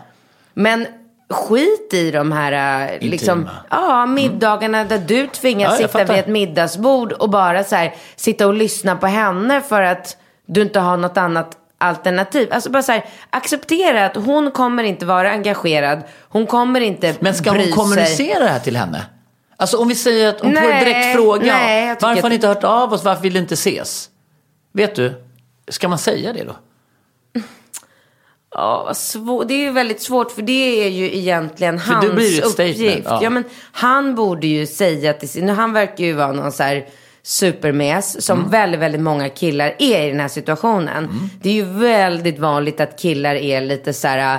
Men 0.54 0.88
skit 1.30 1.94
i 1.94 2.12
de 2.12 2.32
här 2.32 2.92
äh, 2.92 3.10
liksom, 3.10 3.50
ja, 3.70 4.06
middagarna 4.06 4.84
där 4.84 4.98
du 4.98 5.28
tvingas 5.28 5.80
Ja, 5.80 5.88
sitta 5.88 6.04
vid 6.04 6.20
ett 6.20 6.28
middagsbord 6.28 7.12
och 7.12 7.30
bara 7.30 7.64
så 7.64 7.76
här, 7.76 7.96
sitta 8.16 8.48
och 8.48 8.54
lyssna 8.54 8.96
på 8.96 9.08
henne 9.08 9.62
för 9.62 9.82
att 9.82 10.18
du 10.46 10.62
inte 10.62 10.80
har 10.80 10.98
något 10.98 11.18
annat 11.18 11.58
alternativ. 11.78 12.54
Alltså 12.54 12.70
bara 12.70 12.84
så 12.84 12.92
här, 12.92 13.06
acceptera 13.30 14.06
att 14.06 14.16
hon 14.16 14.52
kommer 14.52 14.84
inte 14.84 15.06
vara 15.06 15.32
engagerad. 15.32 16.02
Hon 16.30 16.48
kommer 16.48 16.82
inte 16.82 17.16
Men 17.20 17.34
ska 17.36 17.52
bry 17.52 17.60
hon 17.60 17.66
sig. 17.66 17.74
kommunicera 17.74 18.40
det 18.40 18.50
här 18.50 18.60
till 18.60 18.78
henne? 18.78 19.06
Alltså 19.58 19.78
om 19.78 19.88
vi 19.88 19.96
säger 19.96 20.30
att 20.30 20.42
hon 20.42 20.56
får 20.56 20.72
en 20.72 20.86
direkt 20.86 21.16
fråga. 21.16 21.46
nej, 21.46 21.88
varför 21.88 22.08
har 22.08 22.16
att- 22.18 22.30
ni 22.30 22.36
inte 22.36 22.48
hört 22.48 22.64
av 22.64 22.94
oss? 22.94 23.04
Varför 23.04 23.22
vill 23.22 23.34
ni 23.34 23.40
inte 23.40 23.54
ses? 23.54 24.10
Vet 24.74 24.96
du, 24.96 25.14
ska 25.68 25.88
man 25.88 25.98
säga 26.00 26.34
det 26.34 26.44
då? 26.44 26.56
Ja, 28.58 28.84
vad 28.86 28.98
svårt. 28.98 29.48
Det 29.48 29.54
är 29.54 29.58
ju 29.60 29.72
väldigt 29.72 30.02
svårt 30.02 30.32
för 30.32 30.42
det 30.42 30.86
är 30.86 30.90
ju 30.90 31.16
egentligen 31.18 31.80
För 31.80 31.94
hans 31.94 32.12
blir 32.12 32.42
det 32.42 32.48
uppgift. 32.48 33.02
ja. 33.10 33.20
Ja. 33.24 33.30
men 33.30 33.44
han 33.72 34.16
borde 34.16 34.48
ju 34.48 34.68
säga 34.68 35.14
till 35.14 35.30
sin, 35.30 35.50
han 35.50 35.74
verkar 35.74 36.04
ju 36.04 36.14
vara 36.14 36.32
någon 36.32 36.52
så 36.52 36.64
här 36.64 36.86
supermes 37.30 38.26
som 38.26 38.40
Mm. 38.40 38.52
väldigt, 38.52 38.80
väldigt 38.80 39.02
många 39.02 39.30
killar 39.30 39.76
är 39.80 40.08
i 40.08 40.10
den 40.12 40.20
här 40.20 40.28
situationen. 40.28 41.30
Det 41.42 41.50
är 41.50 41.54
ju 41.54 41.64
väldigt 41.66 42.40
vanligt 42.40 42.80
att 42.82 43.00
killar 43.00 43.36
är 43.36 43.62
lite 43.62 43.94
så 43.94 44.08
här 44.08 44.36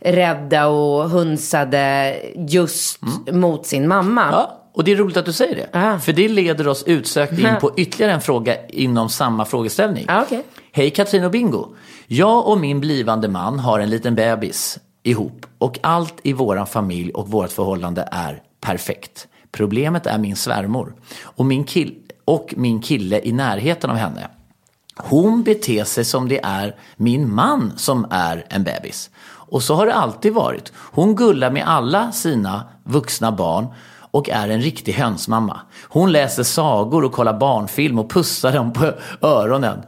äh, 0.00 0.12
rädda 0.12 0.66
och 0.66 1.10
hunsade 1.10 2.16
just 2.48 2.98
mot 3.32 3.66
sin 3.66 3.88
mamma. 3.88 4.22
Mm. 4.22 4.34
Ja, 4.34 4.60
och 4.74 4.84
det 4.84 4.92
är 4.92 4.96
roligt 4.96 5.16
att 5.16 5.24
du 5.26 5.32
säger 5.32 5.54
det. 5.56 5.68
Ah. 5.78 5.98
För 5.98 6.12
det 6.12 6.28
leder 6.28 6.68
oss 6.68 6.82
utsökt 6.86 7.32
in 7.38 7.48
på 7.60 7.70
ytterligare 7.76 8.12
en 8.12 8.20
fråga 8.20 8.66
inom 8.68 9.08
samma 9.08 9.44
frågeställning. 9.44 10.04
Ja, 10.08 10.22
okej. 10.22 10.42
Hej 10.72 10.90
Katrin 10.90 11.24
och 11.24 11.30
Bingo. 11.30 11.66
Jag 12.06 12.46
och 12.48 12.58
min 12.60 12.80
blivande 12.80 13.28
man 13.28 13.58
har 13.58 13.78
en 13.80 13.90
liten 13.90 14.14
bebis 14.14 14.78
ihop 15.02 15.46
och 15.58 15.78
allt 15.82 16.14
i 16.22 16.32
våran 16.32 16.66
familj 16.66 17.10
och 17.12 17.28
vårt 17.28 17.52
förhållande 17.52 18.08
är 18.12 18.42
perfekt. 18.60 19.26
Problemet 19.52 20.06
är 20.06 20.18
min 20.18 20.36
svärmor 20.36 20.94
och 21.22 21.46
min, 21.46 21.64
kill- 21.64 21.94
och 22.24 22.54
min 22.56 22.80
kille 22.80 23.20
i 23.24 23.32
närheten 23.32 23.90
av 23.90 23.96
henne. 23.96 24.28
Hon 24.96 25.42
beter 25.42 25.84
sig 25.84 26.04
som 26.04 26.28
det 26.28 26.40
är 26.44 26.76
min 26.96 27.34
man 27.34 27.72
som 27.76 28.06
är 28.10 28.46
en 28.48 28.64
bebis. 28.64 29.10
Och 29.26 29.62
så 29.62 29.74
har 29.74 29.86
det 29.86 29.94
alltid 29.94 30.32
varit. 30.32 30.72
Hon 30.76 31.16
gullar 31.16 31.50
med 31.50 31.68
alla 31.68 32.12
sina 32.12 32.62
vuxna 32.84 33.32
barn 33.32 33.66
och 34.14 34.30
är 34.30 34.48
en 34.48 34.60
riktig 34.60 34.92
hönsmamma. 34.92 35.60
Hon 35.88 36.12
läser 36.12 36.42
sagor 36.42 37.04
och 37.04 37.12
kollar 37.12 37.38
barnfilm 37.38 37.98
och 37.98 38.10
pussar 38.10 38.52
dem 38.52 38.72
på 38.72 38.92
öronen. 39.20 39.82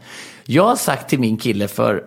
Jag 0.44 0.64
har 0.64 0.76
sagt 0.76 1.08
till 1.08 1.20
min 1.20 1.36
kille 1.36 1.68
för, 1.68 2.04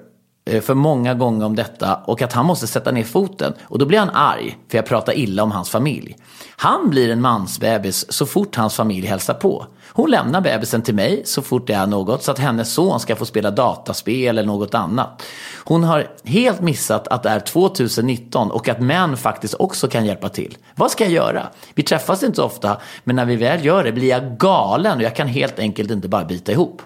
Eh, 0.50 0.62
för 0.62 0.74
många 0.74 1.14
gånger 1.14 1.46
om 1.46 1.56
detta 1.56 1.96
och 1.96 2.22
att 2.22 2.34
han 2.34 2.46
måste 2.46 2.68
sätta 2.68 2.92
ner 2.92 3.04
foten. 3.04 3.54
Och 3.64 3.80
då 3.80 3.86
blir 3.86 4.00
han 4.00 4.10
arg 4.10 4.58
för 4.68 4.78
jag 4.78 4.86
pratar 4.86 5.18
illa 5.18 5.44
om 5.44 5.52
hans 5.52 5.70
familj. 5.70 6.16
Han 6.56 6.90
blir 6.90 7.10
en 7.10 7.22
mansbebis 7.22 8.12
så 8.12 8.26
fort 8.26 8.56
hans 8.56 8.76
familj 8.76 9.08
hälsar 9.08 9.34
på. 9.34 9.66
Hon 9.94 10.12
lämnar 10.12 10.42
bebisen 10.42 10.82
till 10.82 10.96
mig 10.96 11.22
så 11.26 11.42
fort 11.42 11.68
det 11.68 11.74
är 11.74 11.88
något 11.88 12.24
så 12.24 12.32
att 12.32 12.40
hennes 12.40 12.74
son 12.74 13.00
ska 13.00 13.16
få 13.16 13.26
spela 13.26 13.52
dataspel 13.52 14.38
eller 14.38 14.48
något 14.48 14.74
annat. 14.74 15.24
Hon 15.64 15.84
har 15.84 16.08
helt 16.24 16.62
missat 16.62 17.08
att 17.08 17.24
det 17.24 17.30
är 17.30 17.40
2019 17.40 18.52
och 18.52 18.70
att 18.70 18.80
män 18.80 19.18
faktiskt 19.18 19.54
också 19.54 19.88
kan 19.88 20.06
hjälpa 20.06 20.30
till. 20.30 20.58
Vad 20.76 20.92
ska 20.92 21.04
jag 21.04 21.14
göra? 21.14 21.48
Vi 21.74 21.84
träffas 21.84 22.24
inte 22.24 22.36
så 22.36 22.44
ofta 22.44 22.78
men 23.04 23.16
när 23.16 23.26
vi 23.26 23.36
väl 23.36 23.66
gör 23.66 23.84
det 23.84 23.92
blir 23.92 24.10
jag 24.10 24.38
galen 24.38 24.98
och 24.98 25.04
jag 25.04 25.16
kan 25.16 25.28
helt 25.28 25.60
enkelt 25.60 25.92
inte 25.92 26.08
bara 26.08 26.26
bita 26.26 26.52
ihop. 26.52 26.82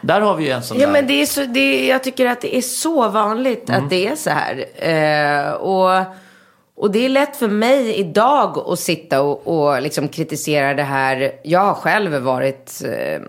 Där 0.00 0.20
har 0.20 0.36
vi 0.36 0.44
ju 0.44 0.50
en 0.50 0.62
sån 0.62 0.80
Ja, 0.80 0.86
där... 0.86 0.92
men 0.92 1.06
det 1.06 1.22
är 1.22 1.26
så, 1.26 1.44
det 1.44 1.60
är, 1.60 1.88
jag 1.88 2.04
tycker 2.04 2.26
att 2.26 2.40
det 2.40 2.56
är 2.56 2.60
så 2.60 3.08
vanligt 3.08 3.68
Mm. 3.68 3.84
att 3.84 3.90
det 3.90 4.06
är 4.06 4.16
så 4.16 4.30
här. 4.30 4.64
Eh, 4.76 5.52
och, 5.52 6.04
och 6.76 6.90
det 6.90 7.04
är 7.04 7.08
lätt 7.08 7.36
för 7.36 7.48
mig 7.48 7.94
idag 7.94 8.58
att 8.68 8.78
sitta 8.78 9.22
och, 9.22 9.46
och 9.46 9.82
liksom 9.82 10.08
kritisera 10.08 10.74
det 10.74 10.82
här. 10.82 11.32
Jag 11.42 11.60
har 11.60 11.74
själv 11.74 12.12
varit 12.14 12.82
eh, 12.84 13.20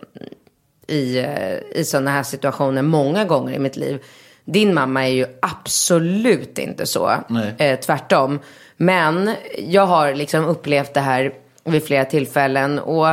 i, 0.95 1.18
eh, 1.18 1.80
i 1.80 1.84
sådana 1.84 2.12
här 2.12 2.24
situationer 2.24 2.82
många 2.82 3.26
gånger 3.26 3.53
i 3.53 3.60
mitt 3.60 3.76
liv. 3.76 4.03
Din 4.45 4.74
mamma 4.74 5.03
är 5.08 5.12
ju 5.12 5.26
absolut 5.41 6.60
inte 6.60 6.86
så. 6.86 7.12
Eh, 7.58 7.80
tvärtom. 7.80 8.39
Men 8.78 9.32
jag 9.58 9.86
har 9.86 10.14
liksom 10.14 10.45
upplevt 10.45 10.93
det 10.93 10.99
här 10.99 11.34
vid 11.64 11.84
flera 11.86 12.06
tillfällen. 12.06 12.80
Och 12.80 13.08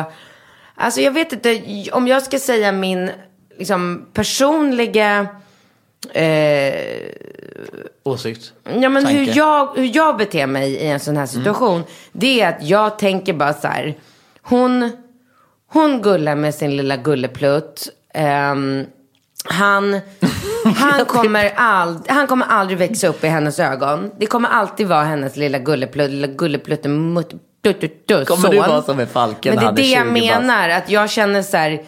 alltså 0.75 1.01
jag 1.01 1.13
vet 1.13 1.33
inte, 1.33 1.61
om 1.93 2.09
jag 2.09 2.23
ska 2.23 2.39
säga 2.39 2.73
min 2.73 3.11
liksom, 3.59 4.07
personliga... 4.13 5.27
Eh, 6.13 6.75
Åsikt? 8.05 8.53
Ja 8.81 8.89
men 8.89 9.07
hur 9.07 9.37
jag, 9.37 9.69
hur 9.77 9.97
jag 9.97 10.17
beter 10.17 10.47
mig 10.47 10.71
i 10.71 10.87
en 10.87 11.01
sån 11.01 11.17
här 11.17 11.27
situation. 11.27 11.83
Det 12.13 12.41
är 12.41 12.49
att 12.49 12.63
jag 12.63 12.99
tänker 12.99 13.33
bara 13.33 13.55
så 13.55 13.69
här. 13.69 13.95
Hon, 14.43 14.91
hon 15.73 16.03
gullar 16.03 16.35
med 16.35 16.55
sin 16.55 16.77
lilla 16.77 16.97
gulleplutt. 16.97 17.89
Ehm, 18.15 18.85
han, 19.45 20.01
han, 20.77 21.05
kommer 21.05 21.53
ald, 21.57 22.05
han 22.09 22.27
kommer 22.27 22.47
aldrig 22.47 22.79
växa 22.79 23.09
upp 23.09 23.25
i 23.25 23.27
hennes 23.29 23.59
ögon. 23.61 24.11
Det 24.19 24.27
kommer 24.27 24.49
alltid 24.49 24.87
vara 24.87 25.05
hennes 25.05 25.37
lilla 25.37 25.59
gulleplutt, 25.59 26.11
lilla 26.11 26.27
gulleplutten 26.27 27.13
mutt, 27.13 27.31
du, 27.61 27.73
du, 27.73 27.89
du, 28.07 28.25
Kommer 28.25 28.49
du 28.51 28.57
son. 28.57 28.69
vara 28.69 28.83
som 28.83 29.01
en 29.01 29.07
falken 29.07 29.55
Men 29.55 29.65
det 29.65 29.83
är 29.83 29.85
det 29.85 29.91
jag 29.91 30.07
20 30.17 30.29
bast? 30.29 30.41
menar. 30.41 30.69
Att 30.69 30.91
jag 30.91 31.11
känner 31.11 31.43
så 31.43 31.57
här. 31.57 31.83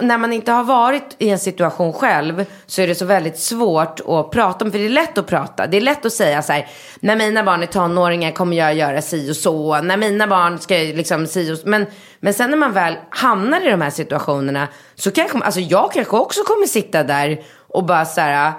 När 0.00 0.18
man 0.18 0.32
inte 0.32 0.52
har 0.52 0.64
varit 0.64 1.16
i 1.18 1.30
en 1.30 1.38
situation 1.38 1.92
själv 1.92 2.44
så 2.66 2.82
är 2.82 2.86
det 2.86 2.94
så 2.94 3.04
väldigt 3.04 3.38
svårt 3.38 4.00
att 4.08 4.30
prata 4.30 4.64
om. 4.64 4.72
För 4.72 4.78
det 4.78 4.84
är 4.84 4.88
lätt 4.88 5.18
att 5.18 5.26
prata. 5.26 5.66
Det 5.66 5.76
är 5.76 5.80
lätt 5.80 6.06
att 6.06 6.12
säga 6.12 6.42
så 6.42 6.52
här. 6.52 6.68
När 7.00 7.16
mina 7.16 7.44
barn 7.44 7.62
är 7.62 7.66
tonåringar 7.66 8.30
kommer 8.32 8.56
jag 8.56 8.74
göra 8.74 9.02
si 9.02 9.30
och 9.30 9.36
så. 9.36 9.80
När 9.80 9.96
mina 9.96 10.26
barn 10.26 10.58
ska 10.58 10.74
liksom 10.74 11.26
si 11.26 11.52
och 11.52 11.58
så. 11.58 11.68
Men, 11.68 11.86
men 12.20 12.34
sen 12.34 12.50
när 12.50 12.56
man 12.56 12.72
väl 12.72 12.94
hamnar 13.10 13.66
i 13.66 13.70
de 13.70 13.80
här 13.80 13.90
situationerna. 13.90 14.68
Så 14.94 15.10
kanske, 15.10 15.38
alltså 15.38 15.60
jag 15.60 15.92
kanske 15.92 16.16
också 16.16 16.42
kommer 16.42 16.66
sitta 16.66 17.02
där 17.02 17.42
och 17.68 17.84
bara 17.84 18.04
så 18.04 18.20
här. 18.20 18.52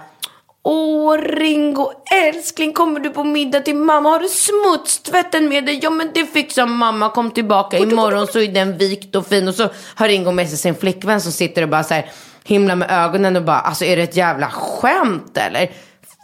Åh 0.68 1.18
Ringo, 1.18 1.92
älskling 2.28 2.74
kommer 2.74 3.00
du 3.00 3.10
på 3.10 3.24
middag 3.24 3.60
till 3.60 3.76
mamma? 3.76 4.10
Har 4.10 4.20
du 4.20 4.28
smutstvätten 4.30 5.50
med 5.50 5.66
dig? 5.66 5.80
Ja 5.84 5.90
men 5.90 6.12
det 6.14 6.26
fixar 6.26 6.66
mamma, 6.66 7.10
kom 7.10 7.32
tillbaka 7.32 7.78
imorgon 7.78 8.28
så 8.28 8.40
är 8.40 8.48
den 8.48 8.78
vikt 8.78 9.16
och 9.16 9.28
fin. 9.28 9.48
Och 9.48 9.56
så 9.56 9.70
har 9.96 10.08
Ringo 10.08 10.32
med 10.32 10.50
sig 10.50 10.58
sin 10.58 10.76
flickvän 10.76 11.22
som 11.22 11.32
sitter 11.32 11.62
och 11.62 11.70
bara 11.70 11.84
så 11.84 11.94
här 11.94 12.12
himlar 12.44 12.76
med 12.76 12.92
ögonen 12.92 13.36
och 13.36 13.44
bara, 13.44 13.60
alltså 13.60 13.86
är 13.86 13.98
det 13.98 14.04
ett 14.04 14.18
jävla 14.18 14.50
skämt 14.50 15.38
eller? 15.38 15.72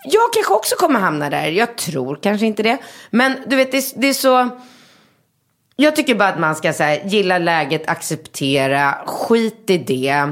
jag 0.04 0.34
kanske 0.34 0.54
också 0.54 0.76
kommer 0.76 1.00
hamna 1.00 1.30
där. 1.30 1.48
Jag 1.48 1.78
tror 1.78 2.20
kanske 2.22 2.46
inte 2.46 2.64
det. 2.64 2.78
Men 3.10 3.38
du 3.48 3.56
vet, 3.56 3.72
det, 3.72 3.94
det 3.96 4.08
är 4.08 4.14
så... 4.14 4.50
Jag 5.76 5.96
tycker 5.96 6.16
bara 6.16 6.30
att 6.30 6.40
man 6.40 6.56
ska 6.56 6.74
så 6.74 6.84
här, 6.84 7.02
gilla 7.06 7.38
läget, 7.38 7.90
acceptera, 7.90 8.96
skit 9.06 9.64
i 9.68 9.78
det. 9.78 10.30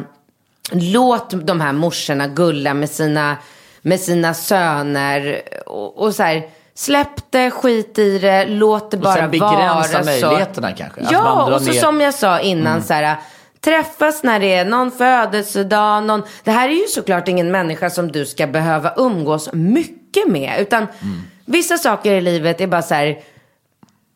Låt 0.71 1.47
de 1.47 1.61
här 1.61 1.73
morsorna 1.73 2.27
gulla 2.27 2.73
med 2.73 2.89
sina, 2.89 3.37
med 3.81 3.99
sina 3.99 4.33
söner. 4.33 5.41
Och, 5.65 5.97
och 5.97 6.15
så 6.15 6.23
här, 6.23 6.43
släpp 6.75 7.31
det, 7.31 7.51
skit 7.51 7.99
i 7.99 8.19
det, 8.19 8.45
låt 8.45 8.91
det 8.91 8.97
Och 8.97 9.03
bara 9.03 9.15
sen 9.15 9.31
begränsa 9.31 9.63
vara 9.93 10.03
så. 10.03 10.05
möjligheterna 10.05 10.71
kanske. 10.71 11.01
Att 11.01 11.11
man 11.11 11.13
Ja, 11.13 11.55
och 11.55 11.61
så 11.61 11.71
ner- 11.71 11.79
som 11.79 12.01
jag 12.01 12.13
sa 12.13 12.39
innan 12.39 12.73
Mm. 12.73 12.83
så 12.83 12.93
här. 12.93 13.15
Träffas 13.61 14.23
när 14.23 14.39
det 14.39 14.53
är 14.53 14.65
någon 14.65 14.91
födelsedag, 14.91 16.03
någon... 16.03 16.23
Det 16.43 16.51
här 16.51 16.69
är 16.69 16.73
ju 16.73 16.87
såklart 16.87 17.27
ingen 17.27 17.51
människa 17.51 17.89
som 17.89 18.11
du 18.11 18.25
ska 18.25 18.47
behöva 18.47 18.93
umgås 18.97 19.49
mycket 19.53 20.27
med. 20.27 20.55
Utan 20.61 20.83
Mm. 20.83 21.21
vissa 21.45 21.77
saker 21.77 22.13
i 22.13 22.21
livet 22.21 22.61
är 22.61 22.67
bara 22.67 22.81
så 22.81 22.93
här. 22.93 23.17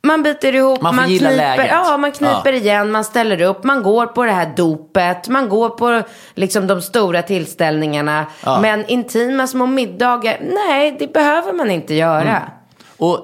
Man 0.07 0.23
biter 0.23 0.55
ihop, 0.55 0.81
Man 0.81 0.95
man, 0.95 1.05
kniper, 1.05 1.31
läget. 1.37 1.67
ja, 1.69 1.97
man 1.97 2.11
kniper 2.11 2.51
Ja. 2.53 2.59
igen, 2.59 2.91
man 2.91 3.03
ställer 3.03 3.41
upp, 3.41 3.63
man 3.63 3.83
går 3.83 4.05
på 4.05 4.23
det 4.25 4.31
här 4.31 4.53
dopet, 4.57 5.27
man 5.27 5.49
går 5.49 5.69
på 5.69 6.01
liksom 6.35 6.67
de 6.67 6.81
stora 6.81 7.21
tillställningarna. 7.21 8.25
Ja. 8.45 8.59
Men 8.61 8.85
intima 8.85 9.47
små 9.47 9.65
middagar, 9.65 10.37
nej, 10.69 10.95
det 10.99 11.13
behöver 11.13 11.53
man 11.53 11.71
inte 11.71 11.93
göra. 11.93 12.21
Mm. 12.37 12.49
Och 12.97 13.19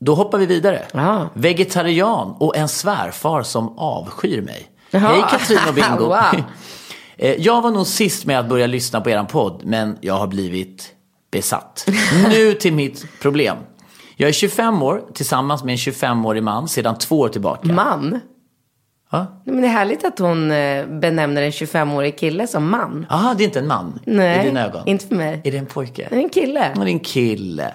då 0.00 0.14
hoppar 0.14 0.38
vi 0.38 0.46
vidare. 0.46 0.82
Ja. 0.92 1.28
Vegetarian 1.34 2.34
och 2.38 2.56
en 2.56 2.68
svärfar 2.68 3.42
som 3.42 3.78
avskyr 3.78 4.42
mig. 4.42 4.66
Hej 4.92 5.24
Katrin 5.30 5.58
och 5.68 5.74
Bingo. 5.74 6.04
Wow. 6.08 6.42
Eh, 7.16 7.34
jag 7.34 7.62
var 7.62 7.70
nog 7.70 7.86
sist 7.86 8.26
med 8.26 8.38
att 8.38 8.48
börja 8.48 8.66
lyssna 8.66 9.00
på 9.00 9.10
eran 9.10 9.26
podd, 9.26 9.62
men 9.64 9.98
jag 10.00 10.14
har 10.14 10.26
blivit 10.26 10.88
besatt. 11.30 11.86
Nu 12.28 12.54
till 12.54 12.72
mitt 12.72 13.04
problem. 13.22 13.56
Jag 14.16 14.28
är 14.28 14.32
25 14.32 14.82
år 14.82 15.02
tillsammans 15.14 15.64
med 15.64 15.72
en 15.72 15.76
25-årig 15.76 16.42
man 16.42 16.68
sedan 16.68 16.98
två 16.98 17.18
år 17.20 17.28
tillbaka. 17.28 17.72
Man? 17.72 18.20
Ja. 19.10 19.26
Men 19.44 19.60
det 19.60 19.66
är 19.66 19.70
härligt 19.72 20.04
att 20.04 20.18
hon 20.18 20.50
eh, 20.50 20.86
benämner 20.86 21.42
en 21.42 21.50
25-årig 21.50 22.18
kille 22.18 22.46
som 22.46 22.70
man. 22.70 23.06
Aha, 23.10 23.34
det 23.34 23.42
är 23.42 23.46
inte 23.46 23.58
en 23.58 23.66
man 23.66 24.00
Nej, 24.04 24.40
i 24.40 24.48
dina 24.48 24.64
ögon? 24.66 24.82
inte 24.88 25.06
för 25.06 25.14
mig. 25.14 25.40
Är 25.44 25.52
det 25.52 25.58
en 25.58 25.66
pojke? 25.66 26.06
Det 26.10 26.16
är 26.16 26.20
en 26.20 26.28
kille. 26.28 26.72
Ja, 26.74 26.80
det 26.84 26.90
är 26.90 26.92
en 26.92 27.00
kille. 27.00 27.74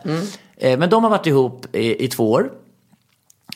Eh, 0.57 0.79
Men 0.79 0.89
de 0.89 1.03
har 1.03 1.11
varit 1.11 1.27
ihop 1.27 1.75
i, 1.75 2.05
i 2.05 2.07
två 2.07 2.31
år. 2.31 2.51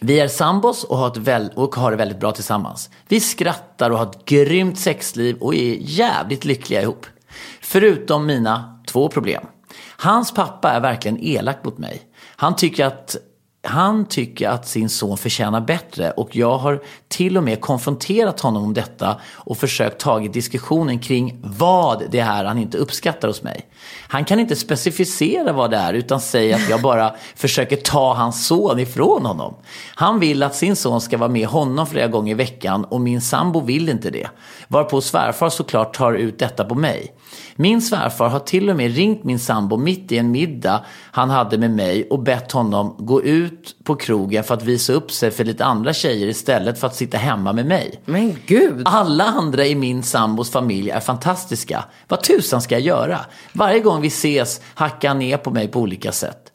Vi 0.02 0.20
är 0.20 0.28
sambos 0.28 0.84
och 0.84 0.98
har, 0.98 1.08
ett 1.08 1.18
väl, 1.18 1.52
och 1.56 1.76
har 1.76 1.92
det 1.92 1.98
väldigt 1.98 2.20
bra 2.20 2.32
tillsammans. 2.32 2.90
Vi 3.08 3.20
skrattar 3.20 3.90
och 3.90 3.98
har 3.98 4.06
ett 4.06 4.26
grymt 4.26 4.80
sexliv 4.80 5.38
och 5.40 5.56
är 5.56 5.78
jävligt 5.80 6.46
lyckliga 6.46 6.82
ihop. 6.82 7.06
Förutom 7.62 8.26
mina 8.26 8.80
två 8.88 9.08
problem. 9.10 9.44
Hans 9.98 10.32
pappa 10.34 10.72
är 10.72 10.80
verkligen 10.80 11.18
elak 11.24 11.58
mot 11.64 11.78
mig. 11.78 12.02
Han 12.44 12.56
tycker 12.56 12.86
att 12.86 13.18
han 13.66 14.06
tycker 14.06 14.50
att 14.50 14.68
sin 14.68 14.90
son 14.90 15.18
förtjänar 15.18 15.62
bättre 15.62 16.12
och 16.12 16.36
jag 16.36 16.58
har 16.58 16.84
till 17.08 17.38
och 17.38 17.44
med 17.44 17.62
konfronterat 17.62 18.40
honom 18.40 18.64
om 18.64 18.74
detta 18.74 19.22
och 19.34 19.58
försökt 19.58 20.00
tagit 20.00 20.34
diskussionen 20.34 21.00
kring 21.00 21.40
vad 21.44 22.04
det 22.12 22.20
är 22.20 22.46
han 22.46 22.58
inte 22.58 22.78
uppskattar 22.78 23.28
hos 23.28 23.44
mig. 23.44 23.66
Han 24.08 24.26
kan 24.26 24.40
inte 24.40 24.56
specificera 24.56 25.54
vad 25.54 25.72
det 25.72 25.78
är 25.78 25.94
utan 25.94 26.22
säger 26.22 26.56
att 26.56 26.70
jag 26.70 26.82
bara 26.82 27.16
försöker 27.36 27.76
ta 27.76 28.14
hans 28.14 28.48
son 28.48 28.80
ifrån 28.80 29.26
honom. 29.26 29.56
Han 29.96 30.20
vill 30.20 30.44
att 30.44 30.56
sin 30.56 30.76
son 30.76 31.02
ska 31.02 31.18
vara 31.18 31.30
med 31.30 31.48
honom 31.48 31.88
flera 31.88 32.08
gånger 32.08 32.32
i 32.32 32.36
veckan 32.36 32.86
och 32.86 33.02
min 33.02 33.22
sambo 33.22 33.60
vill 33.60 33.90
inte 33.90 34.10
det. 34.10 34.28
Varpå 34.68 35.02
svärfar 35.02 35.50
såklart 35.50 35.94
tar 35.94 36.14
ut 36.14 36.40
detta 36.40 36.66
på 36.66 36.76
mig. 36.76 37.14
Min 37.56 37.82
svärfar 37.82 38.30
har 38.30 38.40
till 38.40 38.70
och 38.70 38.76
med 38.76 38.96
ringt 38.96 39.24
min 39.24 39.40
sambo 39.40 39.78
mitt 39.78 40.12
i 40.12 40.18
en 40.18 40.32
middag 40.32 40.86
han 41.12 41.30
hade 41.30 41.58
med 41.58 41.72
mig 41.72 42.08
och 42.10 42.20
bett 42.20 42.52
honom 42.52 42.96
gå 43.00 43.24
ut 43.24 43.76
på 43.84 43.96
krogen 43.96 44.44
för 44.44 44.54
att 44.54 44.64
visa 44.64 44.94
upp 44.94 45.12
sig 45.12 45.32
för 45.32 45.44
lite 45.44 45.66
andra 45.66 45.94
tjejer 45.94 46.28
istället 46.28 46.80
för 46.80 46.88
att 46.88 46.96
sitta 46.96 47.18
hemma 47.18 47.54
med 47.54 47.66
mig. 47.66 48.02
Men 48.06 48.38
gud. 48.46 48.82
Alla 48.86 49.24
andra 49.24 49.66
i 49.66 49.76
min 49.76 50.04
sambos 50.04 50.52
familj 50.52 50.90
är 50.90 51.00
fantastiska. 51.00 51.86
Vad 52.08 52.24
tusan 52.24 52.62
ska 52.62 52.76
jag 52.76 52.82
göra? 52.82 53.20
Varje 53.54 53.80
gång 53.80 54.02
vi 54.02 54.08
ses 54.08 54.62
hackar 54.74 55.08
han 55.08 55.20
ner 55.20 55.38
på 55.38 55.52
mig 55.52 55.68
på 55.68 55.80
olika 55.80 56.12
sätt. 56.12 56.50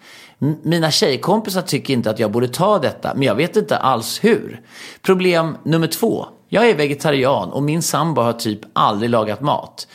Mina 0.63 0.91
tjejkompisar 0.91 1.63
tycker 1.63 1.95
inte 1.95 2.11
att 2.11 2.19
jag 2.19 2.33
borde 2.33 2.49
ta 2.49 2.79
detta, 2.79 3.15
men 3.15 3.23
jag 3.23 3.35
vet 3.35 3.57
inte 3.57 3.77
alls 3.77 4.25
hur. 4.25 4.61
Problem 5.03 5.57
nummer 5.63 5.87
två. 5.87 6.27
Jag 6.49 6.69
är 6.69 6.77
vegetarian 6.77 7.51
och 7.51 7.63
min 7.63 7.83
sambo 7.83 8.23
har 8.23 8.33
typ 8.33 8.61
aldrig 8.73 9.11
lagat 9.11 9.41
mat. 9.41 9.89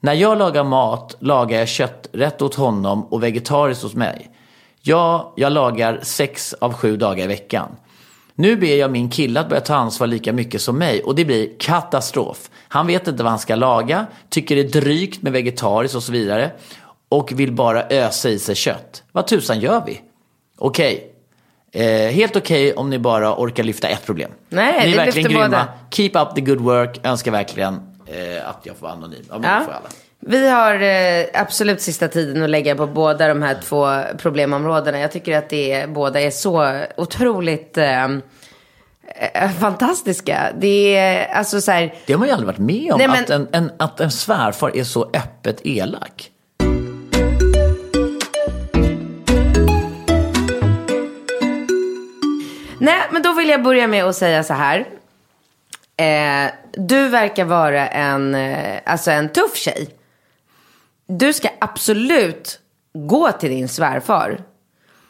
När 0.00 0.14
jag 0.14 0.38
lagar 0.38 0.64
mat 0.64 1.16
lagar 1.18 1.58
jag 1.58 1.68
kötträtt 1.68 2.42
åt 2.42 2.54
honom 2.54 3.04
och 3.04 3.22
vegetariskt 3.22 3.82
hos 3.82 3.94
mig. 3.94 4.30
Ja, 4.82 5.32
jag 5.36 5.52
lagar 5.52 6.00
sex 6.02 6.54
av 6.54 6.72
sju 6.72 6.96
dagar 6.96 7.24
i 7.24 7.26
veckan. 7.26 7.76
Nu 8.34 8.56
ber 8.56 8.76
jag 8.76 8.90
min 8.90 9.10
kille 9.10 9.40
att 9.40 9.48
börja 9.48 9.60
ta 9.60 9.74
ansvar 9.74 10.06
lika 10.06 10.32
mycket 10.32 10.62
som 10.62 10.78
mig 10.78 11.02
och 11.02 11.14
det 11.14 11.24
blir 11.24 11.50
katastrof. 11.58 12.50
Han 12.68 12.86
vet 12.86 13.08
inte 13.08 13.22
vad 13.22 13.30
han 13.30 13.38
ska 13.38 13.54
laga, 13.54 14.06
tycker 14.28 14.56
det 14.56 14.60
är 14.60 14.80
drygt 14.80 15.22
med 15.22 15.32
vegetariskt 15.32 15.96
och 15.96 16.02
så 16.02 16.12
vidare 16.12 16.50
och 17.08 17.32
vill 17.32 17.52
bara 17.52 17.86
ösa 17.90 18.28
i 18.28 18.38
sig 18.38 18.54
kött. 18.54 19.02
Vad 19.12 19.26
tusan 19.26 19.60
gör 19.60 19.82
vi? 19.86 20.00
Okej. 20.58 21.14
Eh, 21.72 21.84
helt 22.12 22.36
okej 22.36 22.74
om 22.74 22.90
ni 22.90 22.98
bara 22.98 23.36
orkar 23.36 23.64
lyfta 23.64 23.88
ett 23.88 24.06
problem. 24.06 24.30
Nej, 24.48 24.86
ni 24.86 24.92
är 24.92 24.96
verkligen 24.96 25.30
grymma. 25.30 25.44
båda. 25.44 25.68
Keep 25.90 26.10
up 26.14 26.34
the 26.34 26.40
good 26.40 26.60
work. 26.60 27.00
Önskar 27.02 27.32
verkligen 27.32 27.87
eh, 28.10 28.48
att 28.48 28.60
jag 28.62 28.76
får 28.76 28.82
vara 28.86 28.92
anonym. 28.92 29.24
Ja, 29.30 29.38
men 29.38 29.50
Ja. 29.50 29.60
får 29.64 29.72
alla. 29.72 29.88
Vi 30.20 30.48
har 30.48 30.74
eh, 30.82 31.26
absolut 31.42 31.80
sista 31.80 32.08
tiden 32.08 32.42
att 32.42 32.50
lägga 32.50 32.76
på 32.76 32.86
båda 32.86 33.28
de 33.28 33.42
här 33.42 33.56
två 33.62 34.02
problemområdena. 34.18 34.98
Jag 35.00 35.12
tycker 35.12 35.38
att 35.38 35.48
det 35.48 35.72
är, 35.72 35.86
båda 35.86 36.20
är 36.20 36.30
så 36.30 36.80
otroligt 36.96 37.78
eh, 37.78 38.04
eh, 38.04 39.50
fantastiska. 39.60 40.52
Det 40.58 40.96
är 40.96 41.26
alltså 41.34 41.60
så 41.60 41.70
här. 41.70 41.94
Det 42.06 42.12
har 42.12 42.18
man 42.18 42.28
ju 42.28 42.34
aldrig 42.34 42.46
varit 42.46 42.58
med 42.58 42.92
om. 42.92 42.98
Nej, 42.98 43.08
men- 43.08 43.22
att, 43.24 43.30
en, 43.30 43.48
en, 43.52 43.70
att 43.76 44.00
en 44.00 44.10
svärfar 44.10 44.76
är 44.76 44.84
så 44.84 45.10
öppet 45.14 45.60
elak. 45.66 46.30
Nej, 52.80 53.00
men 53.12 53.22
då 53.22 53.32
vill 53.32 53.48
jag 53.48 53.62
börja 53.62 53.86
med 53.86 54.04
att 54.04 54.16
säga 54.16 54.42
så 54.44 54.54
här. 54.54 54.86
Eh, 55.98 56.50
du 56.72 57.08
verkar 57.08 57.44
vara 57.44 57.88
en, 57.88 58.34
eh, 58.34 58.80
alltså 58.86 59.10
en 59.10 59.28
tuff 59.28 59.56
tjej. 59.56 59.88
Du 61.08 61.32
ska 61.32 61.48
absolut 61.58 62.58
gå 62.94 63.32
till 63.32 63.50
din 63.50 63.68
svärfar. 63.68 64.40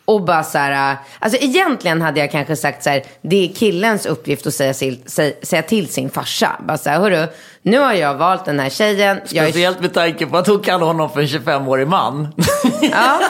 Och 0.04 0.22
bara 0.24 0.44
så 0.44 0.58
här, 0.58 0.92
eh, 0.92 0.98
alltså 1.18 1.38
egentligen 1.42 2.02
hade 2.02 2.20
jag 2.20 2.30
kanske 2.30 2.56
sagt 2.56 2.82
så 2.82 2.90
här, 2.90 3.02
det 3.22 3.44
är 3.44 3.54
killens 3.54 4.06
uppgift 4.06 4.46
att 4.46 4.54
säga, 4.54 4.74
till- 4.74 5.02
säga, 5.06 5.32
säga 5.42 5.62
till 5.62 5.88
sin 5.88 6.10
farsa. 6.10 6.50
Bara 6.60 6.78
så 6.78 6.90
här, 6.90 6.98
hörru, 7.00 7.26
nu 7.62 7.78
har 7.78 7.92
jag 7.92 8.14
valt 8.14 8.44
den 8.44 8.60
här 8.60 8.70
tjejen. 8.70 9.20
Jag 9.28 9.44
är, 9.44 9.50
Speciellt 9.50 9.80
med 9.80 9.94
tanke 9.94 10.26
på 10.26 10.36
att 10.36 10.46
hon 10.46 10.60
kallar 10.60 10.86
honom 10.86 11.10
för 11.10 11.20
en 11.20 11.26
25-årig 11.26 11.88
man. 11.88 12.34
ja, 12.82 13.20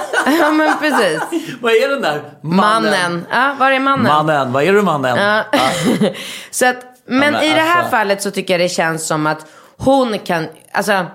ja, 0.41 0.51
men 0.51 0.79
precis. 0.79 1.21
Vad 1.61 1.73
är 1.73 1.89
den 1.89 2.03
där 2.03 2.23
mannen? 2.43 2.91
Mannen. 2.93 3.27
Ja, 3.31 3.57
var 3.59 3.71
är 3.71 3.81
mannen? 3.81 4.07
Mannen, 4.07 4.53
vad 4.53 4.63
är 4.65 4.73
du 4.73 4.83
mannen? 4.83 5.17
Ja. 5.19 5.45
så 6.51 6.67
att, 6.67 6.77
men, 7.09 7.33
men 7.33 7.45
i 7.45 7.49
det 7.49 7.61
här 7.61 7.79
alltså- 7.79 7.91
fallet 7.91 8.23
så 8.23 8.31
tycker 8.31 8.55
jag 8.55 8.61
det 8.61 8.69
känns 8.69 9.07
som 9.07 9.27
att 9.27 9.47
hon 9.77 10.19
kan, 10.19 10.47
alltså 10.73 11.07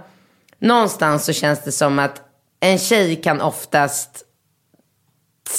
någonstans 0.60 1.26
så 1.26 1.34
känns 1.34 1.64
det 1.64 1.72
som 1.72 2.00
att 2.00 2.22
en 2.60 2.80
tjej 2.80 3.16
kan 3.16 3.42
oftast 3.42 4.24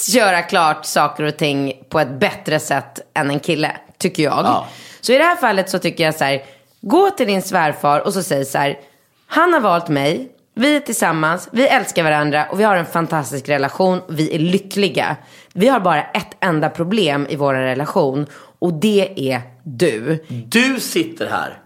göra 0.07 0.41
klart 0.41 0.85
saker 0.85 1.23
och 1.23 1.37
ting 1.37 1.83
på 1.89 1.99
ett 1.99 2.19
bättre 2.19 2.59
sätt 2.59 2.99
än 3.13 3.29
en 3.29 3.39
kille, 3.39 3.71
tycker 3.97 4.23
jag. 4.23 4.45
Ja. 4.45 4.67
Så 5.01 5.13
i 5.13 5.17
det 5.17 5.23
här 5.23 5.35
fallet 5.35 5.69
så 5.69 5.79
tycker 5.79 6.03
jag 6.03 6.15
så 6.15 6.23
här, 6.23 6.43
gå 6.81 7.09
till 7.09 7.27
din 7.27 7.41
svärfar 7.41 7.99
och 7.99 8.13
så 8.13 8.23
säg 8.23 8.45
så 8.45 8.57
här, 8.57 8.79
han 9.27 9.53
har 9.53 9.59
valt 9.59 9.87
mig, 9.87 10.31
vi 10.57 10.75
är 10.75 10.79
tillsammans, 10.79 11.49
vi 11.51 11.67
älskar 11.67 12.03
varandra 12.03 12.45
och 12.51 12.59
vi 12.59 12.63
har 12.63 12.75
en 12.75 12.85
fantastisk 12.85 13.49
relation, 13.49 14.01
vi 14.09 14.35
är 14.35 14.39
lyckliga. 14.39 15.15
Vi 15.53 15.67
har 15.67 15.79
bara 15.79 16.03
ett 16.03 16.35
enda 16.39 16.69
problem 16.69 17.27
i 17.29 17.35
vår 17.35 17.53
relation 17.53 18.25
och 18.59 18.73
det 18.73 19.31
är 19.31 19.41
du. 19.63 20.25
Du 20.27 20.79
sitter 20.79 21.27
här. 21.27 21.57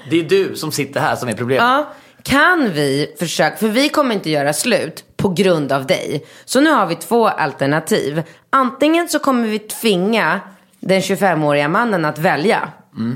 Det 0.10 0.20
är 0.20 0.24
du 0.24 0.56
som 0.56 0.72
sitter 0.72 1.00
här 1.00 1.16
som 1.16 1.28
är 1.28 1.32
problemet. 1.32 1.62
Ja, 1.62 1.92
kan 2.22 2.72
vi 2.72 3.14
försöka, 3.18 3.56
för 3.56 3.68
vi 3.68 3.88
kommer 3.88 4.14
inte 4.14 4.30
göra 4.30 4.52
slut 4.52 5.04
på 5.16 5.28
grund 5.28 5.72
av 5.72 5.86
dig. 5.86 6.26
Så 6.44 6.60
nu 6.60 6.70
har 6.70 6.86
vi 6.86 6.94
två 6.94 7.28
alternativ. 7.28 8.22
Antingen 8.50 9.08
så 9.08 9.18
kommer 9.18 9.48
vi 9.48 9.58
tvinga 9.58 10.40
den 10.80 11.00
25-åriga 11.00 11.68
mannen 11.68 12.04
att 12.04 12.18
välja. 12.18 12.68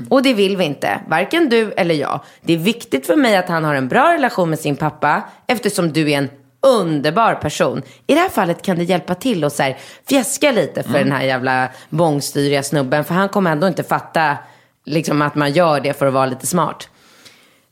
Och 0.09 0.23
det 0.23 0.33
vill 0.33 0.57
vi 0.57 0.65
inte, 0.65 0.99
varken 1.07 1.49
du 1.49 1.71
eller 1.71 1.95
jag. 1.95 2.19
Det 2.41 2.53
är 2.53 2.57
viktigt 2.57 3.07
för 3.07 3.15
mig 3.15 3.37
att 3.37 3.49
han 3.49 3.63
har 3.63 3.75
en 3.75 3.87
bra 3.87 4.13
relation 4.13 4.49
med 4.49 4.59
sin 4.59 4.75
pappa 4.75 5.23
eftersom 5.47 5.93
du 5.93 6.11
är 6.11 6.17
en 6.17 6.29
underbar 6.61 7.35
person. 7.35 7.81
I 8.07 8.13
det 8.13 8.19
här 8.19 8.29
fallet 8.29 8.61
kan 8.61 8.77
det 8.77 8.83
hjälpa 8.83 9.15
till 9.15 9.43
att 9.43 9.53
så 9.53 9.63
här 9.63 9.77
fjäska 10.09 10.51
lite 10.51 10.83
för 10.83 10.99
den 10.99 11.11
här 11.11 11.23
jävla 11.23 11.69
bångstyriga 11.89 12.63
snubben. 12.63 13.03
För 13.03 13.13
han 13.13 13.29
kommer 13.29 13.51
ändå 13.51 13.67
inte 13.67 13.83
fatta 13.83 14.37
liksom, 14.85 15.21
att 15.21 15.35
man 15.35 15.51
gör 15.51 15.79
det 15.79 15.93
för 15.93 16.05
att 16.05 16.13
vara 16.13 16.25
lite 16.25 16.47
smart. 16.47 16.89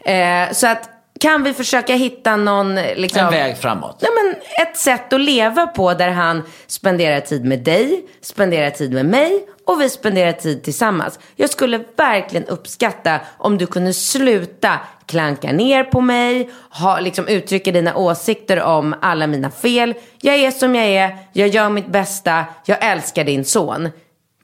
Eh, 0.06 0.52
så 0.52 0.68
att 0.68 0.90
kan 1.20 1.44
vi 1.44 1.54
försöka 1.54 1.94
hitta 1.96 2.36
någon... 2.36 2.76
Liksom, 2.76 3.22
En 3.26 3.32
väg 3.32 3.58
framåt. 3.58 3.98
Nej, 4.02 4.12
men 4.24 4.36
ett 4.68 4.78
sätt 4.78 5.14
att 5.14 5.22
leva 5.22 5.68
på 5.68 5.94
där 5.94 6.10
han 6.10 6.44
spenderar 6.68 7.20
tid 7.20 7.46
med 7.46 7.60
dig, 7.60 8.06
spenderar 8.22 8.70
tid 8.70 8.94
med 8.94 9.06
mig 9.06 9.46
och 9.66 9.82
vi 9.82 9.90
spenderar 9.90 10.32
tid 10.32 10.64
tillsammans. 10.64 11.20
Jag 11.36 11.50
skulle 11.50 11.84
verkligen 11.98 12.48
uppskatta 12.48 13.20
om 13.38 13.58
du 13.58 13.66
kunde 13.68 13.94
sluta 13.94 14.80
klanka 15.06 15.52
ner 15.52 15.84
på 15.84 16.02
mig, 16.02 16.50
ha, 16.70 17.00
liksom 17.00 17.28
uttrycka 17.28 17.72
dina 17.72 17.96
åsikter 17.96 18.62
om 18.62 18.96
alla 19.02 19.28
mina 19.28 19.52
fel. 19.52 19.94
Jag 20.22 20.36
är 20.36 20.52
som 20.52 20.76
jag 20.76 20.86
är, 20.86 21.18
jag 21.34 21.48
gör 21.48 21.70
mitt 21.70 21.88
bästa, 21.88 22.46
jag 22.66 22.78
älskar 22.84 23.24
din 23.24 23.46
son. 23.46 23.90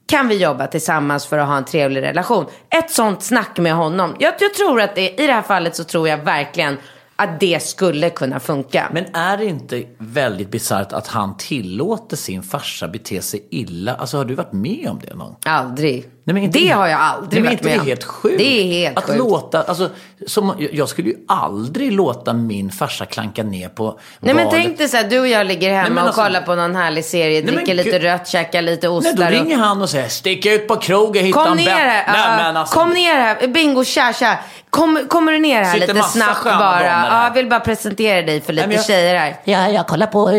Kan 0.08 0.28
vi 0.28 0.36
jobba 0.36 0.68
tillsammans 0.68 1.26
för 1.26 1.38
att 1.38 1.48
ha 1.48 1.58
en 1.58 1.66
trevlig 1.66 2.02
relation? 2.02 2.46
Ett 2.70 2.92
sånt 2.92 3.24
snack 3.24 3.58
med 3.58 3.74
honom. 3.74 4.16
Jag, 4.20 4.34
jag 4.40 4.54
tror 4.54 4.82
att 4.82 4.96
det, 4.96 5.22
i 5.22 5.28
det 5.28 5.34
här 5.34 5.42
fallet 5.42 5.76
så 5.76 5.84
tror 5.84 6.08
jag 6.08 6.18
verkligen 6.18 6.78
att 7.20 7.40
det 7.40 7.64
skulle 7.64 8.10
kunna 8.10 8.40
funka. 8.40 8.90
Men 8.94 9.06
är 9.14 9.38
det 9.38 9.46
inte 9.46 9.84
väldigt 9.98 10.52
bisarrt 10.52 10.94
att 10.94 11.08
han 11.08 11.38
tillåter 11.38 12.18
sin 12.18 12.44
farsa 12.44 12.88
bete 12.88 13.22
sig 13.22 13.48
illa? 13.50 13.96
Alltså 13.96 14.18
har 14.18 14.26
du 14.26 14.36
varit 14.36 14.54
med 14.54 14.88
om 14.90 15.00
det 15.00 15.16
någon 15.16 15.28
gång? 15.28 15.38
Aldrig. 15.46 16.06
Nej, 16.24 16.34
men 16.34 16.44
inte 16.44 16.60
det 16.60 16.66
det- 16.66 16.72
har 16.72 16.88
jag 16.88 17.00
aldrig 17.02 17.34
Nej, 17.34 17.42
men 17.42 17.44
varit 17.44 17.52
inte 17.52 17.64
med 17.70 17.74
det 17.78 17.82
om. 17.82 17.88
helt 17.88 18.04
sjukt? 18.04 18.38
Det 18.38 18.60
är 18.62 18.64
helt 18.74 18.98
att 18.98 19.04
sjukt. 19.04 19.18
Låta, 19.18 19.62
alltså, 19.64 19.90
som, 20.28 20.56
jag 20.72 20.90
skulle 20.90 21.10
ju 21.10 21.16
aldrig 21.28 21.92
låta 21.92 22.34
min 22.34 22.72
farsa 22.72 23.06
klanka 23.06 23.44
ner 23.44 23.70
på 23.70 24.00
Nej 24.20 24.34
men 24.36 24.50
tänk 24.50 24.78
dig 24.78 24.88
så 24.90 24.98
här, 24.98 25.04
du 25.04 25.20
och 25.20 25.28
jag 25.28 25.48
ligger 25.48 25.70
hemma 25.70 25.82
Nej, 25.84 25.92
men 25.92 25.98
och 26.04 26.08
alltså- 26.08 26.22
kollar 26.24 26.42
på 26.42 26.56
någon 26.56 26.76
härlig 26.76 27.06
serie, 27.06 27.44
men 27.44 27.56
dricker 27.56 27.74
lite 27.74 27.90
gud- 27.90 28.02
rött, 28.04 28.28
käkar 28.28 28.62
lite 28.62 28.88
Nej, 28.88 28.98
ostar. 28.98 29.14
då 29.14 29.24
och- 29.24 29.30
ringer 29.32 29.58
han 29.58 29.82
och 29.82 29.90
säger 29.90 30.08
stick 30.10 30.46
ut 30.46 30.68
på 30.68 30.76
krogen, 30.76 31.26
hitta 31.26 31.44
Kom 31.44 31.52
en 31.52 31.58
ner 31.58 31.70
här, 31.72 32.08
Nej, 32.14 32.22
ja, 32.22 32.44
men 32.44 32.58
alltså, 32.58 32.80
kom 32.80 32.90
ner 32.90 33.16
här, 33.16 33.48
bingo, 33.48 33.84
tja, 33.84 34.14
tja. 34.20 34.38
Kom, 34.70 35.06
kommer 35.10 35.32
du 35.32 35.40
ner 35.40 35.64
här 35.64 35.74
Sitter 35.74 35.94
lite 35.94 36.08
snabbt 36.08 36.44
bara? 36.44 36.86
Ja, 36.86 37.24
jag 37.24 37.34
vill 37.34 37.50
bara 37.50 37.60
presentera 37.60 38.22
dig 38.22 38.42
för 38.42 38.54
lite 38.54 38.68
men 38.68 38.76
jag- 38.76 38.86
tjejer 38.86 39.16
här. 39.20 39.36
Ja, 39.44 39.70
jag 39.70 39.88
kollar 39.88 40.08
på, 40.08 40.32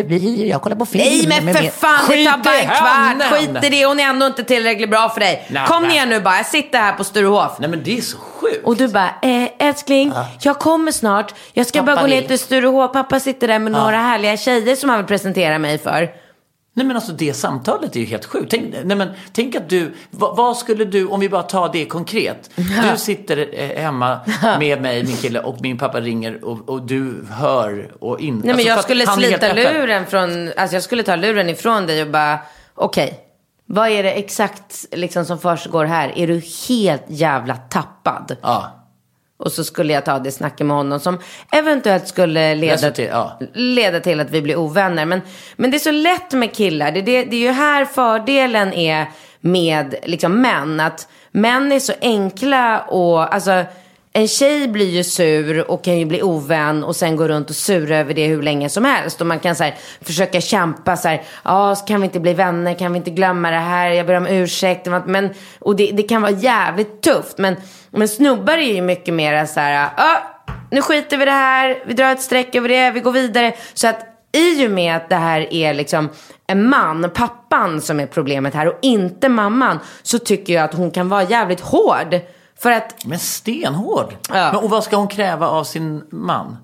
jag 0.47 0.63
kollar 0.63 0.77
på 0.77 0.87
film. 0.87 1.05
Nej 1.29 1.43
men 1.45 1.55
för 1.55 1.65
fan, 1.65 1.99
det 2.09 2.15
Skit 2.15 2.29
tar 2.31 2.39
bara 2.39 2.55
en 2.61 2.69
kvart. 3.19 3.33
Skit 3.33 3.65
i 3.65 3.69
det, 3.69 3.87
hon 3.87 4.01
är 4.01 4.05
ändå 4.05 4.27
inte 4.27 4.45
tillräckligt 4.45 4.91
bra 4.91 5.09
för 5.09 5.21
dig. 5.21 5.47
Nej, 5.49 5.63
Kom 5.71 5.89
ner 5.89 6.07
nu 6.07 6.21
bara, 6.21 6.37
jag 6.37 6.47
sitter 6.47 6.79
här 6.79 6.93
på 6.93 7.05
Sturehof. 7.05 7.53
Nej 7.59 7.71
men 7.71 7.83
det 7.83 7.99
är 7.99 8.03
så 8.03 8.19
sjukt. 8.19 8.65
Och 8.65 8.77
du 8.77 8.89
bara, 8.89 9.15
eh, 9.23 9.49
älskling, 9.59 10.13
jag 10.43 10.59
kommer 10.59 10.93
snart. 10.93 11.35
Jag 11.53 11.67
ska 11.67 11.83
bara 11.83 11.97
Pappa 11.97 12.03
gå 12.03 12.09
ner 12.09 12.21
vill. 12.21 12.29
till 12.29 12.39
Sturehof. 12.39 12.93
Pappa 12.93 13.21
sitter 13.21 13.49
där 13.49 13.59
med 13.59 13.73
några 13.73 13.97
härliga 13.97 14.37
tjejer 14.37 14.77
som 14.77 14.91
han 14.91 14.99
vill 14.99 15.07
presentera 15.07 15.59
mig 15.59 15.79
för. 15.79 16.11
Nej 16.75 16.87
men 16.87 16.97
alltså 16.97 17.13
det 17.13 17.35
samtalet 17.35 17.97
är 17.97 18.01
ju 18.01 18.07
helt 18.07 18.25
sjukt. 18.25 18.51
Tänk, 18.51 18.75
nej, 18.85 18.97
men, 18.97 19.09
tänk 19.33 19.57
att 19.57 19.69
du, 19.69 19.95
vad, 20.11 20.37
vad 20.37 20.57
skulle 20.57 20.85
du, 20.85 21.07
om 21.07 21.21
vi 21.21 21.29
bara 21.29 21.43
tar 21.43 21.73
det 21.73 21.85
konkret. 21.85 22.51
Du 22.91 22.97
sitter 22.97 23.49
eh, 23.53 23.83
hemma 23.83 24.21
med 24.59 24.83
mig, 24.83 25.05
min 25.05 25.17
kille 25.17 25.41
och 25.41 25.57
min 25.61 25.79
pappa 25.79 26.01
ringer 26.01 26.45
och, 26.45 26.69
och 26.69 26.83
du 26.83 27.27
hör 27.31 27.91
och 28.01 28.21
inte. 28.21 28.47
Nej 28.47 28.57
men 28.57 28.57
alltså, 28.57 28.69
jag 28.69 28.85
skulle 28.85 29.07
slita 29.07 29.53
luren 29.53 30.07
från, 30.07 30.53
alltså 30.57 30.77
jag 30.77 30.83
skulle 30.83 31.03
ta 31.03 31.17
luren 31.17 31.49
ifrån 31.49 31.87
dig 31.87 32.03
och 32.03 32.09
bara, 32.09 32.39
okej. 32.75 33.27
Vad 33.73 33.89
är 33.89 34.03
det 34.03 34.13
exakt 34.13 34.87
liksom 34.93 35.25
som 35.25 35.39
försiggår 35.39 35.85
här? 35.85 36.19
Är 36.19 36.27
du 36.27 36.43
helt 36.69 37.05
jävla 37.09 37.57
tappad? 37.57 38.37
Ja. 38.43 38.87
Och 39.39 39.53
så 39.53 39.65
skulle 39.65 39.93
jag 39.93 40.05
ta 40.05 40.19
det 40.19 40.31
snacket 40.31 40.67
med 40.67 40.77
honom 40.77 41.01
som 41.01 41.19
eventuellt 41.53 42.09
skulle 42.09 42.55
leda, 42.55 42.75
Resultat, 42.75 43.07
ja. 43.11 43.39
leda 43.55 44.01
till 44.01 44.21
att 44.21 44.31
vi 44.31 44.43
blir 44.43 44.57
ovänner. 44.57 45.05
Men, 45.05 45.21
men 45.57 45.71
det 45.71 45.77
är 45.77 45.79
så 45.79 45.91
lätt 45.91 46.33
med 46.33 46.55
killar. 46.55 46.93
Det, 46.93 47.03
det, 47.03 47.25
det 47.25 47.37
är 47.37 47.41
ju 47.41 47.51
här 47.51 47.85
fördelen 47.85 48.73
är 48.73 49.07
med 49.41 49.95
liksom, 50.03 50.43
män. 50.43 50.81
Att 50.81 51.09
män 51.31 51.73
är 51.73 51.81
så 51.81 51.93
enkla 52.01 52.81
och 52.81 53.35
alltså 53.35 53.65
en 54.13 54.29
tjej 54.29 54.69
blir 54.69 54.91
ju 54.91 55.05
sur 55.05 55.71
och 55.71 55.85
kan 55.85 55.99
ju 55.99 56.05
bli 56.05 56.23
ovän 56.23 56.85
och 56.85 56.97
sen 56.97 57.17
gå 57.17 57.29
runt 57.29 57.51
och 57.51 57.57
sura 57.57 57.97
över 57.97 58.15
det 58.15 58.27
hur 58.27 58.43
länge 58.43 58.69
som 58.69 58.85
helst. 58.85 59.21
Och 59.21 59.27
man 59.27 59.39
kan 59.39 59.57
så 59.57 59.65
här, 59.65 59.75
försöka 60.01 60.41
kämpa 60.41 60.97
så 60.97 61.09
här, 61.09 61.23
ja 61.45 61.75
kan 61.75 62.01
vi 62.01 62.05
inte 62.05 62.21
bli 62.21 62.35
vänner, 62.35 62.75
kan 62.75 62.93
vi 62.93 62.97
inte 62.97 63.11
glömma 63.11 63.51
det 63.51 63.57
här, 63.57 63.91
jag 63.91 64.07
ber 64.07 64.15
om 64.15 64.27
ursäkt. 64.27 64.87
Men, 65.07 65.31
och 65.59 65.77
det, 65.77 65.91
det 65.93 66.03
kan 66.03 66.23
vara 66.23 66.33
jävligt 66.33 67.03
tufft. 67.03 67.39
Men, 67.39 67.57
men 67.91 68.09
snubbar 68.09 68.59
är 68.59 68.75
ju 68.75 68.83
mycket 68.83 69.15
mer 69.15 69.47
så 69.47 69.61
här, 69.61 69.91
ja 69.97 70.23
nu 70.71 70.83
skiter 70.83 71.17
vi 71.17 71.23
i 71.23 71.27
det 71.27 71.33
här, 71.33 71.83
vi 71.87 71.95
drar 71.95 72.13
ett 72.13 72.23
streck 72.23 72.55
över 72.55 72.69
det, 72.69 72.91
vi 72.91 73.01
går 73.01 73.13
vidare. 73.13 73.55
Så 73.75 73.89
att 73.89 74.07
i 74.33 74.67
och 74.67 74.71
med 74.71 74.97
att 74.97 75.09
det 75.09 75.17
här 75.17 75.53
är 75.55 75.75
liksom 75.75 76.09
en 76.47 76.69
man, 76.69 77.11
pappan 77.15 77.81
som 77.81 78.01
är 78.01 78.07
problemet 78.07 78.55
här 78.55 78.69
och 78.69 78.79
inte 78.83 79.29
mamman, 79.29 79.79
så 80.03 80.19
tycker 80.19 80.55
jag 80.55 80.65
att 80.65 80.75
hon 80.75 80.91
kan 80.91 81.09
vara 81.09 81.23
jävligt 81.23 81.61
hård. 81.61 82.21
För 82.63 82.71
att 82.71 83.05
Men 83.05 83.19
stenhård. 83.19 84.17
Ja. 84.29 84.53
Men, 84.53 84.57
och 84.57 84.71
vad 84.71 84.85
ska 84.85 84.97
hon 84.97 85.09
kräva 85.09 85.49
av 85.49 85.65
sin 85.65 86.05
man? 86.11 86.57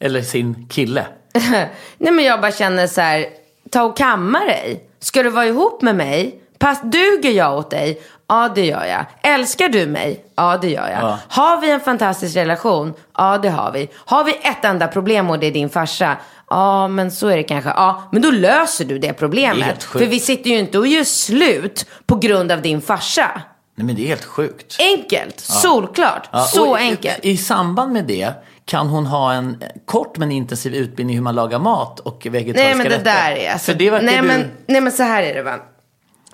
Eller 0.00 0.22
sin 0.22 0.66
kille? 0.68 1.06
Nej 1.98 2.12
men 2.12 2.24
jag 2.24 2.40
bara 2.40 2.52
känner 2.52 2.86
så 2.86 3.00
här, 3.00 3.26
ta 3.70 3.82
och 3.82 3.96
kamma 3.96 4.38
dig. 4.40 4.84
Ska 5.00 5.22
du 5.22 5.30
vara 5.30 5.46
ihop 5.46 5.82
med 5.82 5.96
mig? 5.96 6.40
Pass, 6.58 6.80
duger 6.82 7.30
jag 7.30 7.58
åt 7.58 7.70
dig? 7.70 8.02
Ja 8.28 8.52
det 8.54 8.66
gör 8.66 8.84
jag. 8.84 9.04
Älskar 9.34 9.68
du 9.68 9.86
mig? 9.86 10.24
Ja 10.36 10.58
det 10.60 10.70
gör 10.70 10.88
jag. 10.88 11.02
Ja. 11.02 11.18
Har 11.28 11.60
vi 11.60 11.70
en 11.70 11.80
fantastisk 11.80 12.36
relation? 12.36 12.94
Ja 13.18 13.38
det 13.38 13.48
har 13.48 13.72
vi. 13.72 13.88
Har 13.94 14.24
vi 14.24 14.32
ett 14.42 14.64
enda 14.64 14.88
problem 14.88 15.30
och 15.30 15.38
det 15.38 15.46
är 15.46 15.50
din 15.52 15.68
farsa? 15.70 16.16
Ja 16.50 16.88
men 16.88 17.10
så 17.10 17.28
är 17.28 17.36
det 17.36 17.42
kanske. 17.42 17.70
Ja 17.70 18.02
men 18.12 18.22
då 18.22 18.30
löser 18.30 18.84
du 18.84 18.98
det 18.98 19.06
Det 19.08 19.12
problemet. 19.12 19.84
sjukt. 19.84 20.04
För 20.04 20.10
vi 20.10 20.20
sitter 20.20 20.50
ju 20.50 20.58
inte 20.58 20.78
och 20.78 20.86
gör 20.86 21.04
slut 21.04 21.86
på 22.06 22.16
grund 22.16 22.52
av 22.52 22.62
din 22.62 22.80
farsa. 22.82 23.42
Nej 23.78 23.86
men 23.86 23.96
det 23.96 24.02
är 24.02 24.06
helt 24.06 24.24
sjukt. 24.24 24.76
Enkelt, 24.96 25.40
solklart, 25.40 26.28
Ja, 26.32 26.42
så 26.44 26.70
och 26.70 26.78
i- 26.78 26.82
enkelt. 26.82 27.18
I 27.22 27.36
samband 27.36 27.92
med 27.92 28.04
det 28.04 28.32
kan 28.64 28.86
hon 28.88 29.06
ha 29.06 29.32
en 29.32 29.62
kort 29.86 30.18
men 30.18 30.32
intensiv 30.32 30.74
utbildning 30.74 31.14
i 31.14 31.16
hur 31.16 31.22
man 31.24 31.34
lagar 31.34 31.58
mat 31.58 32.00
och 32.00 32.26
vegetariska 32.30 32.64
Nej 32.64 32.74
men 32.74 32.84
det 32.86 32.94
rätter. 32.94 33.04
där 33.04 33.32
är 33.32 33.52
alltså, 33.52 33.72
För 33.72 33.78
det 33.78 33.90
verkar 33.90 34.06
nej, 34.06 34.16
du... 34.16 34.26
men, 34.26 34.50
nej 34.66 34.80
men 34.80 34.92
så 34.92 35.02
här 35.02 35.22
är 35.22 35.34
det 35.34 35.42
va. 35.42 35.56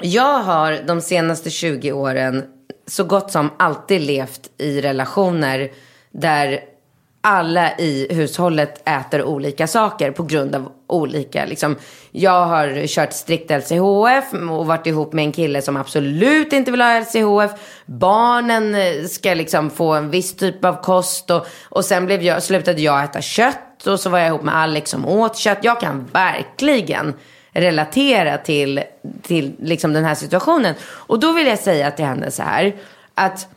Jag 0.01 0.38
har 0.38 0.78
de 0.86 1.01
senaste 1.01 1.51
20 1.51 1.92
åren 1.92 2.45
så 2.86 3.05
gott 3.05 3.30
som 3.32 3.51
alltid 3.59 4.01
levt 4.01 4.40
i 4.59 4.80
relationer 4.80 5.70
där 6.12 6.61
alla 7.26 7.78
i 7.78 8.06
hushållet 8.10 8.88
äter 8.88 9.22
olika 9.22 9.66
saker 9.66 10.10
på 10.10 10.22
grund 10.22 10.54
av 10.54 10.72
olika, 10.86 11.44
liksom. 11.44 11.76
Jag 12.10 12.46
har 12.46 12.86
kört 12.86 13.12
strikt 13.12 13.50
LCHF 13.50 14.32
och 14.50 14.66
varit 14.66 14.86
ihop 14.86 15.12
med 15.12 15.24
en 15.24 15.32
kille 15.32 15.62
som 15.62 15.76
absolut 15.76 16.52
inte 16.52 16.70
vill 16.70 16.80
ha 16.80 17.00
LCHF. 17.00 17.50
Barnen 17.86 18.74
eh, 18.74 19.04
ska 19.04 19.34
liksom 19.34 19.70
få 19.70 19.92
en 19.92 20.10
viss 20.10 20.36
typ 20.36 20.64
av 20.64 20.82
kost 20.82 21.30
och, 21.30 21.46
och 21.68 21.84
sen 21.84 22.06
blev 22.06 22.22
jag, 22.22 22.42
slutade 22.42 22.82
jag 22.82 23.04
äta 23.04 23.20
kött 23.20 23.86
och 23.86 24.00
så 24.00 24.10
var 24.10 24.18
jag 24.18 24.28
ihop 24.28 24.42
med 24.42 24.56
Alex 24.56 24.90
som 24.90 25.06
åt 25.06 25.36
kött. 25.36 25.58
Jag 25.62 25.80
kan 25.80 26.06
verkligen 26.12 27.14
relatera 27.52 28.38
till, 28.38 28.82
till 29.22 29.52
liksom 29.58 29.92
den 29.92 30.04
här 30.04 30.14
situationen. 30.14 30.74
Och 30.84 31.20
då 31.20 31.32
vill 31.32 31.46
jag 31.46 31.58
säga 31.58 31.90
till 31.90 32.04
henne 32.04 32.30
så 32.30 32.42
här, 32.42 32.76
att 33.14 33.48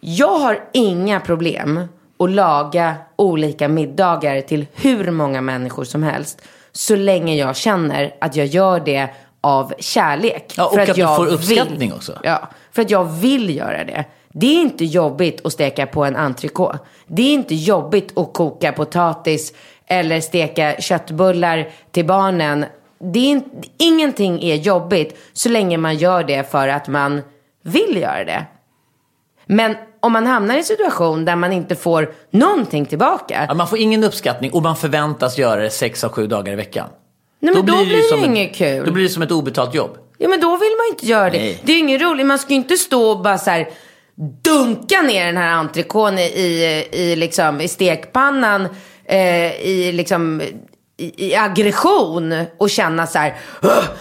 jag 0.00 0.38
har 0.38 0.64
inga 0.72 1.20
problem 1.20 1.88
att 2.18 2.30
laga 2.30 2.94
olika 3.16 3.68
middagar 3.68 4.40
till 4.40 4.66
hur 4.74 5.10
många 5.10 5.40
människor 5.40 5.84
som 5.84 6.02
helst. 6.02 6.42
Så 6.72 6.96
länge 6.96 7.34
jag 7.34 7.56
känner 7.56 8.14
att 8.20 8.36
jag 8.36 8.46
gör 8.46 8.80
det 8.80 9.08
av 9.40 9.72
kärlek. 9.78 10.54
Ja, 10.56 10.66
och 10.66 10.74
För 10.74 10.80
att 10.80 10.94
du 10.94 11.00
jag 11.00 11.16
får 11.16 11.26
uppskattning 11.26 11.78
vill. 11.78 11.92
också. 11.92 12.18
Ja, 12.22 12.48
för 12.72 12.82
att 12.82 12.90
jag 12.90 13.04
vill 13.04 13.56
göra 13.56 13.84
det. 13.84 14.04
Det 14.32 14.46
är 14.46 14.60
inte 14.60 14.84
jobbigt 14.84 15.46
att 15.46 15.52
steka 15.52 15.86
på 15.86 16.04
en 16.04 16.16
entrecote. 16.16 16.78
Det 17.06 17.22
är 17.22 17.34
inte 17.34 17.54
jobbigt 17.54 18.18
att 18.18 18.32
koka 18.32 18.72
potatis 18.72 19.52
eller 19.86 20.20
steka 20.20 20.76
köttbullar 20.80 21.68
till 21.90 22.06
barnen. 22.06 22.64
Det 22.98 23.18
är 23.18 23.30
inte, 23.30 23.68
ingenting 23.78 24.42
är 24.42 24.54
jobbigt 24.54 25.18
så 25.32 25.48
länge 25.48 25.76
man 25.76 25.96
gör 25.96 26.24
det 26.24 26.50
för 26.50 26.68
att 26.68 26.88
man 26.88 27.22
vill 27.62 27.96
göra 27.96 28.24
det. 28.24 28.46
Men 29.46 29.76
om 30.04 30.12
man 30.12 30.26
hamnar 30.26 30.54
i 30.54 30.58
en 30.58 30.64
situation 30.64 31.24
där 31.24 31.36
man 31.36 31.52
inte 31.52 31.74
får 31.76 32.12
någonting 32.30 32.86
tillbaka. 32.86 33.44
Ja, 33.48 33.54
man 33.54 33.68
får 33.68 33.78
ingen 33.78 34.04
uppskattning 34.04 34.52
och 34.52 34.62
man 34.62 34.76
förväntas 34.76 35.38
göra 35.38 35.60
det 35.62 35.70
sex 35.70 36.04
av 36.04 36.10
sju 36.12 36.26
dagar 36.26 36.52
i 36.52 36.56
veckan. 36.56 36.88
Nej, 37.40 37.54
men 37.54 37.66
då, 37.66 37.72
ju 37.78 37.84
blir 37.86 37.96
det 37.96 38.18
ett- 38.20 38.26
inget 38.26 38.54
kul. 38.54 38.86
Då 38.86 38.92
blir 38.92 39.02
det 39.04 39.08
som 39.10 39.22
ett 39.22 39.30
obetalt 39.32 39.74
jobb. 39.74 39.90
Ja 40.18 40.28
men 40.28 40.40
då 40.40 40.50
vill 40.56 40.70
man 40.78 40.86
inte 40.90 41.06
göra 41.06 41.30
det. 41.30 41.38
Nej. 41.38 41.60
Det 41.64 41.72
är 41.72 41.78
ingen 41.78 41.98
roligt. 42.00 42.26
Man 42.26 42.38
ska 42.38 42.50
ju 42.50 42.56
inte 42.56 42.76
stå 42.76 43.10
och 43.10 43.20
bara 43.22 43.38
så 43.38 43.50
här 43.50 43.68
dunka 44.42 45.02
ner 45.02 45.26
den 45.26 45.36
här 45.36 45.64
entrecôten 45.64 46.18
i, 46.18 46.84
i, 46.92 47.16
liksom, 47.16 47.60
i 47.60 47.68
stekpannan 47.68 48.68
eh, 49.04 49.60
i 49.66 49.92
liksom 49.92 50.42
i, 50.96 51.30
i 51.30 51.36
aggression 51.36 52.44
och 52.58 52.70
känna 52.70 53.06
så 53.06 53.18
här, 53.18 53.34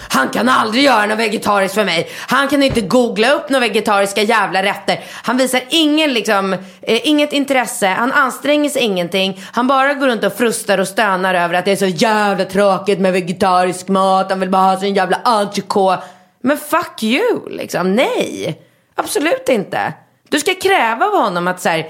han 0.09 0.29
kan 0.29 0.49
aldrig 0.49 0.83
göra 0.83 1.05
något 1.05 1.19
vegetariskt 1.19 1.75
för 1.75 1.85
mig. 1.85 2.09
Han 2.27 2.47
kan 2.47 2.63
inte 2.63 2.81
googla 2.81 3.31
upp 3.31 3.49
några 3.49 3.67
vegetariska 3.67 4.21
jävla 4.21 4.63
rätter. 4.63 5.03
Han 5.23 5.37
visar 5.37 5.61
ingen, 5.69 6.13
liksom, 6.13 6.53
eh, 6.81 7.07
inget 7.07 7.33
intresse, 7.33 7.87
han 7.87 8.11
anstränger 8.11 8.69
sig 8.69 8.81
ingenting. 8.81 9.41
Han 9.51 9.67
bara 9.67 9.93
går 9.93 10.07
runt 10.07 10.23
och 10.23 10.33
frustar 10.33 10.77
och 10.77 10.87
stönar 10.87 11.33
över 11.33 11.53
att 11.53 11.65
det 11.65 11.71
är 11.71 11.75
så 11.75 11.85
jävla 11.85 12.45
tråkigt 12.45 12.99
med 12.99 13.13
vegetarisk 13.13 13.87
mat. 13.87 14.29
Han 14.29 14.39
vill 14.39 14.49
bara 14.49 14.61
ha 14.63 14.79
sin 14.79 14.93
jävla 14.93 15.21
entrecote. 15.23 16.03
Men 16.41 16.57
fuck 16.57 17.03
you, 17.03 17.49
liksom. 17.49 17.95
Nej, 17.95 18.61
absolut 18.95 19.49
inte. 19.49 19.93
Du 20.29 20.39
ska 20.39 20.53
kräva 20.53 21.05
av 21.05 21.23
honom 21.23 21.47
att 21.47 21.61
så 21.61 21.69
här, 21.69 21.89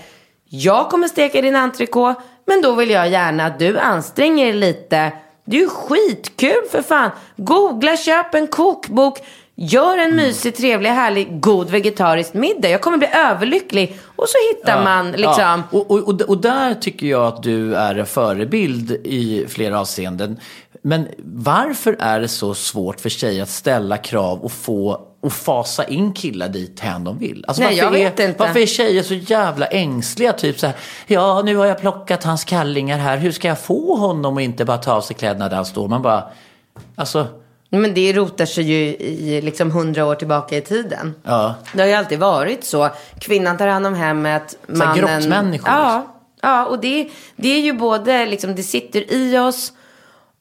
jag 0.49 0.89
kommer 0.89 1.07
steka 1.07 1.41
din 1.41 1.55
entrecote, 1.55 2.21
men 2.45 2.61
då 2.61 2.75
vill 2.75 2.89
jag 2.89 3.09
gärna 3.09 3.45
att 3.45 3.59
du 3.59 3.79
anstränger 3.79 4.45
dig 4.45 4.53
lite. 4.53 5.11
Det 5.45 5.57
är 5.57 5.61
ju 5.61 5.69
skitkul 5.69 6.63
för 6.71 6.81
fan. 6.81 7.11
Googla, 7.37 7.97
köp 7.97 8.33
en 8.33 8.47
kokbok. 8.47 9.19
Gör 9.55 9.97
en 9.97 10.15
mysig, 10.15 10.55
trevlig, 10.55 10.89
härlig, 10.89 11.41
god 11.41 11.69
vegetarisk 11.69 12.33
middag. 12.33 12.69
Jag 12.69 12.81
kommer 12.81 12.97
bli 12.97 13.07
överlycklig. 13.07 13.99
Och 14.15 14.29
så 14.29 14.37
hittar 14.51 14.83
man 14.83 15.11
liksom. 15.11 15.33
Ja. 15.37 15.63
Och, 15.71 15.91
och, 15.91 16.07
och, 16.07 16.21
och 16.21 16.37
där 16.37 16.73
tycker 16.73 17.07
jag 17.07 17.23
att 17.23 17.43
du 17.43 17.75
är 17.75 17.95
en 17.95 18.05
förebild 18.05 18.91
i 18.91 19.45
flera 19.49 19.79
avseenden. 19.79 20.39
Men 20.81 21.07
varför 21.25 21.95
är 21.99 22.19
det 22.19 22.27
så 22.27 22.53
svårt 22.53 22.99
för 22.99 23.09
tjejer 23.09 23.43
att 23.43 23.49
ställa 23.49 23.97
krav 23.97 24.39
och 24.43 24.51
få 24.51 25.01
och 25.24 25.34
fasa 25.34 25.84
in 25.84 26.13
killar 26.13 26.49
dit 26.49 26.80
hän 26.80 27.03
de 27.03 27.17
vill? 27.17 27.45
Alltså, 27.47 27.63
Nej, 27.63 27.69
varför 27.82 27.84
jag 27.97 28.09
vet 28.09 28.19
är, 28.19 28.28
inte. 28.28 28.39
Varför 28.39 28.59
är 28.59 28.65
tjejer 28.65 29.03
så 29.03 29.13
jävla 29.13 29.65
ängsliga? 29.65 30.34
Typ 30.34 30.59
så 30.59 30.67
här, 30.67 30.76
ja 31.07 31.41
nu 31.45 31.55
har 31.55 31.65
jag 31.65 31.80
plockat 31.80 32.24
hans 32.24 32.43
kallingar 32.43 32.97
här. 32.97 33.17
Hur 33.17 33.32
ska 33.32 33.47
jag 33.47 33.59
få 33.59 33.95
honom 33.95 34.38
att 34.38 34.43
inte 34.43 34.65
bara 34.65 34.78
ta 34.78 34.93
av 34.93 35.01
sig 35.01 35.15
kläderna 35.15 35.49
där 35.49 35.55
han 35.55 35.65
står? 35.65 35.88
Man 35.88 36.01
bara, 36.01 36.24
alltså, 36.95 37.28
Men 37.69 37.93
det 37.93 38.13
rotar 38.13 38.45
sig 38.45 38.63
ju 38.63 38.76
i 38.95 39.41
liksom 39.41 39.71
hundra 39.71 40.05
år 40.05 40.15
tillbaka 40.15 40.57
i 40.57 40.61
tiden. 40.61 41.15
ja. 41.24 41.55
Det 41.74 41.82
har 41.82 41.88
ju 41.88 41.93
alltid 41.93 42.19
varit 42.19 42.63
så. 42.63 42.89
Kvinnan 43.19 43.57
tar 43.57 43.67
hand 43.67 43.88
om 43.88 43.95
hemmet. 43.95 44.57
Mannen... 44.67 44.97
grottmänniskor, 44.97 45.69
Ja, 45.69 45.97
liksom. 45.97 46.11
ja 46.41 46.65
och 46.65 46.80
det, 46.80 47.09
det 47.36 47.47
är 47.49 47.61
ju 47.61 47.74
både, 47.74 48.26
liksom, 48.26 48.55
det 48.55 48.63
sitter 48.63 49.13
i 49.13 49.38
oss 49.38 49.74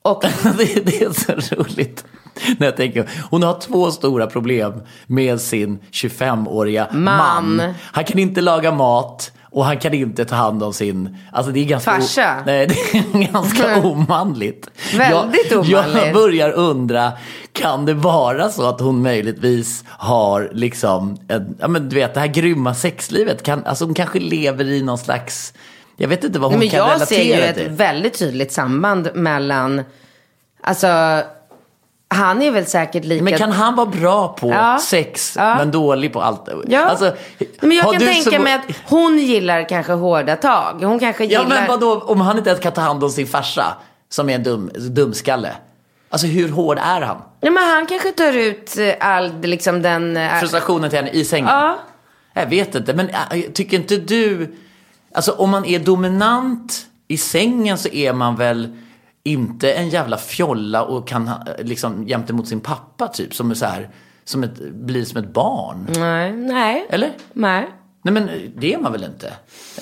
och 0.02 0.24
det, 0.58 0.86
det 0.86 1.02
är 1.02 1.10
så 1.40 1.54
roligt. 1.56 2.04
När 2.58 2.66
jag 2.66 2.76
tänker, 2.76 3.08
hon 3.30 3.42
har 3.42 3.60
två 3.60 3.90
stora 3.90 4.26
problem 4.26 4.72
med 5.06 5.40
sin 5.40 5.78
25-åriga 5.92 6.88
man. 6.92 7.56
Man. 7.56 7.74
Han 7.80 8.04
kan 8.04 8.18
inte 8.18 8.40
laga 8.40 8.72
mat 8.72 9.32
och 9.50 9.64
han 9.64 9.78
kan 9.78 9.94
inte 9.94 10.24
ta 10.24 10.34
hand 10.36 10.62
om 10.62 10.72
sin... 10.72 11.16
Alltså 11.32 11.52
det 11.52 11.60
är 11.60 11.64
ganska... 11.64 11.90
Farsa. 11.90 12.42
nej, 12.46 12.66
det 12.92 12.98
är 12.98 13.32
ganska 13.32 13.80
omanligt. 13.82 14.70
Väldigt 14.96 15.50
jag, 15.50 15.64
Jag 15.64 15.84
omanligt. 15.88 16.14
börjar 16.14 16.50
undra, 16.52 17.12
kan 17.52 17.86
det 17.86 17.94
vara 17.94 18.48
så 18.48 18.68
att 18.68 18.80
hon 18.80 19.02
möjligtvis 19.02 19.84
har 19.88 20.50
liksom, 20.52 21.16
en, 21.28 21.56
ja 21.60 21.68
men 21.68 21.88
du 21.88 21.96
vet 21.96 22.14
det 22.14 22.20
här 22.20 22.26
grymma 22.26 22.74
sexlivet. 22.74 23.42
Kan, 23.42 23.64
alltså 23.64 23.84
hon 23.84 23.94
kanske 23.94 24.20
lever 24.20 24.64
i 24.64 24.82
någon 24.82 24.98
slags... 24.98 25.54
Jag 25.96 26.08
vet 26.08 26.24
inte 26.24 26.38
vad 26.38 26.50
hon 26.50 26.58
Men 26.58 26.68
kan 26.68 26.78
jag 26.78 26.86
relatera 26.88 27.06
ser 27.06 27.22
ju 27.24 27.32
ett 27.42 27.56
till. 27.56 27.68
väldigt 27.68 28.18
tydligt 28.18 28.52
samband 28.52 29.10
mellan, 29.14 29.82
alltså, 30.62 30.86
han 32.12 32.42
är 32.42 32.50
väl 32.50 32.66
säkert 32.66 33.04
lika... 33.04 33.24
Men 33.24 33.38
kan 33.38 33.52
han 33.52 33.76
vara 33.76 33.86
bra 33.86 34.28
på 34.28 34.50
Ja. 34.50 34.78
sex 34.78 35.34
Ja. 35.36 35.54
men 35.56 35.70
dålig 35.70 36.12
på 36.12 36.22
allt? 36.22 36.48
Ja. 36.68 36.80
Alltså, 36.84 37.12
men 37.60 37.76
jag 37.76 37.92
kan 37.92 38.00
tänka 38.00 38.30
så- 38.30 38.42
mig 38.42 38.54
att 38.54 38.76
hon 38.88 39.18
gillar 39.18 39.68
kanske 39.68 39.92
hårda 39.92 40.36
tag. 40.36 40.82
Hon 40.84 40.98
kanske 40.98 41.24
gillar... 41.24 41.42
Ja 41.42 41.48
men 41.48 41.66
vadå, 41.68 42.00
om 42.00 42.20
han 42.20 42.38
inte 42.38 42.50
ens 42.50 42.62
kan 42.62 42.72
ta 42.72 42.80
hand 42.80 43.04
om 43.04 43.10
sin 43.10 43.26
farsa 43.26 43.76
som 44.08 44.30
är 44.30 44.34
en 44.34 44.42
dum, 44.42 44.70
dumskalle. 44.74 45.50
Alltså 46.10 46.26
hur 46.26 46.48
hård 46.48 46.78
är 46.78 47.00
han? 47.00 47.16
Ja, 47.40 47.50
men 47.50 47.62
han 47.64 47.86
kanske 47.86 48.12
tar 48.12 48.32
ut 48.36 48.78
eh, 48.78 48.94
all, 49.00 49.40
liksom 49.42 49.82
den... 49.82 50.16
eh, 50.16 50.38
Frustrationen 50.40 50.90
till 50.90 50.98
henne 50.98 51.10
i 51.10 51.24
sängen? 51.24 51.48
Ja. 51.48 51.78
Jag 52.34 52.46
vet 52.46 52.74
inte, 52.74 52.94
men 52.94 53.08
äh, 53.08 53.40
tycker 53.54 53.76
inte 53.76 53.96
du... 53.96 54.54
Alltså 55.14 55.32
om 55.32 55.50
man 55.50 55.64
är 55.64 55.78
dominant 55.78 56.86
i 57.08 57.16
sängen 57.16 57.78
så 57.78 57.88
är 57.88 58.12
man 58.12 58.36
väl 58.36 58.76
inte 59.24 59.72
en 59.72 59.88
jävla 59.88 60.18
fjolla 60.18 60.82
och 60.82 61.08
kan 61.08 61.30
liksom 61.58 62.08
jämte 62.08 62.32
mot 62.32 62.48
sin 62.48 62.60
pappa 62.60 63.08
typ 63.08 63.34
som 63.34 63.50
är 63.50 63.54
så 63.54 63.66
här, 63.66 63.90
som 64.24 64.42
ett, 64.42 64.72
blir 64.72 65.04
som 65.04 65.24
ett 65.24 65.32
barn. 65.32 65.86
Nej, 65.96 66.32
nej. 66.32 66.86
Eller? 66.90 67.12
Nej. 67.32 67.68
Nej 68.02 68.14
men 68.14 68.30
det 68.56 68.74
är 68.74 68.78
man 68.78 68.92
väl 68.92 69.04
inte? 69.04 69.32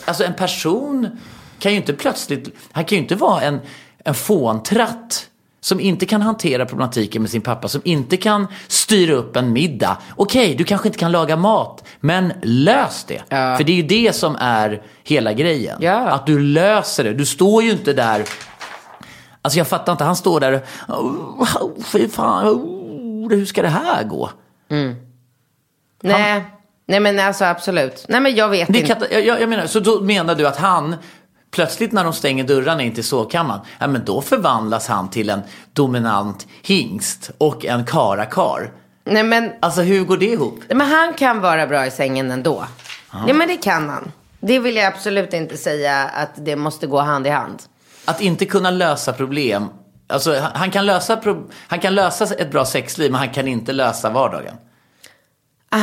Alltså 0.05 0.24
en 0.24 0.34
person 0.34 1.18
kan 1.59 1.72
ju 1.72 1.78
inte 1.78 1.93
plötsligt, 1.93 2.49
han 2.72 2.84
kan 2.84 2.97
ju 2.97 3.03
inte 3.03 3.14
vara 3.14 3.43
en, 3.43 3.61
en 4.05 4.14
fåntratt 4.14 5.26
som 5.61 5.80
inte 5.80 6.07
kan 6.07 6.22
hantera 6.22 6.66
problematiken 6.66 7.22
med 7.22 7.30
sin 7.30 7.41
pappa, 7.41 7.68
som 7.68 7.80
inte 7.84 8.16
kan 8.16 8.47
styra 8.68 9.14
upp 9.14 9.36
en 9.36 9.53
middag. 9.53 9.97
Okej, 10.16 10.55
du 10.55 10.64
kanske 10.64 10.88
inte 10.88 10.99
kan 10.99 11.12
laga 11.12 11.36
mat, 11.36 11.84
men 12.01 12.32
lös 12.43 13.05
det. 13.05 13.22
Ja. 13.28 13.57
För 13.57 13.64
det 13.64 13.72
är 13.72 13.76
ju 13.76 13.82
det 13.82 14.16
som 14.16 14.36
är 14.36 14.82
hela 15.05 15.32
grejen. 15.32 15.78
Ja. 15.80 16.09
Att 16.09 16.26
du 16.26 16.38
löser 16.38 17.05
det. 17.05 17.14
Du 17.14 17.26
står 17.26 17.62
ju 17.62 17.70
inte 17.70 17.93
där 17.93 18.24
Alltså 19.43 19.59
jag 19.59 19.68
fattar 19.68 19.93
inte, 19.93 20.05
han 20.05 20.16
står 20.16 20.41
där 20.41 20.62
och, 20.88 20.95
oh, 21.41 21.70
fy 21.84 22.09
fan, 22.09 22.47
oh, 22.49 23.30
hur 23.30 23.45
ska 23.47 23.62
det 23.62 23.68
här 23.68 24.05
gå? 24.05 24.30
Nej. 26.03 26.45
Nej 26.86 27.01
men 27.01 27.18
alltså 27.18 27.45
absolut. 27.45 28.05
Nej 28.09 28.20
men 28.20 28.34
jag 28.34 28.49
vet 28.49 28.72
Det 28.72 28.78
inte. 28.80 28.95
kan, 28.95 29.24
jag, 29.24 29.41
jag 29.41 29.49
menar, 29.49 29.66
så 29.66 29.80
då 29.80 30.01
menar 30.01 30.34
du 30.34 30.47
att 30.47 30.57
han, 30.57 30.97
plötsligt 31.51 31.93
när 31.93 32.05
de 32.05 32.12
stänger 32.12 32.45
dörrarna 32.45 32.82
in 32.82 32.95
till 32.95 33.05
sovkammaren, 33.05 33.61
ja 33.78 33.86
men 33.86 34.05
då 34.05 34.20
förvandlas 34.22 34.88
han 34.88 35.11
till 35.11 35.30
en 35.30 35.41
dominant 35.72 36.47
hingst 36.62 37.30
och 37.38 37.64
en 37.64 37.84
karakar. 37.86 38.72
Nej 39.05 39.22
men, 39.22 39.53
Alltså 39.61 39.80
hur 39.82 40.05
går 40.05 40.16
det 40.16 40.26
ihop? 40.26 40.61
men 40.68 40.80
han 40.80 41.14
kan 41.14 41.41
vara 41.41 41.66
bra 41.66 41.86
i 41.86 41.91
sängen 41.91 42.30
ändå. 42.30 42.64
Ja 43.26 43.32
men 43.34 43.49
det 43.49 43.57
kan 43.57 43.88
han. 43.88 44.12
Det 44.41 44.59
vill 44.59 44.76
jag 44.76 44.86
absolut 44.86 45.32
inte 45.34 45.57
säga 45.57 46.05
att 46.14 46.30
det 46.36 46.57
måste 46.57 46.86
gå 46.86 47.01
hand 47.01 47.26
i 47.26 47.30
hand. 47.30 47.62
Att 48.11 48.20
inte 48.20 48.44
kunna 48.46 48.70
lösa 48.70 49.12
problem. 49.12 49.66
Alltså 50.08 50.38
han- 50.40 50.50
han 50.54 50.70
kan 50.70 50.86
lösa, 50.86 51.16
pro, 51.16 51.50
han 51.68 51.78
kan 51.80 51.94
lösa 51.94 52.24
ett 52.24 52.50
bra 52.52 52.64
sexliv, 52.64 53.11
men 53.11 53.18
han 53.20 53.28
kan 53.30 53.48
inte 53.48 53.72
lösa 53.72 54.11
vardagen. 54.11 54.54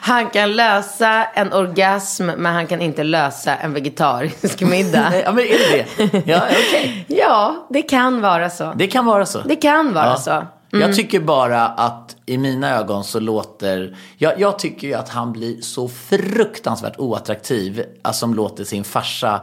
han 0.00 0.30
kan 0.30 0.52
lösa 0.56 1.24
en 1.24 1.52
orgasm 1.52 2.26
men 2.26 2.54
han 2.54 2.66
kan 2.66 2.80
inte 2.80 3.04
lösa 3.04 3.56
en 3.56 3.72
vegetarisk 3.72 4.60
middag. 4.60 5.12
Ja 5.24 5.32
men 5.32 5.44
är 5.44 5.48
det 5.58 5.86
det? 5.96 6.22
Ja, 6.26 6.40
okej. 6.50 7.04
ja, 7.08 7.66
det 7.70 7.82
kan 7.82 8.20
vara 8.20 8.50
så. 8.50 8.72
Det 8.76 8.86
kan 8.86 9.06
vara 9.06 9.26
så. 9.26 9.40
Det 9.40 9.56
kan 9.56 9.94
vara 9.94 10.16
så. 10.16 10.30
Mm. 10.30 10.46
Jag 10.88 10.96
tycker 10.96 11.20
bara 11.20 11.66
att 11.66 12.16
i 12.26 12.38
mina 12.38 12.70
ögon 12.78 13.04
så 13.04 13.20
låter, 13.20 13.96
jag, 14.18 14.40
jag 14.40 14.58
tycker 14.58 14.88
ju 14.88 14.94
att 14.94 15.08
han 15.08 15.32
blir 15.32 15.60
så 15.60 15.88
fruktansvärt 15.88 16.98
oattraktiv, 16.98 17.84
alltså 18.02 18.20
som 18.20 18.34
låter 18.34 18.64
sin 18.64 18.84
farsa 18.84 19.40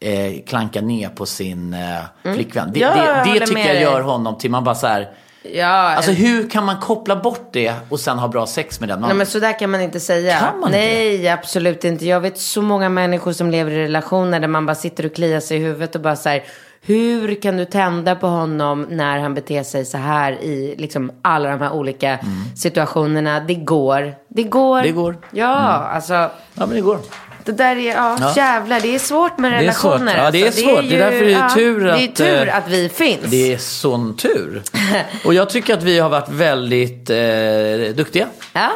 eh, 0.00 0.42
klanka 0.46 0.80
ner 0.80 1.08
på 1.08 1.26
sin 1.26 1.74
eh, 1.74 2.34
flickvän. 2.34 2.70
Det, 2.74 2.82
Mm. 2.82 2.98
Ja, 2.98 3.04
det, 3.04 3.22
det 3.24 3.28
håller 3.30 3.46
tycker 3.46 3.74
jag 3.74 3.82
gör 3.82 4.00
honom 4.00 4.38
till 4.38 4.50
man 4.50 4.64
bara 4.64 4.74
så 4.74 4.86
här, 4.86 5.08
Ja, 5.54 5.66
alltså 5.66 6.10
hur 6.10 6.50
kan 6.50 6.64
man 6.64 6.76
koppla 6.80 7.16
bort 7.16 7.48
det 7.52 7.74
och 7.88 8.00
sen 8.00 8.18
ha 8.18 8.28
bra 8.28 8.46
sex 8.46 8.80
med 8.80 8.88
den 8.88 8.98
Nej 8.98 9.00
mannen? 9.02 9.16
men 9.16 9.26
så 9.26 9.38
där 9.38 9.58
kan 9.58 9.70
man 9.70 9.80
inte 9.80 10.00
säga. 10.00 10.38
Kan 10.38 10.60
man 10.60 10.68
inte 10.68 10.78
Nej, 10.78 11.28
absolut 11.28 11.84
inte. 11.84 12.06
Jag 12.06 12.20
vet 12.20 12.38
så 12.38 12.62
många 12.62 12.88
människor 12.88 13.32
som 13.32 13.50
lever 13.50 13.70
i 13.70 13.84
relationer 13.84 14.40
där 14.40 14.48
man 14.48 14.66
bara 14.66 14.74
sitter 14.74 15.06
och 15.06 15.14
kliar 15.14 15.40
sig 15.40 15.56
i 15.56 15.60
huvudet 15.60 15.94
och 15.94 16.00
bara 16.00 16.16
så 16.16 16.28
här. 16.28 16.44
Hur 16.82 17.42
kan 17.42 17.56
du 17.56 17.64
tända 17.64 18.14
på 18.14 18.26
honom 18.26 18.86
när 18.90 19.18
han 19.18 19.34
beter 19.34 19.62
sig 19.62 19.84
så 19.84 19.98
här 19.98 20.32
i 20.32 20.74
liksom 20.78 21.12
alla 21.22 21.50
de 21.50 21.60
här 21.60 21.72
olika 21.72 22.18
situationerna? 22.56 23.40
Det 23.40 23.54
går. 23.54 24.14
Det 24.28 24.42
går. 24.42 24.78
Mm. 24.78 24.86
Det 24.86 25.02
går. 25.02 25.16
Ja, 25.30 25.54
alltså. 25.56 26.12
Ja 26.14 26.30
men 26.54 26.70
det 26.70 26.80
går. 26.80 26.98
Det 27.50 27.56
där 27.64 27.76
är, 27.76 27.80
ja, 27.94 28.16
Ja. 28.20 28.32
jävlar, 28.36 28.80
det 28.80 28.94
är 28.94 28.98
svårt 28.98 29.38
med 29.38 29.52
Det 29.52 29.56
är 29.56 29.60
relationer. 29.60 30.12
svårt. 30.12 30.16
Ja, 30.24 30.30
det 30.30 30.42
är 30.42 30.46
alltså. 30.46 30.60
svårt. 30.62 30.84
Det 30.88 30.94
är 30.96 31.10
därför 31.10 31.24
det 31.26 31.32
är 31.32 31.48
tur 31.48 31.80
Det 31.84 31.90
är 31.90 32.08
att, 32.08 32.16
tur 32.16 32.48
eh, 32.48 32.56
att 32.56 32.68
vi 32.68 32.88
finns. 32.88 33.20
Det 33.24 33.52
är 33.52 33.58
sån 33.58 34.16
tur. 34.16 34.62
Och 35.24 35.34
jag 35.34 35.50
tycker 35.50 35.74
att 35.74 35.82
vi 35.82 35.98
har 35.98 36.08
varit 36.08 36.28
väldigt 36.28 37.10
eh, 37.10 37.96
duktiga. 37.96 38.26
Ja, 38.52 38.70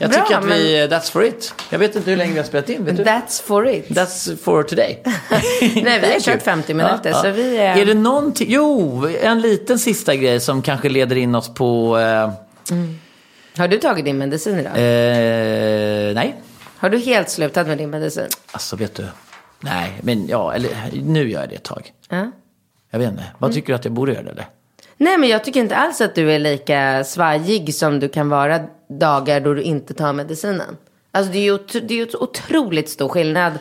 Jag 0.00 0.10
Bra, 0.10 0.22
tycker 0.22 0.38
att 0.38 0.44
vi, 0.44 0.88
men- 0.88 0.98
that's 1.00 1.12
for 1.12 1.24
it. 1.24 1.54
Jag 1.70 1.78
vet 1.78 1.96
inte 1.96 2.10
hur 2.10 2.16
länge 2.16 2.32
vi 2.32 2.38
har 2.38 2.46
spelat 2.46 2.68
in. 2.68 2.84
Vet 2.84 2.96
du? 2.96 3.04
that's 3.04 3.42
for 3.42 3.68
it. 3.68 3.88
That's 3.88 4.36
for 4.44 4.62
today. 4.62 5.02
Nej, 5.60 6.00
vi 6.00 6.12
har 6.12 6.20
kört 6.20 6.42
50 6.42 6.74
minuter, 6.74 7.12
så 7.12 7.30
vi 7.30 7.56
är- 7.56 7.76
Är 7.76 7.86
det 7.86 7.94
någonting, 7.94 8.46
jo, 8.50 9.06
en 9.22 9.40
liten 9.40 9.78
sista 9.78 10.14
grej 10.16 10.40
som 10.40 10.62
kanske 10.62 10.88
leder 10.88 11.16
in 11.16 11.34
oss 11.34 11.54
på, 11.54 11.98
eh, 11.98 12.30
Har 13.56 13.68
du 13.68 13.78
tagit 13.78 14.04
din 14.04 14.18
medicin 14.18 14.58
idag? 14.58 14.72
eh, 14.72 16.14
nej, 16.14 16.34
Har 16.78 16.90
du 16.90 16.98
helt 16.98 17.28
slutat 17.30 17.66
med 17.66 17.78
din 17.78 17.90
medicin? 17.90 18.28
alltså 18.52 18.76
vet 18.76 18.94
du, 18.94 19.04
nej, 19.60 19.92
men 20.02 20.26
ja, 20.28 20.52
eller 20.54 20.70
nu 21.02 21.30
gör 21.30 21.40
jag 21.40 21.48
det 21.48 21.54
ett 21.54 21.62
tag. 21.64 21.92
Ja. 22.08 22.30
Jag 22.90 22.98
vet 22.98 23.08
inte, 23.10 23.24
vad 23.38 23.52
tycker 23.52 23.68
du 23.68 23.74
att 23.74 23.84
jag 23.84 23.94
borde 23.94 24.12
göra 24.12 24.30
eller? 24.30 24.46
Nej, 24.96 25.18
men 25.18 25.28
jag 25.28 25.44
tycker 25.44 25.60
inte 25.60 25.76
alls 25.76 26.00
att 26.00 26.14
du 26.14 26.32
är 26.32 26.38
lika 26.38 27.04
svajig 27.04 27.74
som 27.74 28.00
du 28.00 28.08
kan 28.08 28.28
vara 28.28 28.60
dagar 28.88 29.40
då 29.40 29.54
du 29.54 29.62
inte 29.62 29.94
tar 29.94 30.12
medicinen. 30.12 30.76
Alltså 31.10 31.32
det 31.32 31.38
är 31.38 31.42
ju 31.42 31.58
det 31.80 31.94
är 31.94 31.98
ju 31.98 32.06
otroligt 32.20 32.88
stor 32.88 33.08
skillnad 33.08 33.52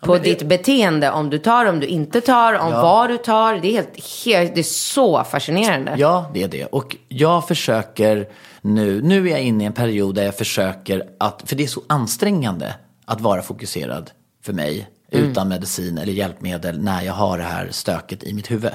på 0.00 0.12
men 0.12 0.22
det- 0.22 0.28
ditt 0.30 0.42
beteende 0.42 1.10
om 1.10 1.30
du 1.30 1.38
tar, 1.38 1.66
om 1.66 1.80
du 1.80 1.86
inte 1.86 2.20
tar, 2.20 2.54
om 2.54 2.72
Ja. 2.72 2.82
vad 2.82 3.08
du 3.10 3.16
tar. 3.18 3.54
Det 3.54 3.68
är, 3.68 3.72
helt, 3.72 4.24
helt, 4.24 4.54
det 4.54 4.60
är 4.60 4.62
så 4.62 5.24
fascinerande. 5.24 5.94
Ja, 5.98 6.30
det 6.34 6.42
är 6.42 6.48
det. 6.48 6.64
Och 6.64 6.96
jag 7.08 7.48
försöker 7.48 8.28
nu, 8.60 9.02
nu 9.02 9.26
är 9.26 9.30
jag 9.30 9.42
inne 9.42 9.64
i 9.64 9.66
en 9.66 9.72
period 9.72 10.14
där 10.14 10.24
jag 10.24 10.34
försöker 10.34 11.04
att, 11.18 11.42
för 11.46 11.56
det 11.56 11.62
är 11.62 11.66
så 11.68 11.82
ansträngande 11.86 12.74
att 13.04 13.20
vara 13.20 13.42
fokuserad 13.42 14.10
för 14.42 14.52
mig 14.52 14.88
utan 15.10 15.48
medicin 15.48 15.98
eller 15.98 16.12
hjälpmedel 16.12 16.82
när 16.82 17.02
jag 17.02 17.12
har 17.12 17.38
det 17.38 17.44
här 17.44 17.68
stöket 17.70 18.24
i 18.24 18.34
mitt 18.34 18.50
huvud. 18.50 18.72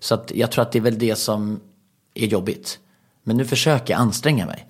Så 0.00 0.14
att 0.14 0.32
jag 0.34 0.50
tror 0.52 0.62
att 0.62 0.72
det 0.72 0.78
är 0.78 0.82
väl 0.82 0.98
det 0.98 1.16
som 1.16 1.60
är 2.14 2.26
jobbigt. 2.26 2.78
Men 3.24 3.36
nu 3.36 3.44
försöker 3.44 3.94
jag 3.94 4.00
anstränga 4.00 4.46
mig 4.46 4.66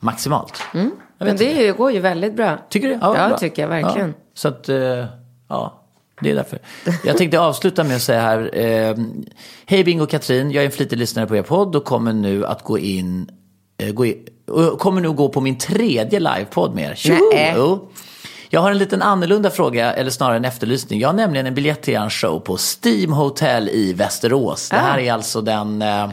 maximalt. 0.00 0.62
Jag 0.72 0.82
vet 0.82 0.92
Men 1.18 1.36
det 1.36 1.52
ju- 1.52 1.72
går 1.74 1.92
ju 1.92 2.00
väldigt 2.00 2.36
bra. 2.36 2.58
Tycker 2.70 2.88
du? 2.88 2.98
Ja, 3.00 3.12
bra. 3.28 3.38
tycker 3.38 3.62
jag 3.62 3.68
verkligen. 3.68 4.08
Ja. 4.08 4.14
Så 4.34 4.48
att, 4.48 4.68
eh, 4.68 5.04
Ja, 5.48 5.82
det 6.20 6.30
är 6.30 6.34
därför. 6.34 6.58
Jag 7.04 7.16
tänkte 7.16 7.40
avsluta 7.40 7.84
med 7.84 7.96
att 7.96 8.02
säga 8.02 8.20
här. 8.20 8.58
Eh, 8.58 8.96
Hej 9.66 9.84
Bingo 9.84 10.02
och 10.02 10.10
Katrin, 10.10 10.50
jag 10.50 10.62
är 10.62 10.66
en 10.66 10.72
flitig 10.72 10.96
lyssnare 10.98 11.26
på 11.26 11.36
er 11.36 11.42
podd 11.42 11.76
och 11.76 11.84
kommer 11.84 12.12
nu 12.12 12.46
att 12.46 12.62
gå 12.62 12.78
in, 12.78 13.28
gå 13.92 14.06
in 14.06 14.26
kommer 14.78 15.00
nu 15.00 15.12
gå 15.12 15.28
på 15.28 15.40
min 15.40 15.58
tredje 15.58 16.20
livepodd 16.20 16.74
med 16.74 16.90
er. 16.90 17.78
Jag 18.48 18.60
har 18.60 18.70
en 18.70 18.78
liten 18.78 19.02
annorlunda 19.02 19.50
fråga, 19.50 19.92
eller 19.92 20.10
snarare 20.10 20.36
en 20.36 20.44
efterlysning. 20.44 21.00
Jag 21.00 21.08
har 21.08 21.12
nämligen 21.12 21.46
en 21.46 21.54
biljett 21.54 21.82
till 21.82 21.94
er 21.94 22.08
show 22.08 22.40
på 22.40 22.56
Steam 22.56 23.12
Hotel 23.12 23.68
i 23.68 23.92
Västerås. 23.92 24.70
Det 24.70 24.76
här 24.76 24.98
är 24.98 25.12
alltså 25.12 25.40
den 25.40 25.82
eh, 25.82 26.08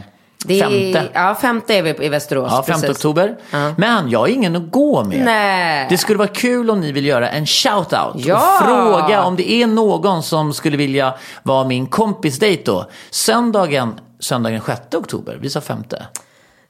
Det 0.46 0.60
är, 0.60 0.92
femte. 0.92 1.10
Ja, 1.14 1.34
femte 1.34 1.74
är 1.74 1.82
vi 1.82 2.06
i 2.06 2.08
Västerås. 2.08 2.52
Ja, 2.52 2.62
5 2.62 2.80
precis. 2.80 2.90
oktober. 2.90 3.36
Men 3.76 4.10
jag 4.10 4.18
har 4.18 4.26
ingen 4.26 4.56
att 4.56 4.70
gå 4.70 5.04
med. 5.04 5.24
Nej. 5.24 5.86
Det 5.90 5.98
skulle 5.98 6.18
vara 6.18 6.28
kul 6.28 6.70
om 6.70 6.80
ni 6.80 6.92
vill 6.92 7.06
göra 7.06 7.30
en 7.30 7.44
shout-out. 7.44 8.12
Ja. 8.16 8.58
Och 8.60 8.66
fråga 8.66 9.24
om 9.24 9.36
det 9.36 9.52
är 9.52 9.66
någon 9.66 10.22
som 10.22 10.52
skulle 10.52 10.76
vilja 10.76 11.14
vara 11.42 11.64
min 11.64 11.86
kompis 11.86 12.40
då. 12.64 12.90
Söndagen, 13.10 14.00
söndagen 14.20 14.60
6 14.66 14.80
oktober, 14.94 15.38
vi 15.40 15.50
sa 15.50 15.60
femte. 15.60 16.06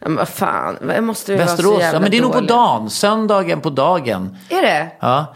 Men 0.05 0.17
vad 0.17 0.29
fan, 0.29 0.77
jag 0.89 1.05
måste 1.05 1.33
ju 1.33 1.39
vara 1.39 1.49
så 1.49 1.53
Västerås, 1.53 1.81
jävla 1.81 1.97
ja 1.97 2.01
men 2.01 2.11
det 2.11 2.17
är 2.19 2.23
nog 2.23 2.33
på 2.33 2.41
dagen. 2.41 2.91
Söndagen 2.91 3.61
på 3.61 3.71
dagen. 3.71 4.37
Är 4.49 4.63
det? 4.63 4.89
Ja. 5.01 5.35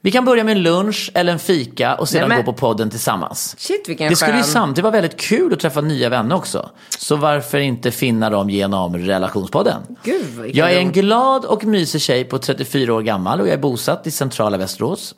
Vi 0.00 0.10
kan 0.12 0.24
börja 0.24 0.44
med 0.44 0.52
en 0.56 0.62
lunch 0.62 1.10
eller 1.14 1.32
en 1.32 1.38
fika 1.38 1.94
och 1.94 2.08
sedan 2.08 2.20
Nej, 2.20 2.28
men- 2.28 2.44
gå 2.46 2.52
på 2.52 2.58
podden 2.58 2.90
tillsammans. 2.90 3.54
Shit 3.58 3.88
vilken 3.88 4.08
Det 4.10 4.16
skulle 4.16 4.32
ju 4.36 4.42
skön. 4.42 4.52
samtidigt 4.52 4.82
vara 4.84 4.92
väldigt 4.92 5.20
kul 5.20 5.52
att 5.52 5.60
träffa 5.60 5.80
nya 5.80 6.08
vänner 6.08 6.34
också. 6.36 6.70
Så 6.98 7.16
varför 7.16 7.58
inte 7.58 7.90
finna 7.90 8.30
dem 8.30 8.50
genom 8.50 8.96
relationspodden? 8.96 9.82
Gud, 10.04 10.50
jag 10.56 10.72
är 10.72 10.78
en 10.78 10.92
glad 10.92 11.44
och 11.44 11.64
mysig 11.64 12.00
tjej 12.00 12.24
på 12.24 12.38
34 12.38 12.94
år 12.94 13.02
gammal 13.02 13.40
och 13.40 13.46
jag 13.46 13.54
är 13.54 13.58
bosatt 13.58 14.06
i 14.06 14.10
centrala 14.10 14.56
Västerås. 14.56 15.14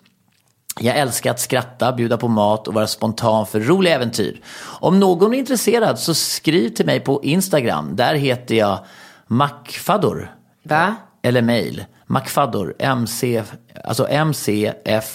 Jag 0.80 0.96
älskar 0.96 1.30
att 1.30 1.40
skratta, 1.40 1.92
bjuda 1.92 2.16
på 2.16 2.28
mat 2.28 2.68
och 2.68 2.74
vara 2.74 2.86
spontan 2.86 3.46
för 3.46 3.60
roliga 3.60 3.94
äventyr. 3.94 4.40
Om 4.62 5.00
någon 5.00 5.34
är 5.34 5.38
intresserad 5.38 5.98
så 5.98 6.14
skriv 6.14 6.68
till 6.68 6.86
mig 6.86 7.00
på 7.00 7.20
Instagram. 7.24 7.96
Där 7.96 8.14
heter 8.14 8.54
jag 8.54 8.78
Macfador. 9.26 10.34
Va? 10.62 10.94
Eller 11.22 11.42
mail. 11.42 11.84
Macfador. 12.06 12.74
MC, 12.78 13.42
alltså 13.84 14.06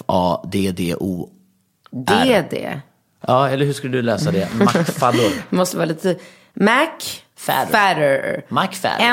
M-C-F-A-D-D-O. 0.08 1.30
Det. 1.92 2.82
Ja, 3.28 3.50
eller 3.50 3.66
hur 3.66 3.74
skulle 3.74 3.98
du 3.98 4.02
läsa 4.02 4.32
det? 4.32 4.48
Macfador. 4.60 5.32
Det 5.50 5.56
måste 5.56 5.78
vara 5.78 5.86
lite... 5.86 6.16
Mac 6.54 6.88
Fatter. 7.38 7.72
Fatter. 7.72 8.42
Macfatter. 8.50 9.06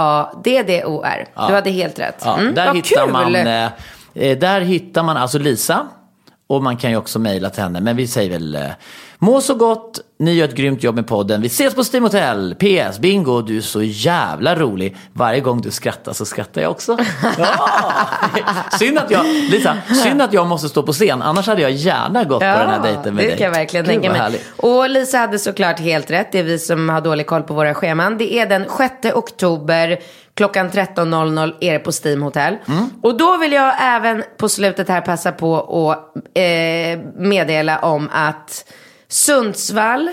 M-C-F-A-D-D-O-R. 0.00 1.26
Du 1.48 1.54
hade 1.54 1.70
helt 1.70 1.98
rätt. 1.98 2.22
Ja, 2.24 2.38
Mm, 2.38 2.54
där, 2.54 2.66
vad 2.66 2.76
hittar 2.76 3.04
kul. 3.04 3.12
man, 3.12 3.34
eh, 3.36 3.68
Eh, 4.14 4.38
där 4.38 4.60
hittar 4.60 5.02
man 5.02 5.16
alltså 5.16 5.38
Lisa. 5.38 5.86
Och 6.46 6.62
man 6.62 6.76
kan 6.76 6.90
ju 6.90 6.96
också 6.96 7.18
mejla 7.18 7.50
till 7.50 7.62
henne. 7.62 7.80
Men 7.80 7.96
vi 7.96 8.06
säger 8.06 8.30
väl 8.30 8.54
eh, 8.54 8.70
må 9.20 9.40
så 9.40 9.54
gott. 9.54 10.00
Ni 10.18 10.32
gör 10.32 10.48
ett 10.48 10.54
grymt 10.54 10.82
jobb 10.82 10.94
med 10.94 11.06
podden. 11.06 11.42
Vi 11.42 11.46
ses 11.46 11.74
på 11.74 11.82
Steam 11.92 12.04
Hotel. 12.04 12.54
PS. 12.54 12.98
Bingo, 12.98 13.42
du 13.42 13.56
är 13.56 13.60
så 13.60 13.82
jävla 13.82 14.54
rolig. 14.54 14.96
Varje 15.12 15.40
gång 15.40 15.60
du 15.60 15.70
skrattar 15.70 16.12
så 16.12 16.24
skrattar 16.24 16.60
jag 16.60 16.70
också. 16.70 16.96
Ja. 17.38 17.70
synd 18.78 18.98
att 18.98 19.10
jag, 19.10 19.26
Lisa, 19.26 19.76
synd 20.04 20.22
att 20.22 20.32
jag 20.32 20.46
måste 20.46 20.68
stå 20.68 20.82
på 20.82 20.92
scen. 20.92 21.22
Annars 21.22 21.46
hade 21.46 21.62
jag 21.62 21.70
gärna 21.70 22.24
gått 22.24 22.40
på 22.40 22.44
den 22.44 22.70
här 22.70 22.82
dejten 22.82 23.14
med 23.14 23.24
det 23.24 23.28
dig. 23.28 23.38
kan 23.38 23.44
jag 23.44 23.54
verkligen 23.54 23.86
tänka 23.86 24.12
mig. 24.12 24.40
Och 24.56 24.90
Lisa 24.90 25.18
hade 25.18 25.38
såklart 25.38 25.78
helt 25.78 26.10
rätt. 26.10 26.32
Det 26.32 26.38
är 26.38 26.42
vi 26.42 26.58
som 26.58 26.88
har 26.88 27.00
dålig 27.00 27.26
koll 27.26 27.42
på 27.42 27.54
våra 27.54 27.74
scheman. 27.74 28.18
Det 28.18 28.34
är 28.34 28.46
den 28.46 28.64
6 29.02 29.14
oktober 29.14 29.98
klockan 30.34 30.70
13.00 30.70 31.54
är 31.60 31.72
det 31.72 31.78
på 31.78 31.90
Steam 32.04 32.22
Hotel. 32.22 32.56
Mm. 32.68 32.90
Och 33.02 33.16
då 33.16 33.36
vill 33.36 33.52
jag 33.52 33.74
även 33.80 34.24
på 34.36 34.48
slutet 34.48 34.88
här 34.88 35.00
passa 35.00 35.32
på 35.32 35.90
att 35.90 36.16
eh, 36.36 36.98
meddela 37.16 37.78
om 37.78 38.08
att 38.12 38.64
Sundsvall, 39.10 40.10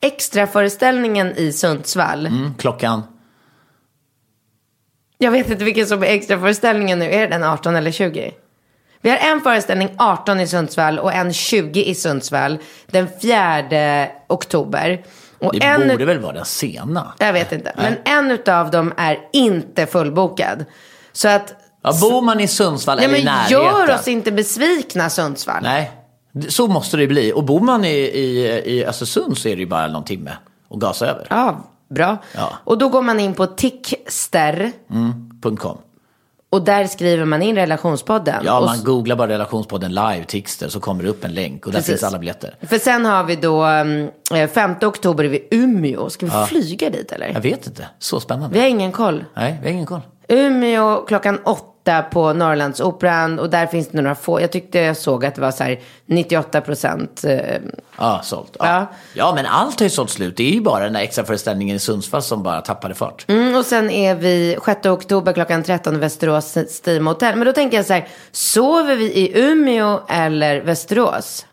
extraföreställningen 0.00 1.36
i 1.36 1.52
Sundsvall. 1.52 2.26
Mm, 2.26 2.54
klockan. 2.58 3.02
Jag 5.18 5.30
vet 5.30 5.50
inte 5.50 5.64
vilken 5.64 5.86
som 5.86 6.02
är 6.02 6.06
extraföreställningen 6.06 6.98
nu. 6.98 7.04
Är 7.10 7.20
det 7.20 7.26
den 7.26 7.44
18 7.44 7.76
eller 7.76 7.90
20? 7.90 8.32
Vi 9.00 9.10
har 9.10 9.16
en 9.16 9.40
föreställning 9.40 9.88
18 9.98 10.40
i 10.40 10.46
Sundsvall 10.46 10.98
och 10.98 11.12
en 11.12 11.32
20 11.32 11.84
i 11.84 11.94
Sundsvall 11.94 12.58
den 12.86 13.08
4 13.22 14.08
oktober. 14.28 15.04
Och 15.38 15.52
Det 15.52 15.64
en, 15.66 15.88
borde 15.88 16.04
väl 16.04 16.18
vara 16.18 16.32
den 16.32 16.44
sena? 16.44 17.14
Jag 17.18 17.32
vet 17.32 17.52
inte. 17.52 17.72
Men 17.76 17.96
en 18.04 18.30
utav 18.30 18.70
dem 18.70 18.94
är 18.96 19.18
inte 19.32 19.86
fullbokad. 19.86 20.64
Så 21.12 21.28
att... 21.28 21.54
Ja, 21.82 21.92
bor 22.00 22.22
man 22.22 22.40
i 22.40 22.48
Sundsvall 22.48 22.96
Nej, 22.96 23.04
eller 23.04 23.18
i 23.18 23.24
närheten? 23.24 23.62
gör 23.62 23.94
oss 23.94 24.08
inte 24.08 24.32
besvikna 24.32 25.10
Sundsvall. 25.10 25.62
Nej, 25.62 25.90
så 26.48 26.66
måste 26.66 26.96
det 26.96 27.06
bli. 27.06 27.32
Och 27.32 27.44
bor 27.44 27.60
man 27.60 27.84
i, 27.84 27.98
i, 27.98 28.62
i 28.64 28.84
Östersund 28.86 29.38
så 29.38 29.48
är 29.48 29.56
det 29.56 29.60
ju 29.60 29.66
bara 29.66 29.86
någon 29.86 30.04
timme 30.04 30.32
att 30.70 30.78
gasa 30.78 31.06
över. 31.06 31.26
Ja, 31.30 31.64
bra. 31.88 32.16
Ja. 32.34 32.52
Och 32.64 32.78
då 32.78 32.88
går 32.88 33.02
man 33.02 33.20
in 33.20 33.34
på 33.34 33.46
Tickster. 33.46 34.72
Punkt 35.42 35.62
.com. 35.62 35.78
Och 36.50 36.62
där 36.62 36.86
skriver 36.86 37.24
man 37.24 37.42
in 37.42 37.56
relationspodden. 37.56 38.42
Ja, 38.44 38.58
och 38.58 38.64
man 38.64 38.84
googlar 38.84 39.16
bara 39.16 39.28
relationspodden 39.28 39.94
live, 39.94 40.24
Tixter, 40.28 40.68
så 40.68 40.80
kommer 40.80 41.02
det 41.02 41.08
upp 41.08 41.24
en 41.24 41.34
länk 41.34 41.66
och 41.66 41.72
där 41.72 41.78
Precis. 41.78 41.92
finns 41.92 42.04
alla 42.04 42.18
biljetter. 42.18 42.54
För 42.62 42.78
sen 42.78 43.04
har 43.04 43.24
vi 43.24 43.36
då 43.36 43.64
um, 43.66 44.48
5 44.48 44.74
oktober 44.82 45.24
är 45.24 45.28
vi 45.28 45.48
Umeå. 45.50 46.10
Ska 46.10 46.26
vi 46.26 46.32
flyga 46.46 46.90
dit 46.90 47.12
eller? 47.12 47.26
Jag 47.26 47.40
vet 47.40 47.66
inte, 47.66 47.88
så 47.98 48.20
spännande. 48.20 48.54
Vi 48.54 48.60
har 48.60 48.68
ingen 48.68 48.92
koll. 48.92 49.24
Nej, 49.34 49.58
vi 49.62 49.66
har 49.68 49.72
ingen 49.72 49.86
koll. 49.86 50.00
Umeå 50.28 51.04
klockan 51.08 51.38
åtta 51.44 51.75
på 52.02 52.32
Norrlandsoperan 52.32 53.38
och 53.38 53.50
där 53.50 53.66
finns 53.66 53.88
det 53.88 54.02
några 54.02 54.14
få. 54.14 54.40
Jag 54.40 54.52
tyckte 54.52 54.78
jag 54.78 54.96
såg 54.96 55.24
att 55.24 55.34
det 55.34 55.40
var 55.40 55.50
så 55.50 55.64
här 55.64 55.80
98 56.06 56.60
procent. 56.60 57.24
Eh, 57.24 57.40
Ja, 57.98 58.20
sålt. 58.24 58.56
Ja. 58.58 58.66
Ja. 58.66 58.86
ja. 59.14 59.32
men 59.34 59.46
allt 59.46 59.80
har 59.80 59.84
ju 59.84 59.90
sålt 59.90 60.10
slut. 60.10 60.36
Det 60.36 60.48
är 60.48 60.52
ju 60.52 60.60
bara 60.60 60.84
den 60.84 60.92
där 60.92 61.00
extra 61.00 61.24
föreställningen 61.24 61.76
i 61.76 61.78
Sundsvall 61.78 62.22
som 62.22 62.42
bara 62.42 62.60
tappade 62.60 62.94
fart. 62.94 63.24
mm, 63.28 63.54
och 63.56 63.64
sen 63.66 63.90
är 63.90 64.14
vi 64.14 64.56
6 64.64 64.86
oktober 64.86 65.32
klockan 65.32 65.62
13 65.62 65.98
Västerås 66.00 66.56
Steam 66.84 67.06
Hotel. 67.06 67.36
Men 67.36 67.46
då 67.46 67.52
tänker 67.52 67.76
jag 67.76 67.86
så 67.86 67.92
här, 67.92 68.08
sover 68.32 68.96
vi 68.96 69.04
i 69.04 69.40
Umeå 69.40 70.00
eller 70.08 70.60
Västerås? 70.60 71.46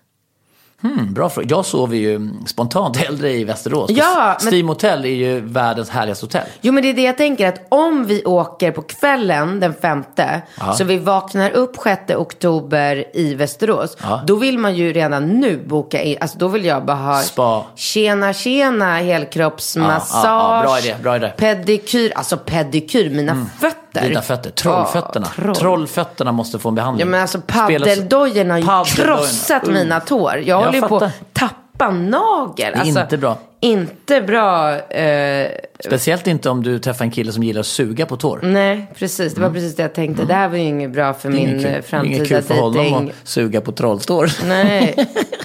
Mm, 0.83 1.13
bra 1.13 1.29
fråga. 1.29 1.47
Jag 1.49 1.65
sover 1.65 1.97
ju 1.97 2.29
spontant 2.45 2.97
hellre 3.05 3.31
i 3.31 3.43
Västerås. 3.43 3.89
Ja, 3.93 4.37
men- 4.43 4.53
Steam 4.53 4.67
Hotel 4.67 5.05
är 5.05 5.09
ju 5.09 5.39
världens 5.39 5.89
härligaste 5.89 6.25
hotell. 6.25 6.47
Jo 6.61 6.73
men 6.73 6.83
det 6.83 6.89
är 6.89 6.93
det 6.93 7.01
jag 7.01 7.17
tänker 7.17 7.47
att 7.47 7.65
om 7.69 8.05
vi 8.05 8.23
åker 8.25 8.71
på 8.71 8.81
kvällen 8.81 9.59
den 9.59 9.73
femte 9.73 10.41
så 10.77 10.83
vi 10.83 10.97
vaknar 10.97 11.49
upp 11.51 11.75
6 11.83 12.15
oktober 12.15 13.05
i 13.13 13.33
Västerås. 13.35 13.97
Ja. 14.01 14.21
Då 14.27 14.35
vill 14.35 14.57
man 14.57 14.75
ju 14.75 14.93
redan 14.93 15.27
nu 15.39 15.57
boka 15.67 16.01
in, 16.01 16.17
alltså 16.21 16.37
då 16.37 16.47
vill 16.47 16.65
jag 16.65 16.85
bara 16.85 16.97
ha 16.97 17.21
Spa. 17.21 17.65
tjena 17.75 18.33
tjena 18.33 18.97
helkroppsmassage, 18.97 20.25
Ja, 20.25 20.27
ja, 20.27 20.55
ja, 20.57 20.61
bra 20.63 20.79
idé, 20.79 20.95
bra 21.03 21.15
idé. 21.15 21.33
pedikyr, 21.37 22.11
alltså 22.15 22.37
pedikyr, 22.37 23.09
mina 23.09 23.45
fötter. 23.59 23.82
Dina 23.93 24.21
fötter, 24.21 24.49
trollfötterna. 24.49 25.27
Ja, 25.37 25.41
troll. 25.43 25.55
Trollfötterna 25.55 26.31
måste 26.31 26.59
få 26.59 26.69
en 26.69 26.75
behandling. 26.75 26.99
Ja 27.07 27.11
men 27.11 27.21
alltså 27.21 27.41
paddeldojorna 27.47 28.53
har 28.53 28.59
ju 28.59 28.65
Paddeldojorna. 28.65 29.17
krossat 29.17 29.67
Uh. 29.67 29.73
mina 29.73 29.99
tår. 29.99 30.41
Jag, 30.45 30.57
håller 30.57 30.73
ju 30.73 30.81
på 30.81 30.97
att 30.97 31.11
tappa 31.33 31.91
nagel. 31.91 32.73
Alltså, 32.73 32.99
inte 32.99 33.17
bra. 33.17 33.37
Inte 33.59 34.21
bra. 34.21 34.75
Eh, 34.79 35.51
Speciellt 35.85 36.27
inte 36.27 36.49
om 36.49 36.63
du 36.63 36.79
träffar 36.79 37.05
en 37.05 37.11
kille 37.11 37.31
som 37.31 37.43
gillar 37.43 37.59
att 37.59 37.65
suga 37.65 38.05
på 38.05 38.17
tår. 38.17 38.39
Nej, 38.43 38.91
precis. 38.95 39.33
Det 39.35 39.41
var 39.41 39.49
precis 39.49 39.75
det 39.75 39.81
jag 39.81 39.93
tänkte. 39.93 40.25
Det 40.25 40.33
här 40.33 40.47
var 40.49 40.57
ju 40.57 40.63
inget 40.63 40.91
bra 40.91 41.13
för 41.13 41.29
min 41.29 41.39
inget 41.49 41.55
eh, 41.55 41.61
kul. 41.61 41.71
Det 41.71 41.77
är 41.77 41.81
framtida 41.81 42.15
inget 42.15 42.27
kul 42.27 42.41
för 42.41 42.55
honom 42.55 42.73
dejting. 42.73 43.09
att 43.21 43.27
suga 43.27 43.61
på 43.61 43.71
trolltår. 43.71 44.31
Nej. 44.45 44.95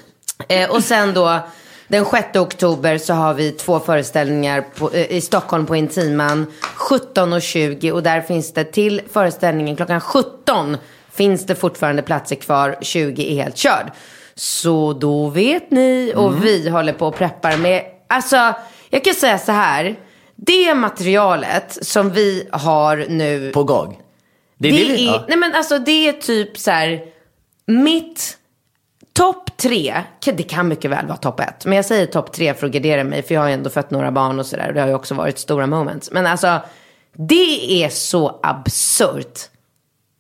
eh, 0.49 0.71
och 0.71 0.85
sen 0.85 1.15
då, 1.15 1.39
den 1.89 2.05
6 2.05 2.37
oktober 2.37 2.99
så 2.99 3.15
har 3.15 3.35
vi 3.35 3.53
två 3.53 3.81
föreställningar 3.81 4.61
på, 4.61 4.91
eh, 4.91 5.13
i 5.13 5.21
Stockholm 5.21 5.67
på 5.67 5.77
Intiman. 5.77 6.47
17.20 6.77 7.93
och 7.93 8.03
där 8.03 8.21
finns 8.21 8.53
det 8.53 8.65
till 8.65 9.01
föreställningen 9.13 9.77
klockan 9.77 10.01
17 10.01 10.77
finns 11.13 11.47
det 11.47 11.55
fortfarande 11.55 12.03
platser 12.03 12.37
kvar. 12.37 12.77
20 12.81 13.33
är 13.33 13.43
helt 13.43 13.57
körd. 13.57 13.93
Så 14.35 14.93
då 14.93 15.29
vet 15.29 15.71
ni 15.71 16.13
och 16.17 16.29
Mm. 16.29 16.41
vi 16.41 16.69
håller 16.69 16.93
på 16.93 17.07
och 17.07 17.17
preppar 17.17 17.57
med, 17.57 17.83
alltså 18.09 18.55
jag 18.91 19.05
kan 19.05 19.15
säga 19.15 19.39
så 19.39 19.53
här. 19.53 19.97
Det 20.37 20.75
materialet 20.75 21.79
som 21.83 22.11
vi 22.11 22.49
har 22.53 23.07
nu 23.09 23.51
På 23.55 23.65
gång. 23.65 24.01
Det 24.59 24.69
är 24.69 24.73
det 24.73 24.79
det, 24.79 25.09
är, 25.09 25.25
nej 25.29 25.39
men 25.39 25.55
alltså 25.55 25.79
det 25.79 26.09
är 26.09 26.13
typ 26.13 26.59
så 26.59 26.71
här, 26.71 27.01
mitt 27.67 28.37
topp 29.13 29.48
tre, 29.63 30.03
det 30.25 30.43
kan 30.43 30.69
mycket 30.69 30.91
väl 30.91 31.07
vara 31.07 31.17
topp 31.17 31.41
ett, 31.41 31.65
men 31.65 31.77
jag 31.77 31.85
säger 31.85 32.07
topp 32.07 32.33
tre 32.33 32.55
för 32.55 32.67
att 32.67 32.73
gardera 32.73 33.05
mig, 33.05 33.23
för 33.23 33.35
jag 33.35 33.41
har 33.41 33.49
ju 33.49 33.55
ändå 33.55 33.71
fött 33.71 33.91
några 33.91 34.11
barn 34.13 34.39
och 34.39 34.47
sådär, 34.47 34.69
och 34.69 34.75
det 34.75 34.81
har 34.81 34.89
ju 34.89 34.95
också 34.95 35.15
varit 35.15 35.39
stora 35.39 35.67
moments. 35.67 36.11
Men 36.13 36.27
alltså, 36.27 36.61
det 37.17 37.85
är 37.85 37.89
så 37.89 38.41
absurt. 38.43 39.39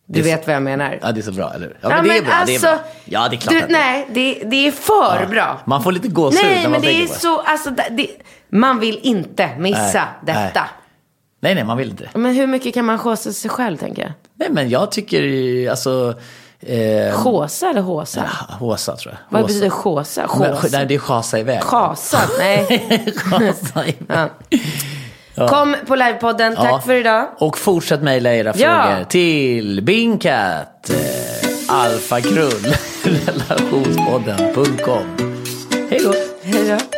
Du 0.06 0.22
Det 0.22 0.28
vet 0.28 0.46
vad 0.46 0.56
jag 0.56 0.62
menar. 0.62 0.98
Ja, 1.02 1.12
det 1.12 1.20
är 1.20 1.22
så 1.22 1.32
bra, 1.32 1.52
eller 1.54 1.66
hur? 1.66 1.76
Ja, 1.80 1.88
men 1.88 2.04
det 2.04 2.18
är 2.18 2.22
bra. 2.22 2.42
det 2.46 2.54
är 2.54 2.60
bra. 2.60 2.78
Ja, 3.04 3.28
det 3.28 3.36
är 3.36 3.40
klart 3.40 3.54
alltså, 3.54 3.58
du, 3.58 3.62
att 3.62 3.68
det 3.68 3.74
är. 3.74 3.78
Nej, 3.78 4.06
det, 4.10 4.48
det 4.50 4.66
är 4.66 4.72
för 4.72 5.26
bra. 5.26 5.60
Man 5.64 5.82
får 5.82 5.92
lite 5.92 6.08
gåshud 6.08 6.40
Nej, 6.44 6.54
när 6.54 6.62
man 6.62 6.72
men 6.72 6.80
det 6.80 6.86
tänker 6.86 7.02
är 7.02 7.06
på 7.06 7.12
det. 7.14 7.20
så, 7.20 7.38
alltså, 7.40 7.70
det, 7.70 7.88
det, 7.90 8.08
man 8.48 8.80
vill 8.80 8.98
inte 9.02 9.50
missa 9.58 10.08
Nej, 10.22 10.36
detta. 10.44 10.64
Nej, 11.40 11.54
nej, 11.54 11.64
man 11.64 11.76
vill 11.76 11.90
inte. 11.90 12.08
Men 12.14 12.34
hur 12.34 12.46
mycket 12.46 12.74
kan 12.74 12.84
man 12.84 12.98
chasa 12.98 13.32
sig 13.32 13.50
själv, 13.50 13.76
tänker 13.76 14.02
jag? 14.02 14.12
Nej, 14.34 14.48
men 14.50 14.68
jag 14.68 14.92
tycker 14.92 15.70
alltså, 15.70 16.14
Eh, 16.66 17.14
Håsa 17.20 17.70
eller 17.70 17.80
håsa? 17.80 18.24
Håsa 18.58 18.96
tror 18.96 19.12
jag. 19.14 19.18
Vad 19.28 19.42
Håsa. 19.42 19.54
betyder 19.54 19.70
håsa? 19.70 20.22
Håsa? 20.28 20.68
nej, 20.72 20.86
det 20.86 20.94
är 20.94 20.98
chasa 20.98 21.38
iväg. 21.38 21.62
Chasa? 21.62 22.18
Nej. 22.38 23.12
Chasa 23.16 23.84
iväg. 23.86 24.30
Kom 25.48 25.76
på 25.86 25.96
livepodden. 25.96 26.56
Tack 26.56 26.66
Ja. 26.66 26.80
för 26.86 26.94
idag. 26.94 27.26
Och 27.38 27.58
fortsätt 27.58 28.02
mejla 28.02 28.34
era 28.34 28.52
Ja. 28.56 28.82
frågor 28.82 29.04
till 29.04 29.80
bingkat, 29.82 30.90
eh, 30.90 31.74
alfakrull, 31.74 32.74
relationspodden.com. 33.02 35.04
Hej 35.90 36.00
då! 36.04 36.14
Hej 36.42 36.68
då. 36.68 36.97